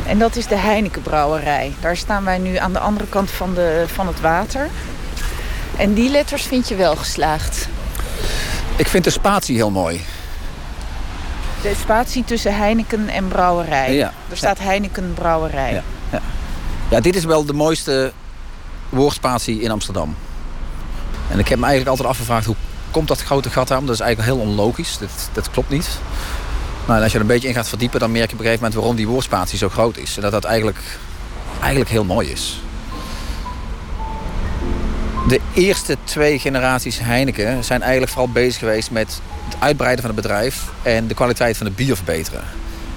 [0.06, 1.72] En dat is de Heineken Brouwerij.
[1.80, 4.68] Daar staan wij nu aan de andere kant van, de, van het water.
[5.76, 7.68] En die letters vind je wel geslaagd.
[8.76, 10.04] Ik vind de spatie heel mooi.
[11.66, 13.94] De spatie tussen Heineken en Brouwerij.
[13.94, 14.12] Ja.
[14.30, 15.72] Er staat Heineken Brouwerij.
[15.72, 15.82] Ja.
[16.12, 16.20] Ja.
[16.90, 18.12] ja, dit is wel de mooiste
[18.88, 20.16] woordspatie in Amsterdam.
[21.30, 22.46] En ik heb me eigenlijk altijd afgevraagd...
[22.46, 22.56] hoe
[22.90, 23.86] komt dat grote gat aan?
[23.86, 24.98] Dat is eigenlijk heel onlogisch.
[24.98, 25.88] Dat, dat klopt niet.
[26.86, 28.00] Nou, en als je er een beetje in gaat verdiepen...
[28.00, 30.16] dan merk je op een gegeven moment waarom die woordspatie zo groot is.
[30.16, 30.98] En dat dat eigenlijk,
[31.60, 32.60] eigenlijk heel mooi is.
[35.28, 40.22] De eerste twee generaties Heineken zijn eigenlijk vooral bezig geweest met het uitbreiden van het
[40.22, 42.42] bedrijf en de kwaliteit van het bier verbeteren.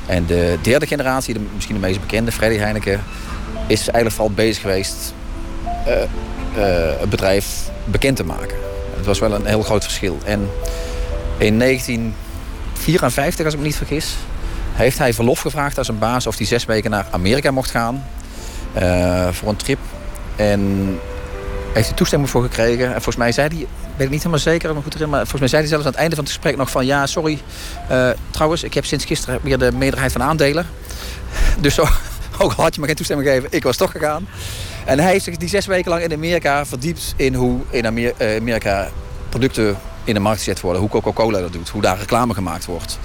[0.06, 3.04] En de derde generatie, de, misschien de meest bekende, Freddy Heineken,
[3.68, 5.14] is eigenlijk vooral bezig geweest
[5.88, 8.58] uh, uh, het bedrijf bekend te maken.
[8.96, 10.18] Het was wel een heel groot verschil.
[10.26, 10.50] En
[11.38, 14.16] in 1954, als ik me niet vergis,
[14.72, 18.06] heeft hij verlof gevraagd aan zijn baas of hij zes weken naar Amerika mocht gaan
[18.78, 19.80] uh, voor een trip.
[20.36, 21.00] En
[21.74, 22.86] heeft hij toestemming voor gekregen.
[22.86, 23.58] En volgens mij zei hij,
[23.96, 25.92] weet ik niet helemaal zeker, maar goed erin, maar volgens mij zei hij zelfs aan
[25.92, 27.40] het einde van het gesprek nog van ja, sorry.
[27.92, 30.66] Uh, trouwens, ik heb sinds gisteren weer de meerderheid van aandelen.
[31.60, 31.80] Dus
[32.40, 34.28] ook al had je me geen toestemming gegeven, ik was toch gegaan.
[34.86, 38.90] En hij heeft zich die zes weken lang in Amerika verdiept in hoe in Amerika
[39.30, 40.82] producten in de markt gezet worden.
[40.82, 43.00] Hoe Coca-Cola dat doet, hoe daar reclame gemaakt wordt.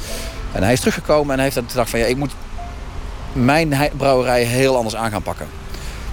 [0.52, 2.32] En hij is teruggekomen en hij heeft gedacht van ja, ik moet
[3.32, 5.46] mijn brouwerij heel anders aan gaan pakken.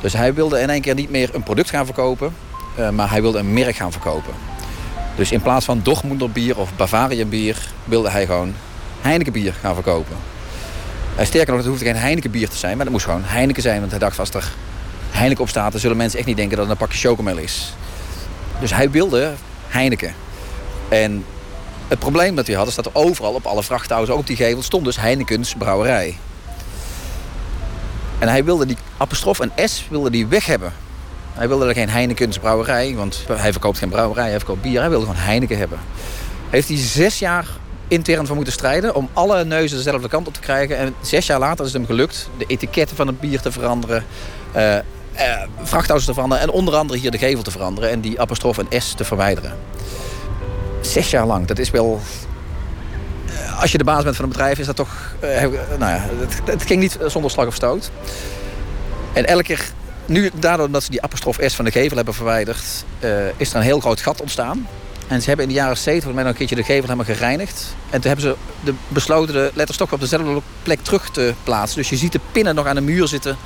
[0.01, 2.33] Dus hij wilde in één keer niet meer een product gaan verkopen,
[2.79, 4.33] uh, maar hij wilde een merk gaan verkopen.
[5.15, 8.53] Dus in plaats van Dortmunder bier of Bavarian bier wilde hij gewoon
[9.01, 10.15] Heineken bier gaan verkopen.
[11.15, 13.61] En sterker nog, het hoefde geen Heineken bier te zijn, maar het moest gewoon Heineken
[13.61, 13.79] zijn.
[13.79, 14.51] Want hij dacht, als er
[15.09, 17.73] Heineken op staat, dan zullen mensen echt niet denken dat het een pakje chocomel is.
[18.59, 19.33] Dus hij wilde
[19.67, 20.13] Heineken.
[20.89, 21.25] En
[21.87, 24.35] het probleem dat hij had, is dat er overal op alle vrachtauto's, ook op die
[24.35, 26.17] gevel, stond dus Heinekens brouwerij.
[28.21, 30.73] En hij wilde die apostrof en S wilde die weg hebben.
[31.33, 34.79] Hij wilde er geen Heinekens brouwerij, want hij verkoopt geen brouwerij, hij verkoopt bier.
[34.79, 35.79] Hij wilde gewoon Heineken hebben.
[36.49, 37.45] Heeft hij zes jaar
[37.87, 40.77] intern voor moeten strijden om alle neuzen dezelfde kant op te krijgen.
[40.77, 44.05] En zes jaar later is het hem gelukt de etiketten van het bier te veranderen.
[44.55, 44.77] Uh,
[45.63, 48.81] vrachtauto's te veranderen en onder andere hier de gevel te veranderen en die apostrof en
[48.81, 49.53] S te verwijderen.
[50.81, 52.01] Zes jaar lang, dat is wel
[53.59, 55.15] als je de baas bent van een bedrijf, is dat toch...
[55.23, 55.41] Uh,
[55.79, 57.91] nou ja, het, het, ging niet zonder slag of stoot.
[59.13, 59.71] En elke keer,
[60.05, 62.63] nu daardoor dat ze die apostrof S van de gevel hebben verwijderd...
[62.99, 64.67] Uh, is er een heel groot gat ontstaan.
[65.07, 67.75] En ze hebben in de jaren 70 met een keertje de gevel helemaal gereinigd.
[67.89, 71.77] En toen hebben ze de, besloten de letters toch op dezelfde plek terug te plaatsen.
[71.77, 73.37] Dus je ziet de pinnen nog aan de muur zitten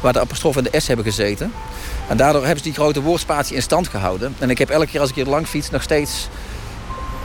[0.00, 1.52] waar de apostrof en de S hebben gezeten.
[2.08, 4.34] En daardoor hebben ze die grote woordspatie in stand gehouden.
[4.38, 6.28] En ik heb elke keer als ik hier lang fiets nog steeds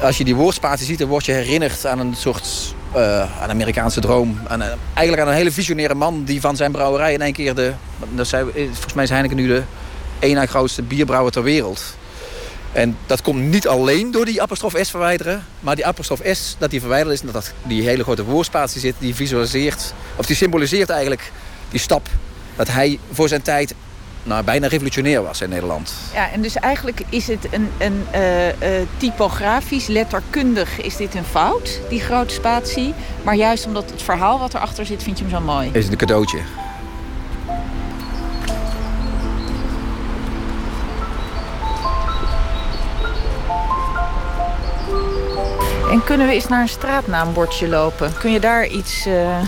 [0.04, 4.00] als je die woordspatie ziet, dan word je herinnerd aan een soort uh, aan Amerikaanse
[4.00, 4.40] droom.
[4.48, 7.56] Aan, uh, eigenlijk aan een hele visionaire man die van zijn brouwerij in één keer
[7.56, 7.74] de...
[8.22, 9.64] Zei, volgens mij is Heineken nu de
[10.20, 11.96] één na grootste bierbrouwer ter wereld.
[12.72, 15.46] En dat komt niet alleen door die apostrof S verwijderen.
[15.60, 17.20] Maar die apostrof S, dat die verwijderd is...
[17.20, 19.94] en dat, dat die hele grote woordspatie zit, die visualiseert...
[20.16, 21.32] of die symboliseert eigenlijk
[21.70, 22.08] die stap...
[22.56, 23.74] dat hij voor zijn tijd
[24.24, 25.94] nou, bijna revolutionair was in Nederland.
[26.14, 28.54] Ja, en dus eigenlijk is het een, een uh, uh,
[28.98, 32.94] typografisch, letterkundig is dit een fout, die grote spatie.
[33.24, 35.70] Maar juist omdat het verhaal wat erachter zit, vind je hem zo mooi.
[35.72, 36.40] Is het een cadeautje.
[45.92, 48.14] En kunnen we eens naar een straatnaambordje lopen?
[48.20, 49.06] Kun je daar iets...
[49.06, 49.42] Uh...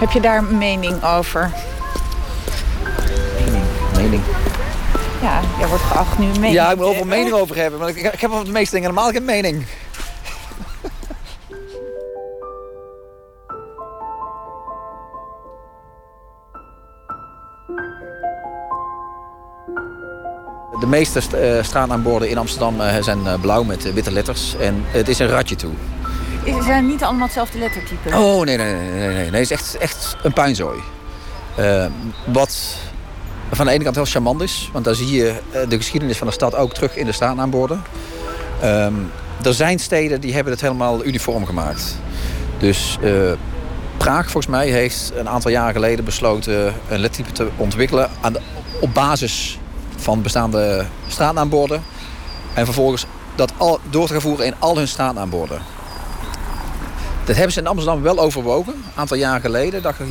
[0.00, 1.50] Heb je daar een mening over?
[5.22, 6.52] Ja, jij wordt geacht nu een mening.
[6.52, 7.80] Ja, ik moet over een mening over hebben.
[7.80, 9.66] Maar ik, ik heb over de meeste dingen normaal geen mening.
[20.80, 24.56] De meeste eh, straanaanborden in Amsterdam eh, zijn eh, blauw met witte letters.
[24.56, 25.72] En het is een ratje toe.
[26.44, 28.16] Ze zijn niet allemaal hetzelfde lettertype?
[28.16, 28.90] Oh, nee, nee, nee.
[28.90, 29.24] nee, nee.
[29.24, 30.80] Het is echt, echt een puinzooi.
[32.24, 32.76] Wat
[33.50, 34.70] van de ene kant heel charmant is.
[34.72, 35.34] Want daar zie je
[35.68, 37.82] de geschiedenis van de stad ook terug in de straatnaamborden.
[38.60, 38.94] Ehm,
[39.42, 41.96] er zijn steden die hebben het helemaal uniform gemaakt.
[42.58, 42.98] Dus
[43.98, 48.36] Praag volgens mij heeft een aantal jaren geleden besloten een lettertype te ontwikkelen aan
[48.80, 49.58] op basis
[49.96, 51.82] van bestaande straatnaamborden.
[52.54, 55.60] En vervolgens dat al, door te gaan voeren in al hun straatnaamborden.
[57.28, 58.72] Dat hebben ze in Amsterdam wel overwogen.
[58.72, 60.06] Een aantal jaren geleden, dacht ik,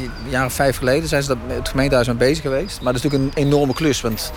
[0.46, 2.82] of vijf geleden, zijn ze dat, het gemeentehuis mee bezig geweest.
[2.82, 4.02] Maar dat is natuurlijk een enorme klus.
[4.02, 4.32] Want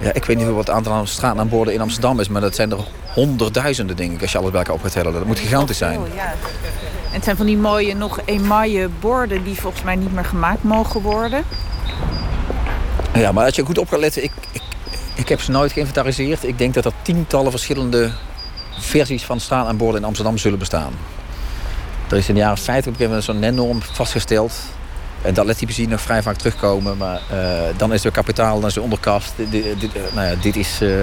[0.00, 2.78] ja, ik weet niet wat het aantal straatnaamborden in Amsterdam is, maar dat zijn er
[3.14, 5.12] honderdduizenden, denk ik, als je alles bij elkaar op gaat tellen.
[5.12, 5.98] Dat moet gigantisch zijn.
[5.98, 6.24] Oh, ja.
[6.24, 10.62] En het zijn van die mooie, nog emaille borden die volgens mij niet meer gemaakt
[10.62, 11.44] mogen worden.
[13.14, 14.62] Ja, maar als je goed op gaat letten, ik, ik,
[15.14, 16.44] ik heb ze nooit geïnventariseerd.
[16.44, 18.10] Ik denk dat er tientallen verschillende
[18.78, 20.92] versies van straataanborden in Amsterdam zullen bestaan.
[22.12, 24.52] Er is in de jaren 50 op zo'n NEN-norm vastgesteld.
[25.22, 26.96] En dat lettype zie je nog vrij vaak terugkomen.
[26.96, 27.38] Maar uh,
[27.76, 29.32] dan is er kapitaal, dan is er onderkast.
[29.36, 31.02] Dit, uh, nou ja, dit is, uh,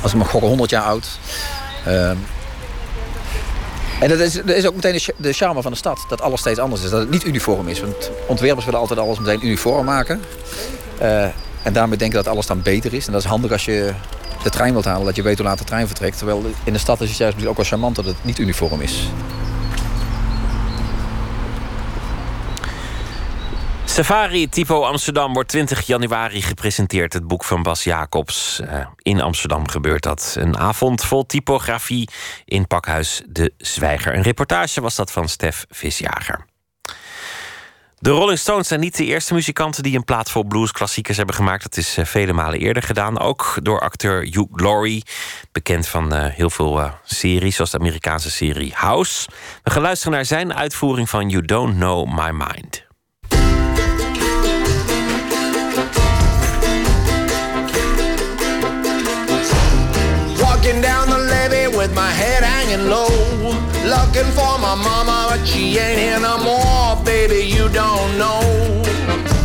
[0.00, 1.18] als ik mag gokken, 100 jaar oud.
[1.86, 2.16] Ehm,
[4.00, 6.04] en dat is, dat is ook meteen de charme van de stad.
[6.08, 6.90] Dat alles steeds anders is.
[6.90, 7.80] Dat het niet uniform is.
[7.80, 10.20] Want ontwerpers willen altijd alles meteen uniform maken.
[11.62, 13.06] En daarmee denken dat alles dan beter is.
[13.06, 13.92] En dat is handig als je
[14.42, 15.06] de trein wilt halen.
[15.06, 16.16] Dat je weet hoe laat de trein vertrekt.
[16.16, 19.08] Terwijl in de stad is het juist ook wel charmant dat het niet uniform is.
[23.90, 27.12] Safari Typo Amsterdam wordt 20 januari gepresenteerd.
[27.12, 28.60] Het boek van Bas Jacobs.
[28.60, 30.36] Uh, in Amsterdam gebeurt dat.
[30.38, 32.08] Een avond vol typografie
[32.44, 34.14] in Pakhuis De Zwijger.
[34.14, 36.46] Een reportage was dat van Stef Visjager.
[37.98, 41.62] De Rolling Stones zijn niet de eerste muzikanten die een plaat vol bluesklassiekers hebben gemaakt.
[41.62, 43.18] Dat is uh, vele malen eerder gedaan.
[43.18, 45.04] Ook door acteur Hugh Laurie.
[45.52, 49.28] Bekend van uh, heel veel series, zoals de Amerikaanse serie House.
[49.62, 52.88] We gaan luisteren naar zijn uitvoering van You Don't Know My Mind.
[62.00, 63.12] My head hanging low.
[63.94, 66.88] Looking for my mama, but she ain't here no more.
[67.04, 68.40] Baby, you don't know.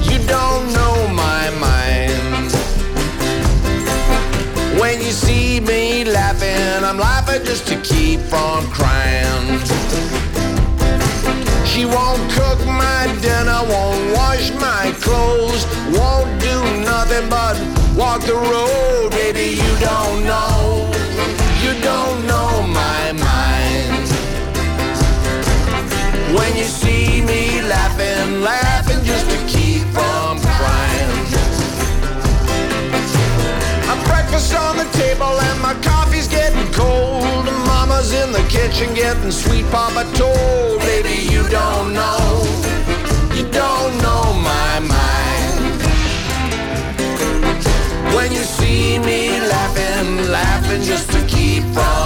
[0.10, 0.96] You don't know
[1.26, 2.50] my mind.
[4.80, 9.46] When you see me laughing, I'm laughing just to keep from crying.
[11.70, 15.64] She won't cook my dinner, won't wash my clothes,
[15.98, 16.58] won't do
[16.92, 17.56] nothing but
[18.00, 19.12] walk the road.
[19.12, 20.55] Baby, you don't know
[34.36, 37.46] breakfast on the table and my coffee's getting cold.
[37.66, 40.80] Mama's in the kitchen getting sweet papa told.
[40.80, 42.44] Baby, you don't know,
[43.34, 45.82] you don't know my mind.
[48.14, 52.05] When you see me laughing, laughing just to keep from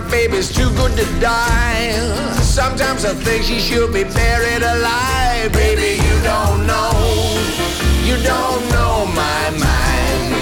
[0.00, 1.92] my baby's too good to die.
[2.40, 5.52] Sometimes I think she should be buried alive.
[5.52, 6.92] Baby, you don't know.
[8.04, 10.32] You don't know my mind.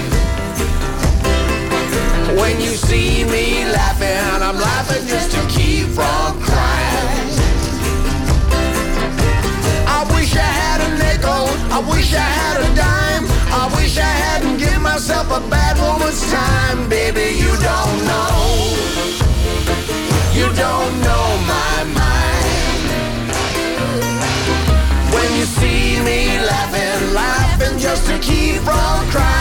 [2.39, 7.29] When you see me laughing, I'm laughing just to keep from crying.
[9.87, 11.45] I wish I had a nickel.
[11.75, 13.25] I wish I had a dime.
[13.51, 16.89] I wish I hadn't given myself a bad woman's time.
[16.89, 19.28] Baby, you don't know.
[20.55, 23.29] Don't know my mind.
[25.13, 29.38] When you see me laughing, laughing just to keep from crying.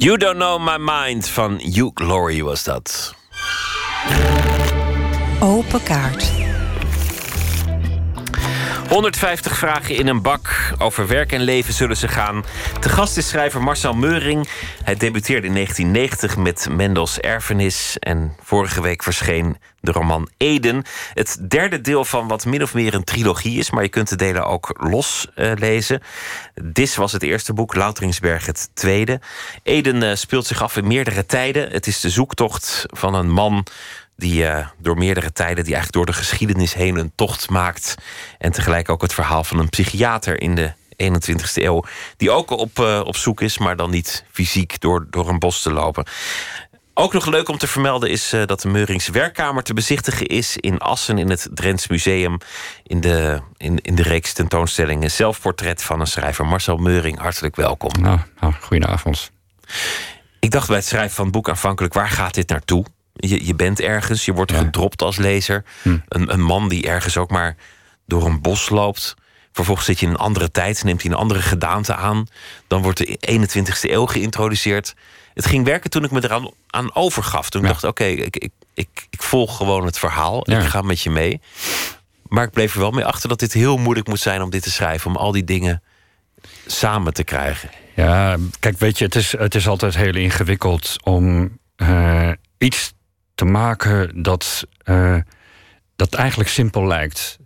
[0.00, 3.14] You Don't Know My Mind van Hugh Laurie was dat.
[5.40, 6.32] Open kaart.
[8.88, 10.72] 150 vragen in een bak.
[10.78, 12.44] Over werk en leven zullen ze gaan.
[12.80, 14.48] Te gast is schrijver Marcel Meuring.
[14.84, 17.96] Hij debuteerde in 1990 met Mendels Erfenis.
[17.98, 20.84] En vorige week verscheen de roman Eden.
[21.14, 23.70] Het derde deel van wat min of meer een trilogie is.
[23.70, 26.02] Maar je kunt de delen ook los uh, lezen.
[26.62, 29.20] Dis was het eerste boek, Louteringsberg het tweede.
[29.62, 31.70] Eden uh, speelt zich af in meerdere tijden.
[31.70, 33.66] Het is de zoektocht van een man
[34.16, 37.94] die uh, door meerdere tijden, die eigenlijk door de geschiedenis heen een tocht maakt.
[38.38, 41.84] En tegelijk ook het verhaal van een psychiater in de 21ste eeuw,
[42.16, 45.72] die ook op, op zoek is, maar dan niet fysiek door, door een bos te
[45.72, 46.04] lopen.
[46.94, 50.56] Ook nog leuk om te vermelden is uh, dat de Meurings werkkamer te bezichtigen is
[50.56, 52.38] in Assen in het Drents Museum.
[52.82, 56.46] In de, in, in de reeks tentoonstellingen Zelfportret van een schrijver.
[56.46, 57.90] Marcel Meuring, hartelijk welkom.
[58.00, 59.30] Nou, nou goedenavond.
[60.40, 62.84] Ik dacht bij het schrijven van het boek aanvankelijk, waar gaat dit naartoe?
[63.12, 64.58] Je, je bent ergens, je wordt ja.
[64.58, 65.64] gedropt als lezer.
[65.82, 65.98] Hm.
[66.08, 67.56] Een, een man die ergens ook maar
[68.06, 69.14] door een bos loopt.
[69.52, 72.26] Vervolgens zit je in een andere tijd, neemt hij een andere gedaante aan.
[72.66, 74.94] Dan wordt de 21ste eeuw geïntroduceerd.
[75.34, 77.50] Het ging werken toen ik me eraan aan overgaf.
[77.50, 77.66] Toen ja.
[77.66, 80.50] ik dacht, oké, okay, ik, ik, ik, ik, volg gewoon het verhaal.
[80.50, 80.58] Ja.
[80.58, 81.40] Ik ga met je mee.
[82.28, 84.62] Maar ik bleef er wel mee achter dat dit heel moeilijk moet zijn om dit
[84.62, 85.10] te schrijven.
[85.10, 85.82] Om al die dingen
[86.66, 87.70] samen te krijgen.
[87.94, 92.92] Ja, kijk, weet je, het is, het is altijd heel ingewikkeld om uh, iets
[93.34, 95.16] te maken dat, uh,
[95.96, 97.38] dat eigenlijk simpel lijkt.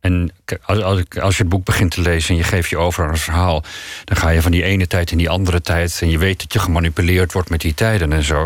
[0.00, 0.32] En
[0.62, 3.10] als, als, als je het boek begint te lezen en je geeft je over aan
[3.10, 3.64] een verhaal,
[4.04, 5.98] dan ga je van die ene tijd in die andere tijd.
[6.00, 8.42] En je weet dat je gemanipuleerd wordt met die tijden en zo.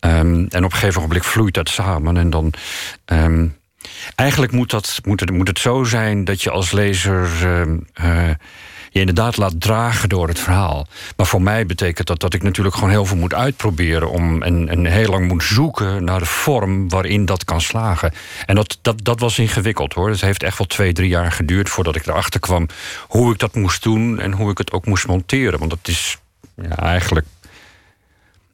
[0.00, 2.16] Um, en op een gegeven moment vloeit dat samen.
[2.16, 2.52] En dan.
[3.06, 3.58] Um,
[4.14, 7.28] eigenlijk moet, dat, moet, het, moet het zo zijn dat je als lezer.
[8.02, 8.30] Uh,
[8.90, 10.86] je inderdaad laat dragen door het verhaal.
[11.16, 14.86] Maar voor mij betekent dat dat ik natuurlijk gewoon heel veel moet uitproberen om en,
[14.86, 18.12] heel lang moet zoeken naar de vorm waarin dat kan slagen.
[18.46, 20.10] En dat, dat, dat was ingewikkeld hoor.
[20.10, 22.66] Het heeft echt wel twee, drie jaar geduurd voordat ik erachter kwam
[23.08, 25.58] hoe ik dat moest doen en hoe ik het ook moest monteren.
[25.58, 26.18] Want dat is
[26.54, 27.26] ja, eigenlijk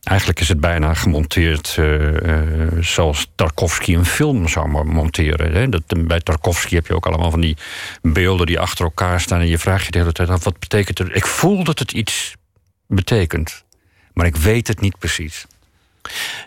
[0.06, 2.42] Eigenlijk is het bijna gemonteerd uh, uh,
[2.80, 5.52] zoals Tarkovsky een film zou monteren.
[5.52, 5.68] Hè?
[5.68, 7.56] Dat, bij Tarkovsky heb je ook allemaal van die
[8.02, 9.40] beelden die achter elkaar staan.
[9.40, 11.08] En je vraagt je de hele tijd af, wat betekent het?
[11.16, 12.34] Ik voel dat het iets
[12.86, 13.64] betekent,
[14.12, 15.46] maar ik weet het niet precies.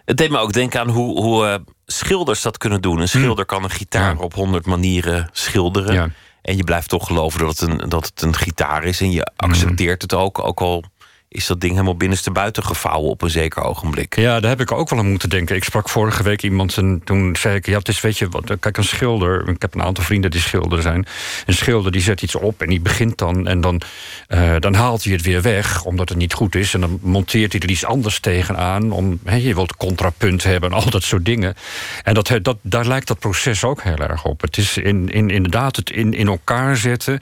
[0.06, 1.56] Het deed me ook denken aan hoe, hoe uh,
[1.86, 3.00] schilders dat kunnen doen.
[3.00, 4.22] Een schilder kan een gitaar ja.
[4.22, 5.94] op honderd manieren schilderen.
[5.94, 6.10] Ja.
[6.42, 9.02] En je blijft toch geloven dat het, een, dat het een gitaar is.
[9.02, 10.08] En je accepteert mm.
[10.08, 10.84] het ook, ook al
[11.30, 14.16] is dat ding helemaal binnenste buiten gevouwen op een zeker ogenblik.
[14.16, 15.56] Ja, daar heb ik ook wel aan moeten denken.
[15.56, 17.66] Ik sprak vorige week iemand en toen zei ik...
[17.66, 19.50] ja, het is, weet je, wat, kijk, een schilder...
[19.50, 21.06] ik heb een aantal vrienden die schilder zijn.
[21.46, 23.48] Een schilder die zet iets op en die begint dan...
[23.48, 23.82] en dan,
[24.30, 26.74] uh, dan haalt hij het weer weg, omdat het niet goed is...
[26.74, 28.92] en dan monteert hij er iets anders tegenaan.
[28.92, 31.56] Om, je wilt contrapunt hebben en al dat soort dingen.
[32.04, 34.42] En dat, dat, daar lijkt dat proces ook heel erg op.
[34.42, 37.20] Het is in, in, inderdaad het in, in elkaar zetten...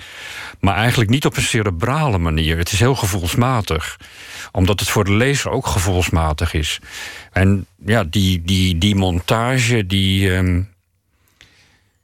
[0.59, 2.57] maar eigenlijk niet op een cerebrale manier.
[2.57, 3.96] Het is heel gevoelsmatig
[4.51, 6.79] omdat het voor de lezer ook gevoelsmatig is.
[7.31, 10.31] En ja, die, die, die montage, die.
[10.31, 10.75] Um,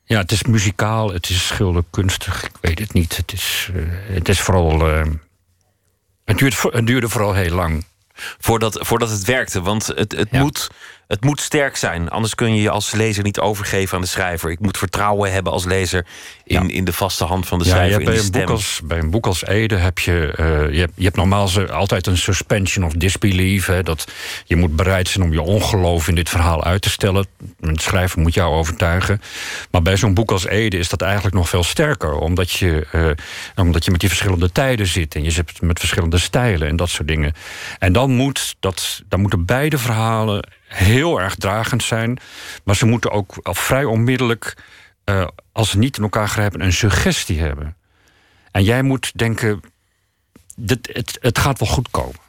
[0.05, 3.17] ja, het is muzikaal, het is schilderkunstig, ik weet het niet.
[3.17, 4.89] Het is, uh, het is vooral.
[4.89, 5.05] Uh,
[6.25, 7.85] het, duurt, het duurde vooral heel lang.
[8.15, 10.39] Voordat, voordat het werkte, want het, het, ja.
[10.39, 10.69] moet,
[11.07, 12.09] het moet sterk zijn.
[12.09, 14.51] Anders kun je je als lezer niet overgeven aan de schrijver.
[14.51, 16.05] Ik moet vertrouwen hebben als lezer
[16.43, 16.73] in, ja.
[16.73, 17.99] in de vaste hand van de schrijver.
[17.99, 20.93] Ja, bij, een boek als, bij een boek als Ede heb je, uh, je, hebt,
[20.95, 23.65] je hebt normaal altijd een suspension of disbelief.
[23.65, 24.07] Hè, dat
[24.45, 27.27] je moet bereid zijn om je ongeloof in dit verhaal uit te stellen.
[27.59, 29.21] Een schrijver moet jou overtuigen.
[29.71, 32.15] Maar bij zo'n boek als Ede is dat eigenlijk nog veel sterker.
[32.15, 33.11] Omdat je, uh,
[33.55, 35.15] omdat je met die verschillende tijden zit.
[35.15, 37.33] En je zit met verschillende stijlen en dat soort dingen.
[37.79, 42.19] En dan, moet dat, dan moeten beide verhalen heel erg dragend zijn.
[42.63, 44.57] Maar ze moeten ook al vrij onmiddellijk,
[45.05, 47.75] uh, als ze niet in elkaar grijpen, een suggestie hebben.
[48.51, 49.61] En jij moet denken:
[50.55, 52.19] dit, het, het gaat wel goed komen.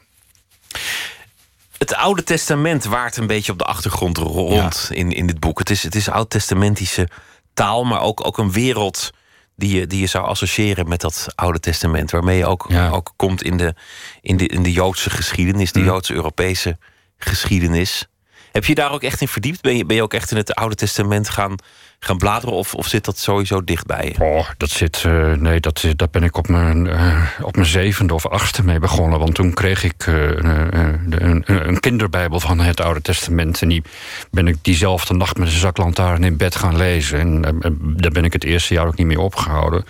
[1.77, 4.95] Het Oude Testament waart een beetje op de achtergrond rond ja.
[4.95, 5.59] in, in dit boek.
[5.59, 7.09] Het is, het is oud-testamentische
[7.53, 9.11] taal, maar ook, ook een wereld
[9.55, 12.11] die je, die je zou associëren met dat Oude Testament.
[12.11, 12.89] Waarmee je ook, ja.
[12.89, 13.75] ook komt in de,
[14.21, 15.85] in, de, in de Joodse geschiedenis, de mm.
[15.85, 16.77] Joodse-Europese
[17.17, 18.07] geschiedenis.
[18.55, 19.61] Heb je daar ook echt in verdiept?
[19.61, 21.55] Ben je, ben je ook echt in het Oude Testament gaan,
[21.99, 22.55] gaan bladeren?
[22.55, 24.23] Of, of zit dat sowieso dichtbij je?
[24.23, 25.03] Oh, dat zit.
[25.07, 28.79] Uh, nee, dat, dat ben ik op mijn, uh, op mijn zevende of achtste mee
[28.79, 29.19] begonnen.
[29.19, 30.29] Want toen kreeg ik uh,
[31.09, 33.61] een, een, kinderbijbel van het Oude Testament.
[33.61, 33.83] En die
[34.31, 37.19] ben ik diezelfde nacht met een zaklantaarn in bed gaan lezen.
[37.19, 37.41] En
[37.97, 39.85] daar ben ik het eerste jaar ook niet meer opgehouden.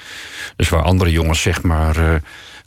[0.56, 2.22] Dus waar andere jongens zeg maar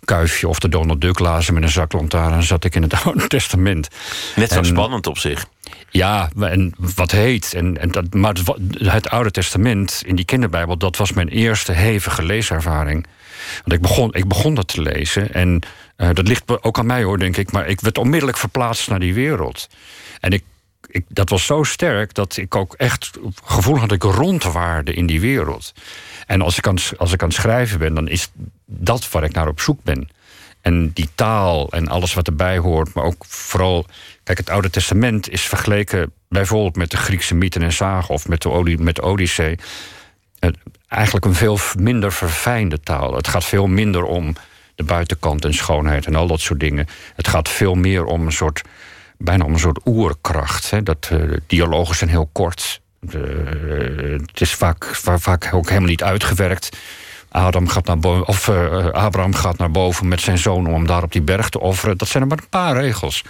[0.04, 2.42] Kuifje of de Donald Duck lazen met een zaklantaarn...
[2.42, 3.88] zat ik in het Oude Testament.
[4.36, 5.46] Net zo spannend op zich.
[5.90, 7.54] Ja, en wat heet.
[7.54, 8.36] En, en dat, maar
[8.78, 10.76] het Oude Testament in die kinderbijbel...
[10.76, 13.06] dat was mijn eerste hevige leeservaring.
[13.58, 15.34] Want ik begon, ik begon dat te lezen.
[15.34, 15.60] En
[15.96, 17.52] uh, dat ligt ook aan mij hoor, denk ik.
[17.52, 19.68] Maar ik werd onmiddellijk verplaatst naar die wereld.
[20.20, 20.44] En ik,
[20.86, 23.88] ik, dat was zo sterk dat ik ook echt het gevoel had...
[23.88, 25.72] dat ik rondwaarde in die wereld.
[26.26, 26.66] En als ik,
[26.96, 28.30] als ik aan het schrijven ben, dan is
[28.66, 30.08] dat waar ik naar op zoek ben.
[30.60, 33.86] En die taal en alles wat erbij hoort, maar ook vooral.
[34.22, 38.42] Kijk, het Oude Testament is vergeleken bijvoorbeeld met de Griekse mythen en zagen of met
[38.42, 39.58] de, met de Odyssee.
[40.88, 43.14] Eigenlijk een veel minder verfijnde taal.
[43.14, 44.34] Het gaat veel minder om
[44.74, 46.86] de buitenkant en schoonheid en al dat soort dingen.
[47.14, 48.62] Het gaat veel meer om een soort,
[49.18, 50.70] bijna om een soort oerkracht.
[50.70, 50.82] Hè?
[50.82, 52.80] Dat, uh, dialogen zijn heel kort.
[53.10, 56.76] het is vaak, vaak ook helemaal niet uitgewerkt.
[57.30, 60.86] Adam gaat naar boven, of, uh, Abraham gaat naar boven met zijn zoon om hem
[60.86, 61.98] daar op die berg te offeren.
[61.98, 63.24] Dat zijn er maar een paar regels.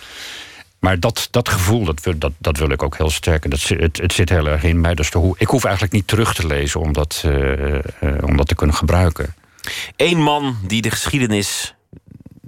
[0.78, 3.44] Maar dat, dat gevoel, dat, dat, dat wil ik ook heel sterk.
[3.44, 4.94] En dat, het, het zit heel erg in mij.
[4.94, 7.80] Dus de, ik hoef eigenlijk niet terug te lezen om dat, uh, uh,
[8.22, 9.34] om dat te kunnen gebruiken.
[9.96, 11.74] Eén man die de geschiedenis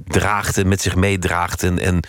[0.04, 2.00] draagt en met zich meedraagt en, en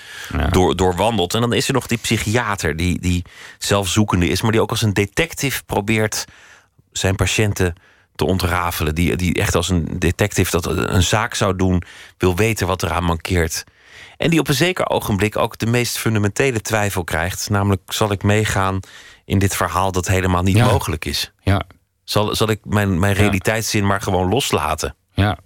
[0.49, 1.34] door, doorwandelt.
[1.34, 3.23] En dan is er nog die psychiater die, die
[3.57, 6.26] zelfzoekende is, maar die ook als een detective probeert
[6.91, 7.76] zijn patiënten
[8.15, 8.95] te ontrafelen.
[8.95, 11.83] Die, die echt als een detective dat een zaak zou doen,
[12.17, 13.63] wil weten wat eraan mankeert.
[14.17, 17.49] En die op een zeker ogenblik ook de meest fundamentele twijfel krijgt.
[17.49, 18.79] Namelijk, zal ik meegaan
[19.25, 21.31] in dit verhaal dat helemaal niet mogelijk is?
[21.41, 21.61] Ja.
[22.03, 24.95] Zal, zal ik mijn, mijn realiteitszin maar gewoon loslaten?
[25.13, 25.38] Ja.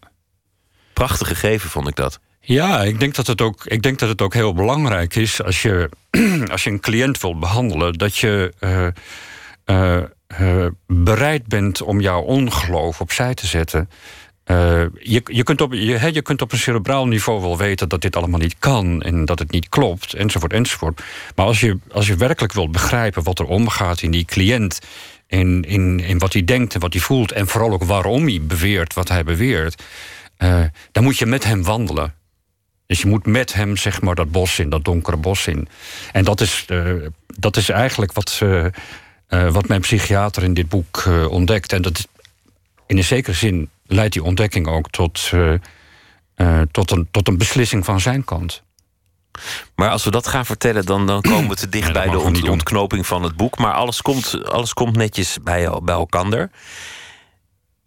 [0.93, 2.19] Prachtig gegeven vond ik dat.
[2.39, 5.61] Ja, ik denk dat het ook, ik denk dat het ook heel belangrijk is als
[5.61, 5.89] je,
[6.51, 8.87] als je een cliënt wilt behandelen, dat je uh,
[9.65, 10.03] uh,
[10.41, 13.89] uh, bereid bent om jouw ongeloof opzij te zetten.
[14.51, 18.01] Uh, je, je, kunt op, je, je kunt op een cerebraal niveau wel weten dat
[18.01, 21.01] dit allemaal niet kan en dat het niet klopt, enzovoort, enzovoort.
[21.35, 24.79] Maar als je, als je werkelijk wilt begrijpen wat er omgaat in die cliënt,
[25.27, 28.41] in, in, in wat hij denkt en wat hij voelt, en vooral ook waarom hij
[28.41, 29.83] beweert wat hij beweert,
[30.37, 32.13] uh, dan moet je met hem wandelen.
[32.87, 35.67] Dus je moet met hem zeg maar dat bos in, dat donkere bos in.
[36.11, 36.65] En dat is,
[37.39, 38.41] dat is eigenlijk wat.
[39.27, 41.73] Wat mijn psychiater in dit boek uh, ontdekt.
[41.73, 42.07] En dat
[42.87, 47.85] in een zekere zin leidt die ontdekking ook tot, uh, tot, een, tot een beslissing
[47.85, 48.63] van zijn kant.
[49.75, 52.49] Maar als we dat gaan vertellen, dan, dan komen we te dicht bij de ont,
[52.49, 53.57] ontknoping van het boek.
[53.57, 56.49] Maar alles komt, alles komt netjes bij, bij elkaar.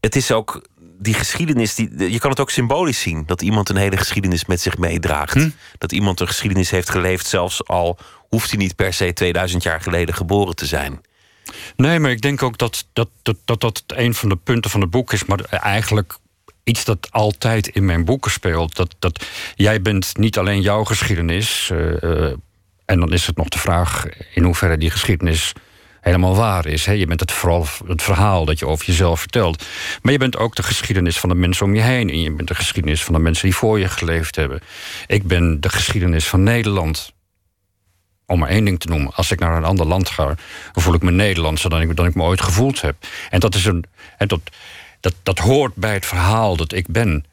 [0.01, 0.63] Het is ook
[0.99, 3.23] die geschiedenis, die, je kan het ook symbolisch zien.
[3.27, 5.35] Dat iemand een hele geschiedenis met zich meedraagt.
[5.35, 5.51] Hm?
[5.79, 7.99] Dat iemand een geschiedenis heeft geleefd, zelfs al
[8.29, 11.01] hoeft hij niet per se 2000 jaar geleden geboren te zijn.
[11.77, 14.81] Nee, maar ik denk ook dat dat, dat, dat dat een van de punten van
[14.81, 15.25] het boek is.
[15.25, 16.19] Maar eigenlijk
[16.65, 18.77] iets dat altijd in mijn boeken speelt.
[18.77, 21.71] Dat, dat jij bent niet alleen jouw geschiedenis.
[21.73, 22.33] Uh,
[22.85, 25.53] en dan is het nog de vraag in hoeverre die geschiedenis
[26.01, 26.87] helemaal waar is.
[26.87, 26.93] Hè?
[26.93, 29.65] Je bent het vooral het verhaal dat je over jezelf vertelt.
[30.03, 32.11] Maar je bent ook de geschiedenis van de mensen om je heen.
[32.11, 34.61] En je bent de geschiedenis van de mensen die voor je geleefd hebben.
[35.07, 37.13] Ik ben de geschiedenis van Nederland
[38.29, 39.15] om maar één ding te noemen.
[39.15, 40.35] Als ik naar een ander land ga,
[40.73, 42.97] voel ik me Nederlandser dan ik, dan ik me ooit gevoeld heb.
[43.31, 43.85] En dat, is een,
[44.19, 44.41] en dat,
[45.01, 47.25] dat, dat hoort bij het verhaal dat ik ben.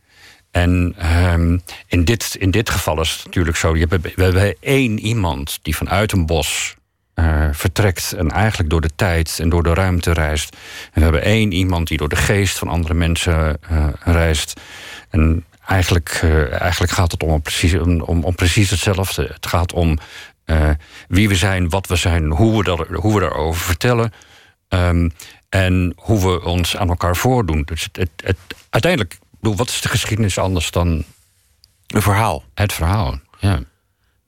[0.51, 0.95] En
[1.31, 5.59] um, in, dit, in dit geval is het natuurlijk zo: je we hebben één iemand
[5.61, 6.75] die vanuit een bos
[7.15, 10.55] uh, vertrekt en eigenlijk door de tijd en door de ruimte reist.
[10.85, 14.61] En we hebben één iemand die door de geest van andere mensen uh, reist.
[15.09, 19.29] En eigenlijk, uh, eigenlijk gaat het om precies, om, om precies hetzelfde.
[19.33, 19.97] Het gaat om
[20.45, 20.69] uh,
[21.07, 24.13] wie we zijn, wat we zijn, hoe we, dat, hoe we daarover vertellen.
[24.69, 25.11] Um,
[25.49, 27.61] en hoe we ons aan elkaar voordoen.
[27.61, 28.37] Dus het, het,
[28.69, 31.03] uiteindelijk, wat is de geschiedenis anders dan.
[31.87, 32.43] Een verhaal.
[32.53, 33.59] Het verhaal, ja.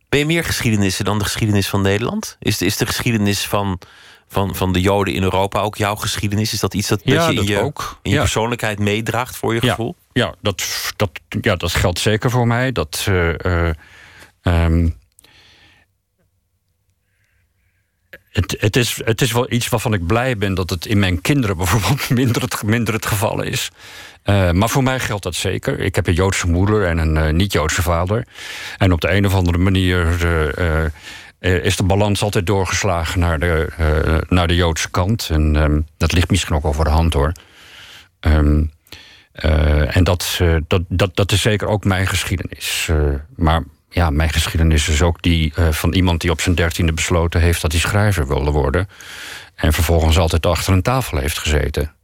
[0.10, 2.38] Ben je meer geschiedenissen dan de geschiedenis van Nederland?
[2.40, 3.80] Is de, is de geschiedenis van,
[4.28, 6.54] van, van de Joden in Europa ook jouw geschiedenis?
[6.54, 8.00] Is dat iets dat, ja, dat je in je, ook.
[8.02, 9.70] In je persoonlijkheid meedraagt voor je ja.
[9.70, 9.96] gevoel?
[10.14, 10.64] Ja, dat,
[10.96, 11.10] dat,
[11.42, 12.72] ja, dat geldt zeker voor mij.
[12.72, 13.06] Dat.
[13.10, 13.70] Uh, uh,
[14.44, 14.96] um,
[18.38, 21.22] Het, het, is, het is wel iets waarvan ik blij ben dat het in mijn
[21.22, 23.72] kinderen bijvoorbeeld minder het, minder het geval is.
[24.26, 25.80] Uh, maar voor mij geldt dat zeker.
[25.80, 28.28] Ik heb een Joodse moeder en een uh, niet-Joodse vader.
[28.78, 30.26] En op de een of andere manier
[31.40, 35.30] uh, is de balans altijd doorgeslagen naar de, naar de Joodse kant.
[35.32, 37.32] En ehm, dat ligt misschien ook over de hand hoor.
[38.20, 38.64] Ehm,
[39.88, 42.90] en dat, dat, dat, dat is zeker ook mijn geschiedenis.
[43.36, 47.62] maar ja, mijn geschiedenis is ook die van iemand die op zijn dertiende besloten heeft
[47.62, 48.90] dat hij schrijver wilde worden.
[49.56, 51.96] En vervolgens altijd achter een tafel heeft gezeten.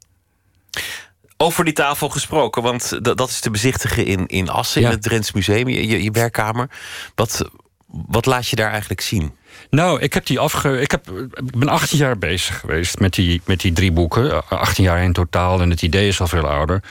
[1.37, 5.31] Over die tafel gesproken, want dat is te bezichtigen in, in Assen, in het Drents
[5.31, 6.69] Museum, je, je werkkamer.
[7.15, 7.49] Wat,
[7.87, 9.35] wat laat je daar eigenlijk zien?
[9.69, 10.81] Nou, ik heb die afge.
[10.81, 14.49] Ik, heb, ik ben 18 jaar bezig geweest met die, met die drie boeken.
[14.49, 16.83] 18 jaar in totaal en het idee is al veel ouder.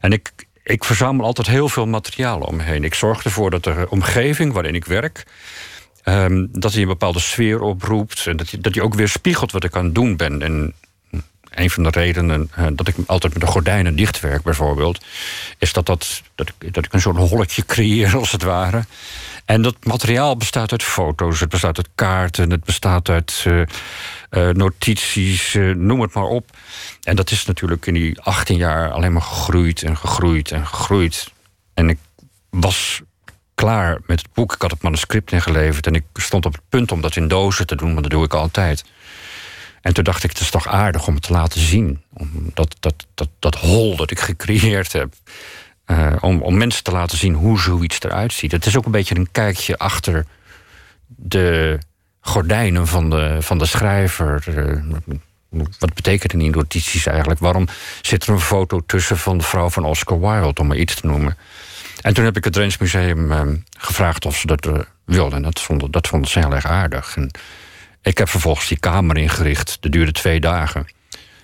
[0.00, 0.32] En ik,
[0.62, 2.84] ik verzamel altijd heel veel materiaal om me heen.
[2.84, 5.24] Ik zorg ervoor dat de omgeving waarin ik werk.
[6.04, 8.26] Um, dat hij een bepaalde sfeer oproept.
[8.26, 10.42] En dat hij, dat hij ook weer spiegelt wat ik aan het doen ben.
[10.42, 10.74] En
[11.54, 15.04] een van de redenen uh, dat ik altijd met de gordijnen dichtwerk, bijvoorbeeld,
[15.58, 18.84] is dat, dat, dat, dat ik een soort holletje creëer, als het ware.
[19.44, 23.62] En dat materiaal bestaat uit foto's, het bestaat uit kaarten, het bestaat uit uh,
[24.30, 26.50] uh, notities, noem het maar op.
[27.02, 31.32] En dat is natuurlijk in die 18 jaar alleen maar gegroeid en gegroeid en gegroeid.
[31.74, 31.98] En ik
[32.50, 33.00] was
[33.54, 34.54] klaar met het boek.
[34.54, 37.66] Ik had het manuscript ingeleverd en ik stond op het punt om dat in dozen
[37.66, 38.84] te doen, maar dat doe ik altijd.
[39.82, 42.02] En toen dacht ik, het is toch aardig om het te laten zien.
[42.12, 45.14] Om dat, dat, dat, dat hol dat ik gecreëerd heb.
[45.92, 48.52] Uh, om, om mensen te laten zien hoe zoiets eruit ziet.
[48.52, 50.24] Het is ook een beetje een kijkje achter
[51.06, 51.78] de
[52.20, 54.44] gordijnen van de, van de schrijver.
[54.48, 57.40] Uh, wat betekenen die notities eigenlijk?
[57.40, 57.66] Waarom
[58.02, 61.06] zit er een foto tussen van de vrouw van Oscar Wilde, om maar iets te
[61.06, 61.36] noemen?
[62.00, 63.40] En toen heb ik het Drents Museum uh,
[63.78, 64.68] gevraagd of ze dat
[65.04, 65.36] wilden.
[65.36, 67.16] En dat vonden, dat vonden ze heel erg aardig.
[67.16, 67.30] En
[68.02, 69.76] ik heb vervolgens die kamer ingericht.
[69.80, 70.86] Dat duurde twee dagen.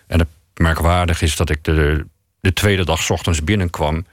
[0.06, 2.06] En het merkwaardig is dat ik de,
[2.40, 4.06] de tweede dag ochtends binnenkwam.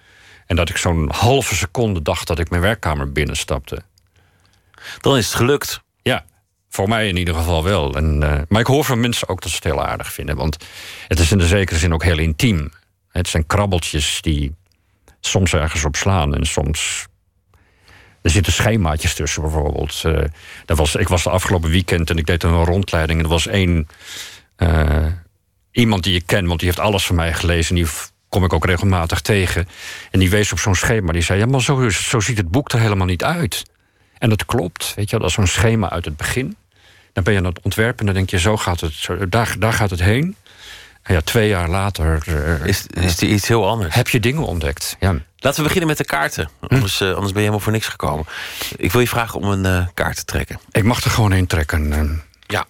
[0.46, 3.82] En dat ik zo'n halve seconde dacht dat ik mijn werkkamer binnenstapte.
[5.02, 5.82] Dan is het gelukt.
[6.02, 6.26] Ja,
[6.70, 7.96] voor mij in ieder geval wel.
[7.96, 10.36] En, uh, maar ik hoor van mensen ook dat ze het heel aardig vinden.
[10.36, 10.58] Want
[11.08, 12.72] het is in de zekere zin ook heel intiem.
[13.10, 14.56] Het zijn krabbeltjes die
[15.20, 17.08] soms ergens op slaan en soms
[18.22, 20.04] er zitten schemaatjes tussen bijvoorbeeld.
[20.06, 20.24] Uh,
[20.66, 23.20] was, ik was de afgelopen weekend en ik deed een rondleiding.
[23.20, 23.88] En er was één
[24.58, 25.06] uh,
[25.72, 27.76] iemand die ik ken, want die heeft alles van mij gelezen.
[27.76, 27.92] En die
[28.36, 29.68] kom ik ook regelmatig tegen.
[30.12, 31.12] En die wees op zo'n schema.
[31.12, 33.64] Die zei: Ja, maar zo, zo ziet het boek er helemaal niet uit.
[34.18, 34.94] En dat klopt.
[34.96, 36.56] Weet je, dat is zo'n schema uit het begin.
[37.14, 39.56] Dan ben je aan het ontwerpen en dan denk je: Zo gaat het, zo, daar,
[39.60, 40.36] daar gaat het heen.
[41.02, 42.24] En ja, twee jaar later.
[42.28, 43.96] Uh, is, is er iets heel anders?
[43.96, 44.96] Heb je dingen ontdekt?
[45.00, 45.16] Ja.
[45.38, 46.50] Laten we beginnen met de kaarten.
[46.68, 48.26] Anders, uh, anders ben je helemaal voor niks gekomen.
[48.78, 50.60] Ik wil je vragen om een uh, kaart te trekken.
[50.72, 52.24] Ik mag er gewoon een trekken.
[52.48, 52.66] Ja.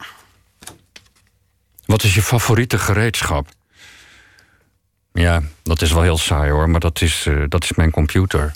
[1.86, 3.48] Wat is je favoriete gereedschap?
[5.16, 8.52] Ja, dat is wel heel saai hoor, maar dat is, dat is mijn computer.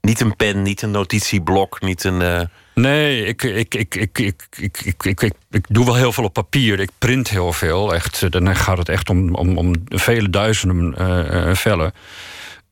[0.00, 2.48] Niet een pen, niet een notitieblok, niet een.
[2.74, 6.24] Nee, ik, ik, ik, ik, ik, ik, ik, ik, ik, ik doe wel heel veel
[6.24, 6.80] op papier.
[6.80, 7.94] Ik print heel veel.
[7.94, 11.92] Echt, dan gaat het echt om, om, om vele duizenden uh, vellen.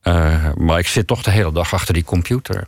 [0.03, 2.67] Uh, maar ik zit toch de hele dag achter die computer.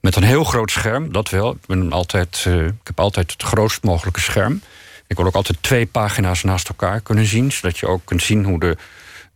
[0.00, 1.50] Met een heel groot scherm, dat wel.
[1.50, 4.62] Ik, ben altijd, uh, ik heb altijd het grootst mogelijke scherm.
[5.06, 7.52] Ik wil ook altijd twee pagina's naast elkaar kunnen zien.
[7.52, 8.76] Zodat je ook kunt zien hoe, de,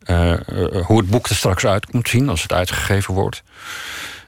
[0.07, 3.43] uh, hoe het boek er straks uit komt zien als het uitgegeven wordt.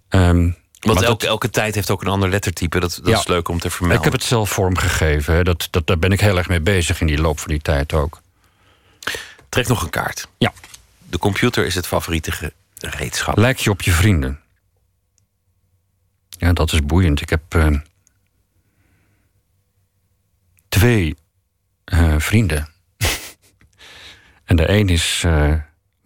[0.08, 2.80] Um, want elke, elke tijd heeft ook een ander lettertype.
[2.80, 3.98] Dat, dat ja, is leuk om te vermelden.
[3.98, 5.44] Ik heb het zelf vormgegeven.
[5.44, 7.92] Dat, dat, daar ben ik heel erg mee bezig in die loop van die tijd
[7.92, 8.20] ook.
[9.48, 10.28] Trek nog een kaart.
[10.38, 10.52] Ja.
[11.08, 13.36] De computer is het favoriete gereedschap.
[13.36, 14.40] Lijk je op je vrienden?
[16.28, 17.20] Ja, dat is boeiend.
[17.20, 17.78] Ik heb uh,
[20.68, 21.16] twee
[21.84, 22.68] uh, vrienden.
[24.44, 25.54] en de een is uh,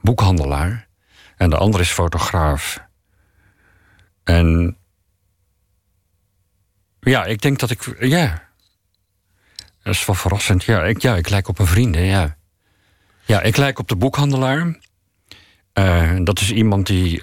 [0.01, 0.87] boekhandelaar
[1.37, 2.85] en de ander is fotograaf.
[4.25, 4.77] En
[7.01, 7.97] ja, ik denk dat ik.
[8.01, 8.45] Ja.
[9.83, 10.65] Dat is wel verrassend.
[10.65, 12.37] Ja, ik, ja, ik lijk op een vrienden, ja.
[13.25, 14.79] Ja, ik lijk op de boekhandelaar.
[15.75, 17.21] Uh, dat is iemand die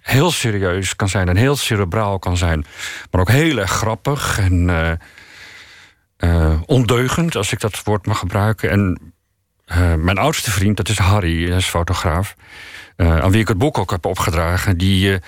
[0.00, 2.66] heel serieus kan zijn en heel cerebraal kan zijn.
[3.10, 4.68] Maar ook heel erg grappig en
[6.66, 8.70] ondeugend, als ik dat woord mag gebruiken.
[8.70, 9.12] En
[10.02, 12.34] mijn oudste vriend, dat is Harry, dat is fotograaf.
[12.96, 14.78] aan wie ik het boek ook heb opgedragen.
[14.78, 15.20] Die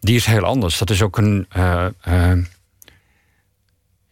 [0.00, 0.78] die is heel anders.
[0.78, 1.46] Dat is ook een.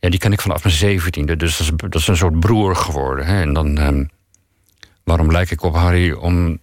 [0.01, 1.37] Ja, die ken ik vanaf mijn zeventiende.
[1.37, 3.27] Dus dat is, dat is, een soort broer geworden.
[3.27, 3.41] Hè?
[3.41, 3.79] En dan.
[3.79, 4.11] Um,
[5.05, 6.13] waarom lijk ik op Harry?
[6.13, 6.59] Om.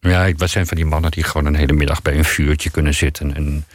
[0.00, 2.94] Ja, ik zijn van die mannen die gewoon een hele middag bij een vuurtje kunnen
[2.94, 3.66] zitten en,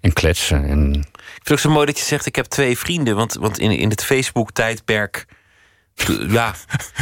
[0.00, 0.64] en kletsen.
[0.64, 0.94] En...
[0.94, 3.16] Ik vind het ook zo mooi dat je zegt: ik heb twee vrienden.
[3.16, 5.26] Want, want in, in het Facebook-tijdperk.
[6.28, 6.54] ja,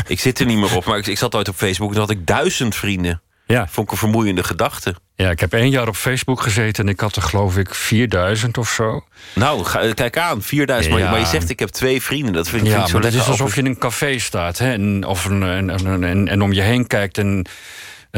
[0.07, 2.11] ik zit er niet meer op, maar ik, ik zat ooit op Facebook en had
[2.11, 3.21] ik duizend vrienden.
[3.47, 3.69] Ja.
[3.69, 4.95] Vond ik een vermoeiende gedachte.
[5.15, 8.59] Ja, ik heb één jaar op Facebook gezeten en ik had er geloof ik 4000
[8.59, 9.05] of zo.
[9.35, 10.95] Nou, ga, kijk aan, 4000.
[10.99, 12.33] Maar, je zegt ik heb twee vrienden.
[12.33, 13.79] Dat vind ik, ja, vind ik zo maar het lekker is alsof je in een
[13.79, 17.47] café staat hè, en, of een, en, en, en, en om je heen kijkt en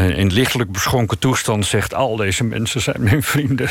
[0.06, 1.94] in lichtelijk beschonken toestand zegt...
[1.94, 3.70] al deze mensen zijn mijn vrienden.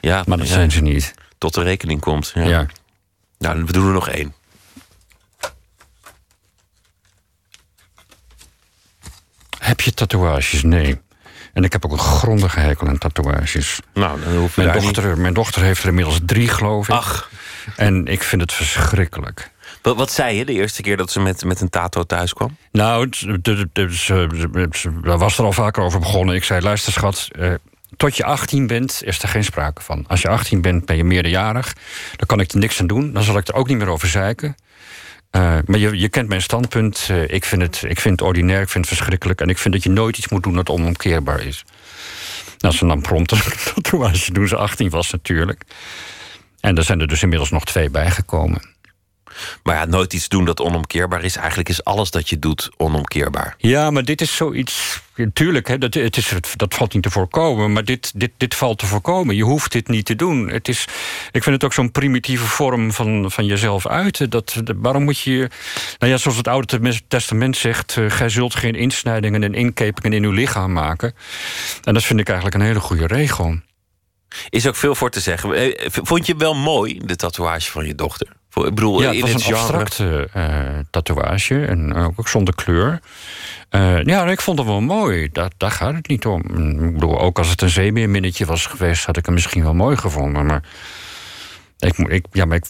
[0.00, 0.52] Ja, Maar dat ja.
[0.52, 1.14] zijn ze niet.
[1.38, 2.30] Tot de rekening komt.
[2.34, 2.42] Ja.
[2.42, 2.66] Ja.
[3.38, 4.34] Nou, we doen er nog één.
[9.58, 10.62] Heb je tatoeages?
[10.62, 11.00] Nee.
[11.52, 13.80] En ik heb ook een grondige hekel aan tatoeages.
[13.94, 16.94] Nou, dan hoef je Mijn dochter, mijn dochter heeft er inmiddels drie, geloof ik.
[16.94, 17.30] Ach.
[17.76, 19.50] En ik vind het verschrikkelijk.
[19.96, 22.56] Wat, zei je de eerste keer dat ze met, met een tato thuis kwam?
[22.72, 23.08] Nou,
[25.02, 26.34] daar was er al vaker over begonnen.
[26.34, 27.54] Ik zei, luister schat, eh,
[27.96, 30.04] tot je 18 bent is er geen sprake van.
[30.06, 31.74] Als je 18 bent, ben je meerderjarig.
[32.16, 33.12] Dan kan ik er niks aan doen.
[33.12, 34.56] Dan zal ik er ook niet meer over zeiken.
[35.30, 37.06] Eh, maar je, je kent mijn standpunt.
[37.10, 39.40] Eh, ik, vind het, ik vind ordinair, ik vind het verschrikkelijk.
[39.40, 41.64] En ik vind dat je nooit iets moet doen dat onomkeerbaar is.
[42.58, 43.40] Nou, ze nam prompt een
[43.74, 45.62] tatoeage toen ze 18 was natuurlijk.
[46.60, 48.76] En er zijn er dus inmiddels nog twee bijgekomen.
[49.62, 51.36] Maar ja, nooit iets doen dat onomkeerbaar is.
[51.36, 53.54] Eigenlijk is alles dat je doet onomkeerbaar.
[53.58, 55.00] Ja, maar dit is zoiets.
[55.32, 57.72] Tuurlijk, hè, dat, het is, dat valt niet te voorkomen.
[57.72, 59.36] Maar dit, dit, dit valt te voorkomen.
[59.36, 60.48] Je hoeft dit niet te doen.
[60.48, 60.84] Het is,
[61.32, 64.30] ik vind het ook zo'n primitieve vorm van, van jezelf uiten.
[64.30, 65.48] Dat, dat- waarom moet je.
[65.98, 67.96] Nou ja, zoals het Oude Testament zegt.
[67.96, 71.14] eh, gij zult geen insnijdingen en inkepingen in uw lichaam maken.
[71.84, 73.58] En dat vind ik eigenlijk een hele goede regel.
[74.50, 75.52] Is ook veel voor te zeggen.
[75.54, 78.28] Eh, Vond je wel mooi, de tatoeage van je dochter?
[78.58, 79.78] Voor- Ik bedoel, Ja, het in was het een genre.
[79.78, 80.48] abstracte eh,
[80.90, 81.64] tatoeage.
[81.66, 83.00] En ook zonder kleur.
[83.68, 85.28] Eh, ja, ik vond het wel mooi.
[85.32, 86.40] Daar, daar gaat het niet om.
[86.84, 89.04] Ik bedoel, ook als het een zeemeerminnetje was geweest...
[89.04, 90.46] had ik hem misschien wel mooi gevonden.
[90.46, 90.62] Maar
[91.78, 92.64] ik, ik, ja, maar ik,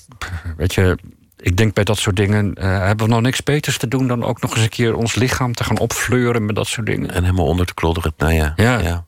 [0.57, 0.99] weet je...
[1.41, 2.55] Ik denk bij dat soort dingen...
[2.55, 4.09] eh, hebben we nog niks beters te doen...
[4.09, 6.47] dan ook nog eens een keer ons lichaam te gaan opfleuren...
[6.47, 7.11] met dat soort dingen.
[7.11, 8.13] En helemaal onder te klodderen.
[8.17, 8.53] Nou ja.
[8.57, 9.07] Ja.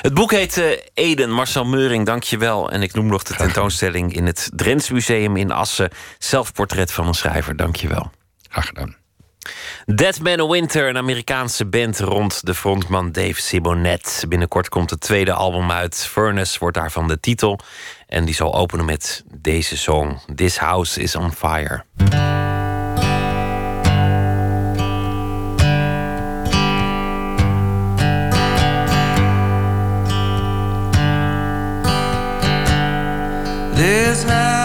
[0.00, 2.70] Het boek heet eh, Eden, Marcel Meuring, dank je wel.
[2.70, 5.90] En ik noem nog de tentoonstelling in het Drents Museum in Assen.
[6.18, 8.10] Zelfportret van een schrijver, dank je wel.
[8.48, 8.96] Graag gedaan.
[9.86, 14.24] Dead Man Winter, een Amerikaanse band rond de frontman Dave Simonet.
[14.28, 15.96] Binnenkort komt het tweede album uit.
[15.96, 17.58] Furnace wordt daarvan de titel.
[18.06, 20.18] En die zal openen met deze song.
[20.34, 21.84] This House is on Fire.
[34.12, 34.61] This house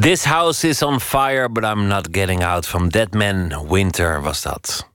[0.00, 2.66] This house is on fire, but I'm not getting out.
[2.66, 4.90] Van Dead Man Winter was dat.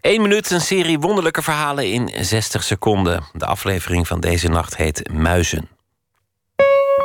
[0.00, 3.22] Eén minuut, een serie wonderlijke verhalen in 60 seconden.
[3.32, 5.68] De aflevering van deze nacht heet Muizen.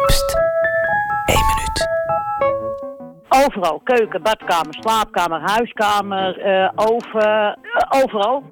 [0.05, 0.38] Pst,
[1.26, 1.88] één minuut.
[3.30, 8.43] Overal, keuken, badkamer, slaapkamer, huiskamer, uh, oven, uh, overal.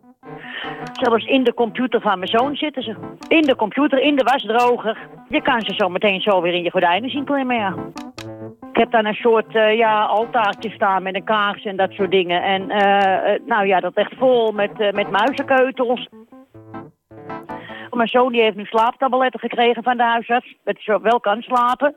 [0.93, 2.95] Zelfs in de computer van mijn zoon zitten ze.
[3.27, 4.97] In de computer, in de wasdroger.
[5.29, 7.75] Je kan ze zo meteen zo weer in je gordijnen zien klimmen, ja.
[8.77, 12.11] Ik heb dan een soort uh, ja, altaartje staan met een kaars en dat soort
[12.11, 12.43] dingen.
[12.43, 16.07] En uh, nou ja, dat echt vol met, met muizenkeutels.
[17.91, 20.55] Mijn zoon die heeft nu slaaptabletten gekregen van de huisarts.
[20.63, 21.95] Dat hij wel kan slapen.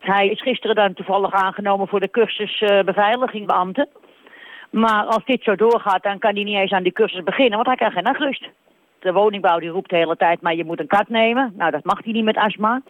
[0.00, 3.88] Hij is gisteren dan toevallig aangenomen voor de cursus beveiliging beambten.
[4.70, 7.66] Maar als dit zo doorgaat, dan kan hij niet eens aan die cursus beginnen, want
[7.66, 8.48] hij krijgt geen nachtrust.
[8.98, 11.52] De woningbouw die roept de hele tijd, maar je moet een kat nemen.
[11.56, 12.82] Nou, dat mag hij niet met astma.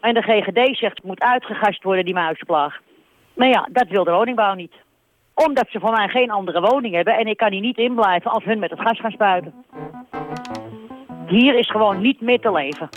[0.00, 2.80] En de GGD zegt, het moet uitgegast worden, die muizenplaag.
[3.34, 4.74] Maar ja, dat wil de woningbouw niet.
[5.34, 8.44] Omdat ze voor mij geen andere woning hebben en ik kan hier niet inblijven als
[8.44, 9.54] hun met het gas gaan spuiten.
[11.26, 12.88] Hier is gewoon niet meer te leven.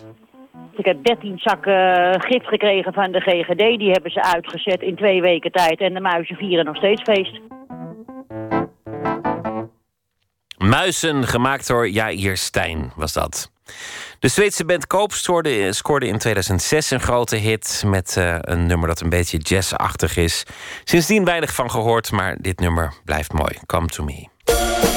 [0.72, 3.80] Ik heb 13 zakken gif gekregen van de GGD.
[3.80, 5.80] Die hebben ze uitgezet in twee weken tijd.
[5.80, 7.40] En de muizen vieren nog steeds feest.
[10.58, 13.51] Muizen, gemaakt door Jair Stijn, was dat.
[14.20, 17.84] De Zweedse band Koop scoorde, in 2006 een grote hit...
[17.86, 20.44] met uh, een nummer dat een beetje jazzachtig is.
[20.84, 23.58] Sindsdien weinig van gehoord, maar dit nummer blijft mooi.
[23.66, 24.91] Come to me.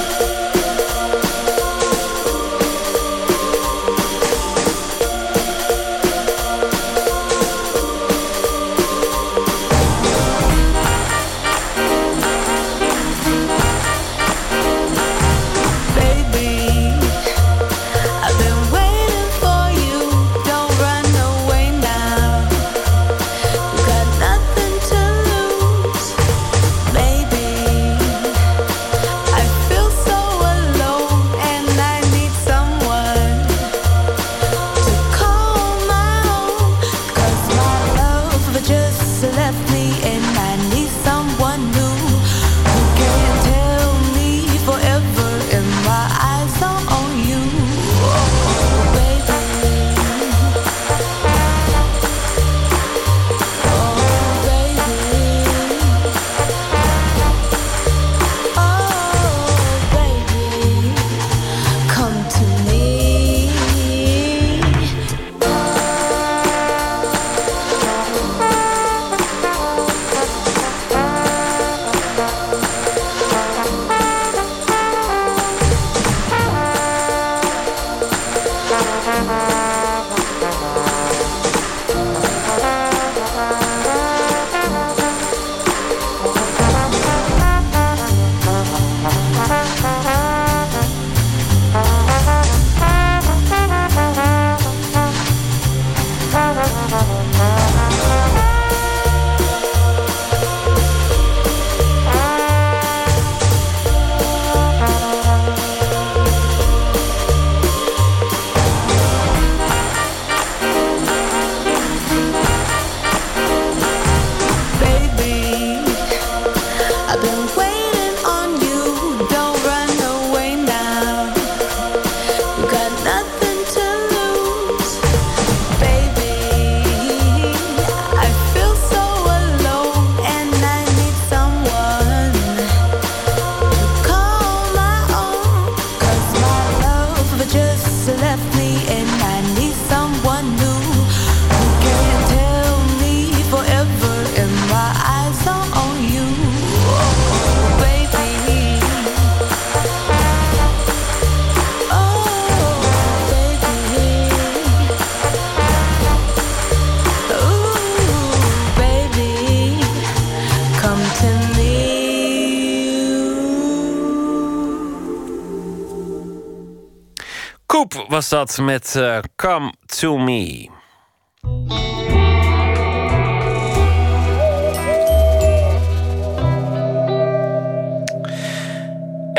[168.35, 170.69] Dat met uh, Come To Me.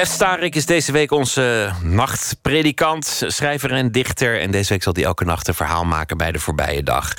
[0.01, 0.05] F.
[0.05, 4.39] Starik is deze week onze nachtpredikant, schrijver en dichter.
[4.39, 7.13] En deze week zal hij elke nacht een verhaal maken bij de voorbije dag.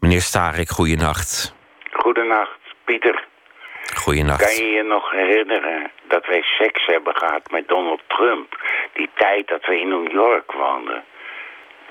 [0.00, 1.54] Meneer Starik, goeienacht.
[1.92, 3.28] Goedenacht, Pieter.
[3.96, 4.44] Goeienacht.
[4.44, 8.60] Kan je je nog herinneren dat wij seks hebben gehad met Donald Trump?
[8.92, 11.04] Die tijd dat we in New York woonden.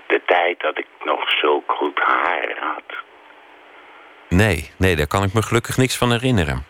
[0.07, 2.98] De tijd dat ik nog zo goed haar had.
[4.30, 6.65] Nee, nee, daar kan ik me gelukkig niks van herinneren.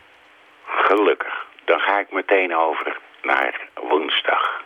[0.66, 1.46] Gelukkig.
[1.66, 4.64] Dan ga ik meteen over naar woensdag.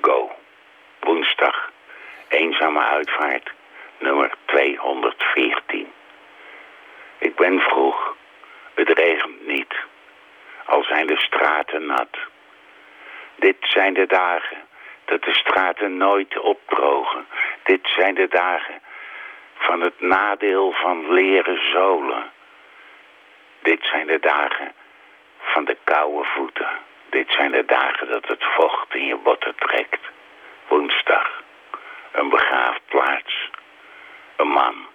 [0.00, 0.30] Go.
[1.00, 1.70] Woensdag.
[2.28, 3.52] Eenzame uitvaart.
[3.98, 5.86] Nummer 214.
[7.18, 8.16] Ik ben vroeg.
[8.74, 9.74] Het regent niet.
[10.70, 12.16] Al zijn de straten nat.
[13.36, 14.56] Dit zijn de dagen
[15.04, 17.26] dat de straten nooit opdrogen.
[17.62, 18.80] Dit zijn de dagen
[19.54, 22.30] van het nadeel van leren zolen.
[23.62, 24.72] Dit zijn de dagen
[25.38, 26.68] van de koude voeten.
[27.10, 30.00] Dit zijn de dagen dat het vocht in je botten trekt.
[30.68, 31.42] Woensdag.
[32.12, 33.50] Een begraafplaats.
[34.36, 34.86] Een man.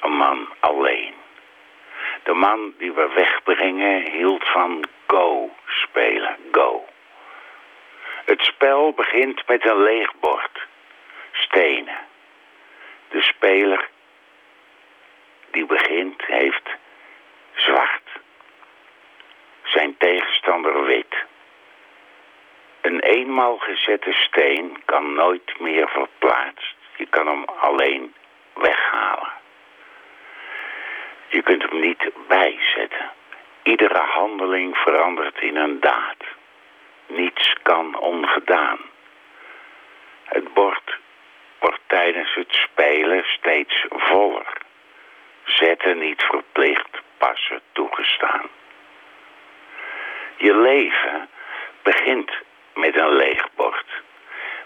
[0.00, 1.19] Een man alleen.
[2.22, 6.36] De man die we wegbrengen hield van go spelen.
[6.52, 6.84] Go.
[8.24, 10.66] Het spel begint met een leeg bord.
[11.32, 11.98] Stenen.
[13.08, 13.88] De speler
[15.50, 16.70] die begint heeft
[17.54, 18.08] zwart.
[19.62, 21.14] Zijn tegenstander wit.
[22.80, 26.76] Een eenmaal gezette steen kan nooit meer verplaatst.
[26.96, 28.14] Je kan hem alleen
[28.54, 29.39] weghalen.
[31.30, 33.10] Je kunt hem niet bijzetten.
[33.62, 36.24] Iedere handeling verandert in een daad.
[37.06, 38.78] Niets kan ongedaan.
[40.24, 40.98] Het bord
[41.58, 44.52] wordt tijdens het spelen steeds voller.
[45.44, 48.48] Zetten niet verplicht, passen toegestaan.
[50.36, 51.28] Je leven
[51.82, 52.32] begint
[52.74, 54.02] met een leeg bord.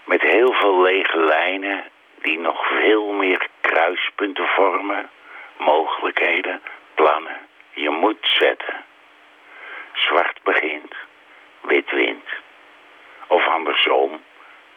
[0.03, 1.83] Met heel veel lege lijnen
[2.21, 5.09] die nog veel meer kruispunten vormen,
[5.57, 6.61] mogelijkheden,
[6.93, 7.37] plannen.
[7.73, 8.85] Je moet zetten.
[9.93, 10.95] Zwart begint,
[11.61, 12.29] wit wint.
[13.27, 14.23] Of andersom,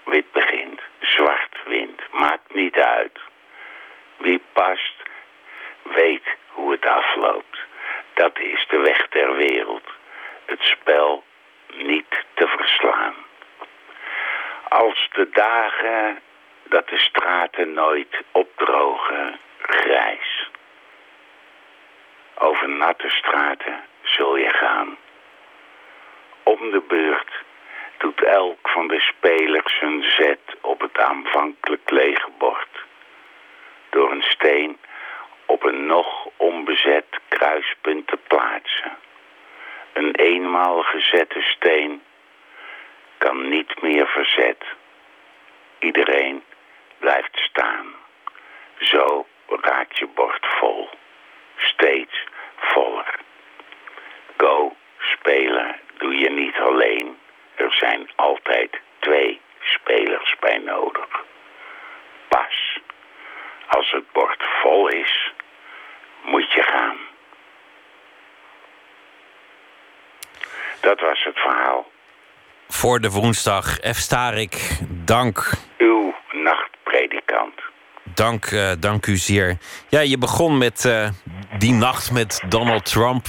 [0.05, 2.03] wit begint, zwart wint.
[2.11, 3.19] Maakt niet uit.
[4.17, 5.03] Wie past,
[5.83, 7.59] weet hoe het afloopt.
[8.15, 9.89] Dat is de weg ter wereld.
[10.45, 11.25] Het spel
[11.73, 13.15] niet te verslaan.
[14.69, 16.21] Als de dagen
[16.63, 20.38] dat de straten nooit opdrogen, grijs.
[22.41, 24.97] Over natte straten zul je gaan.
[26.43, 27.43] Om de beurt
[27.99, 32.85] doet elk van de spelers zijn zet op het aanvankelijk lege bord.
[33.91, 34.79] Door een steen
[35.47, 38.97] op een nog onbezet kruispunt te plaatsen.
[39.93, 42.03] Een eenmaal gezette steen
[43.19, 44.65] kan niet meer verzet.
[45.79, 46.45] Iedereen
[46.99, 47.87] blijft staan.
[48.79, 50.89] Zo raakt je bord vol.
[51.59, 52.25] Steeds
[52.57, 53.19] voller.
[54.37, 57.19] Go spelen doe je niet alleen.
[57.55, 61.25] Er zijn altijd twee spelers bij nodig.
[62.29, 62.81] Pas
[63.69, 65.33] als het bord vol is,
[66.23, 66.97] moet je gaan.
[70.81, 71.91] Dat was het verhaal.
[72.69, 73.97] Voor de woensdag, F.
[73.97, 75.51] Starik, dank.
[75.79, 77.61] Uw nachtpredikant.
[78.19, 79.57] Dank, uh, dank u zeer.
[79.89, 81.09] Ja, je begon met uh,
[81.59, 83.27] die nacht met Donald Trump.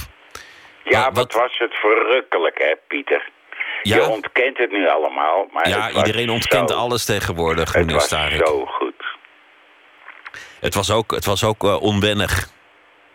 [0.84, 3.28] Ja, wat, wat was het verrukkelijk, hè, Pieter?
[3.82, 3.96] Ja?
[3.96, 7.94] Je ontkent het nu allemaal, maar Ja, iedereen ontkent zo, alles tegenwoordig, meneer.
[7.94, 9.04] Het was zo goed.
[10.60, 12.48] Het was ook, het was ook uh, onwennig.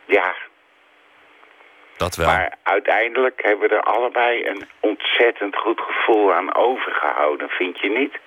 [0.05, 0.35] Ja.
[1.97, 2.27] Dat wel.
[2.27, 8.19] Maar uiteindelijk hebben we er allebei een ontzettend goed gevoel aan overgehouden, vind je niet?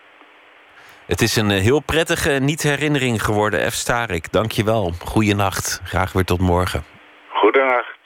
[1.09, 3.75] Het is een heel prettige niet-herinnering geworden, F.
[3.75, 4.33] Starik.
[4.33, 4.93] Dank je wel.
[5.05, 5.81] Goeienacht.
[5.85, 6.85] Graag weer tot morgen.
[7.33, 7.99] Goedenacht.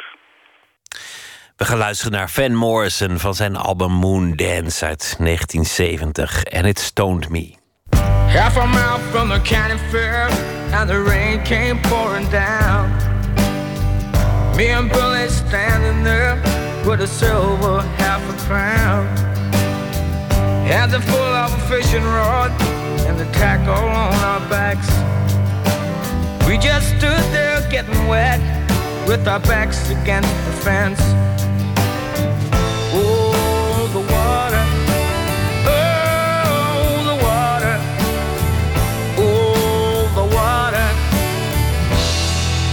[1.57, 6.45] We gaan luisteren naar Van Morrison van zijn album Moon Dance uit 1970.
[6.53, 7.55] And It Stoned Me.
[8.27, 10.31] Half a mile from the county fair
[10.73, 12.91] And the rain came pouring down
[14.57, 16.41] Me and Billy standing there
[16.85, 19.07] With a silver half a crown
[20.67, 24.89] Hands full of a fishing rod And the tackle on our backs.
[26.47, 28.41] We just stood there getting wet
[29.07, 31.01] With our backs against the fence.
[32.95, 34.65] Oh, the water.
[35.67, 37.77] Oh, the water.
[39.19, 40.89] Oh, the water.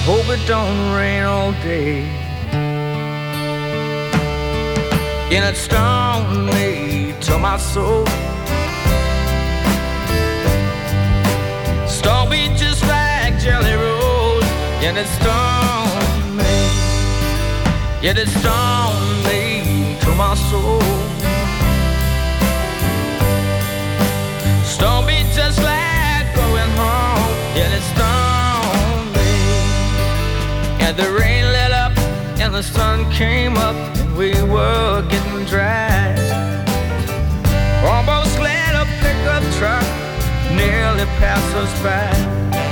[0.09, 2.07] Hope it don't rain all day.
[5.31, 8.05] And it stung me to my soul
[13.39, 14.43] Jelly Roll.
[14.83, 16.57] And it stung me
[18.01, 20.81] Yet it stung me to my soul.
[24.63, 27.31] Stung me just like going home.
[27.55, 29.31] Yet it stung me
[30.85, 31.97] And the rain let up
[32.41, 36.15] and the sun came up and we were getting dry.
[37.85, 39.83] Almost let a pickup truck
[40.55, 42.68] nearly pass us by.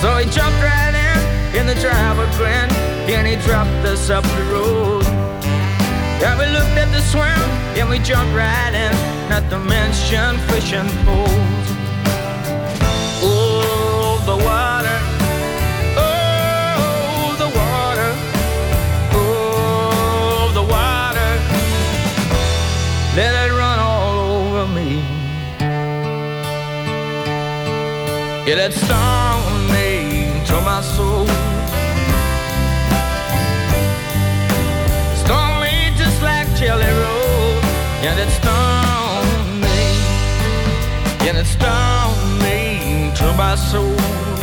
[0.00, 1.18] So he jumped right in,
[1.56, 2.72] and the driver grinned,
[3.08, 5.04] and he dropped us up the road.
[6.20, 7.40] Yeah, we looked at the swim,
[7.78, 8.92] and we jumped right in,
[9.30, 11.66] not to mention fishing poles.
[13.22, 14.98] Oh, the water.
[15.96, 18.10] Oh, the water.
[19.12, 21.30] Oh, the water.
[23.16, 25.00] Let it run all over me.
[28.46, 29.35] Yeah, that stung
[41.26, 44.35] Yeah, that stung me to my soul.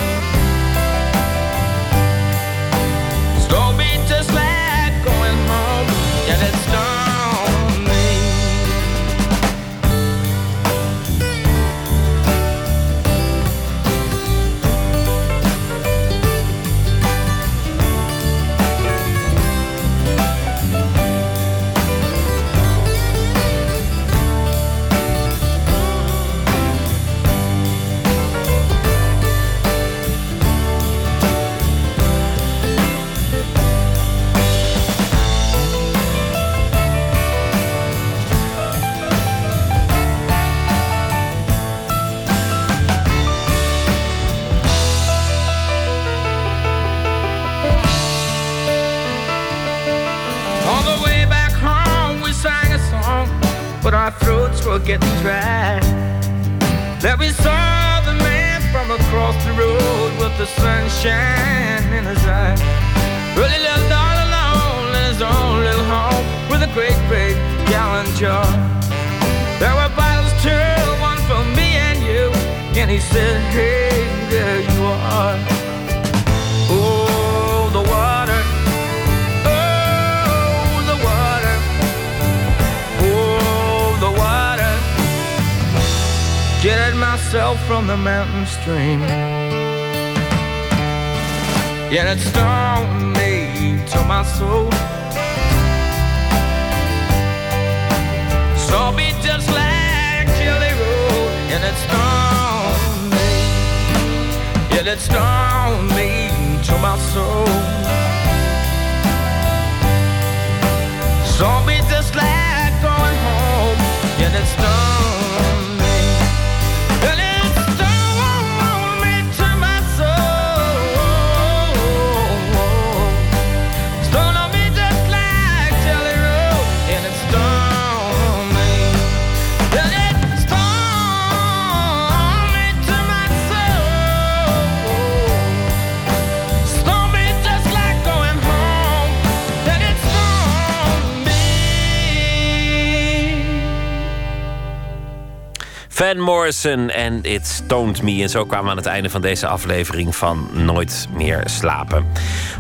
[146.14, 148.22] Van Morrison en It Me.
[148.22, 152.06] En zo kwamen we aan het einde van deze aflevering van Nooit meer slapen.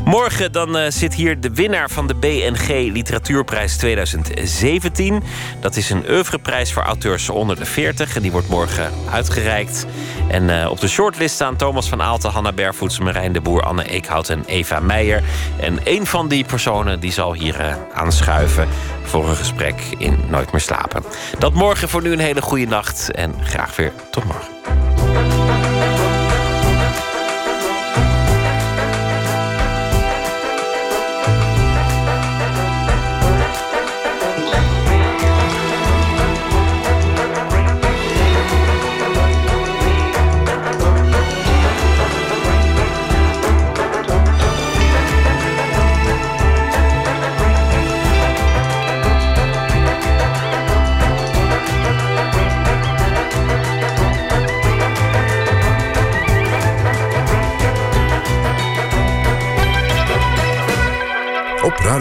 [0.03, 5.23] Morgen dan eh, zit hier de winnaar van de BNG Literatuurprijs 2017.
[5.60, 8.15] Dat is een oeuvreprijs voor auteurs onder de 40.
[8.15, 9.85] En die wordt morgen uitgereikt.
[10.27, 13.84] En eh, op de shortlist staan Thomas van Aalten, Hanna Bervoets, Marijn de Boer, Anne
[13.84, 15.23] Eekhout en Eva Meijer.
[15.60, 18.68] En een van die personen die zal hier eh, aanschuiven
[19.03, 21.03] voor een gesprek in Nooit meer slapen.
[21.40, 24.52] Dat morgen voor nu een hele goede nacht en graag weer tot morgen.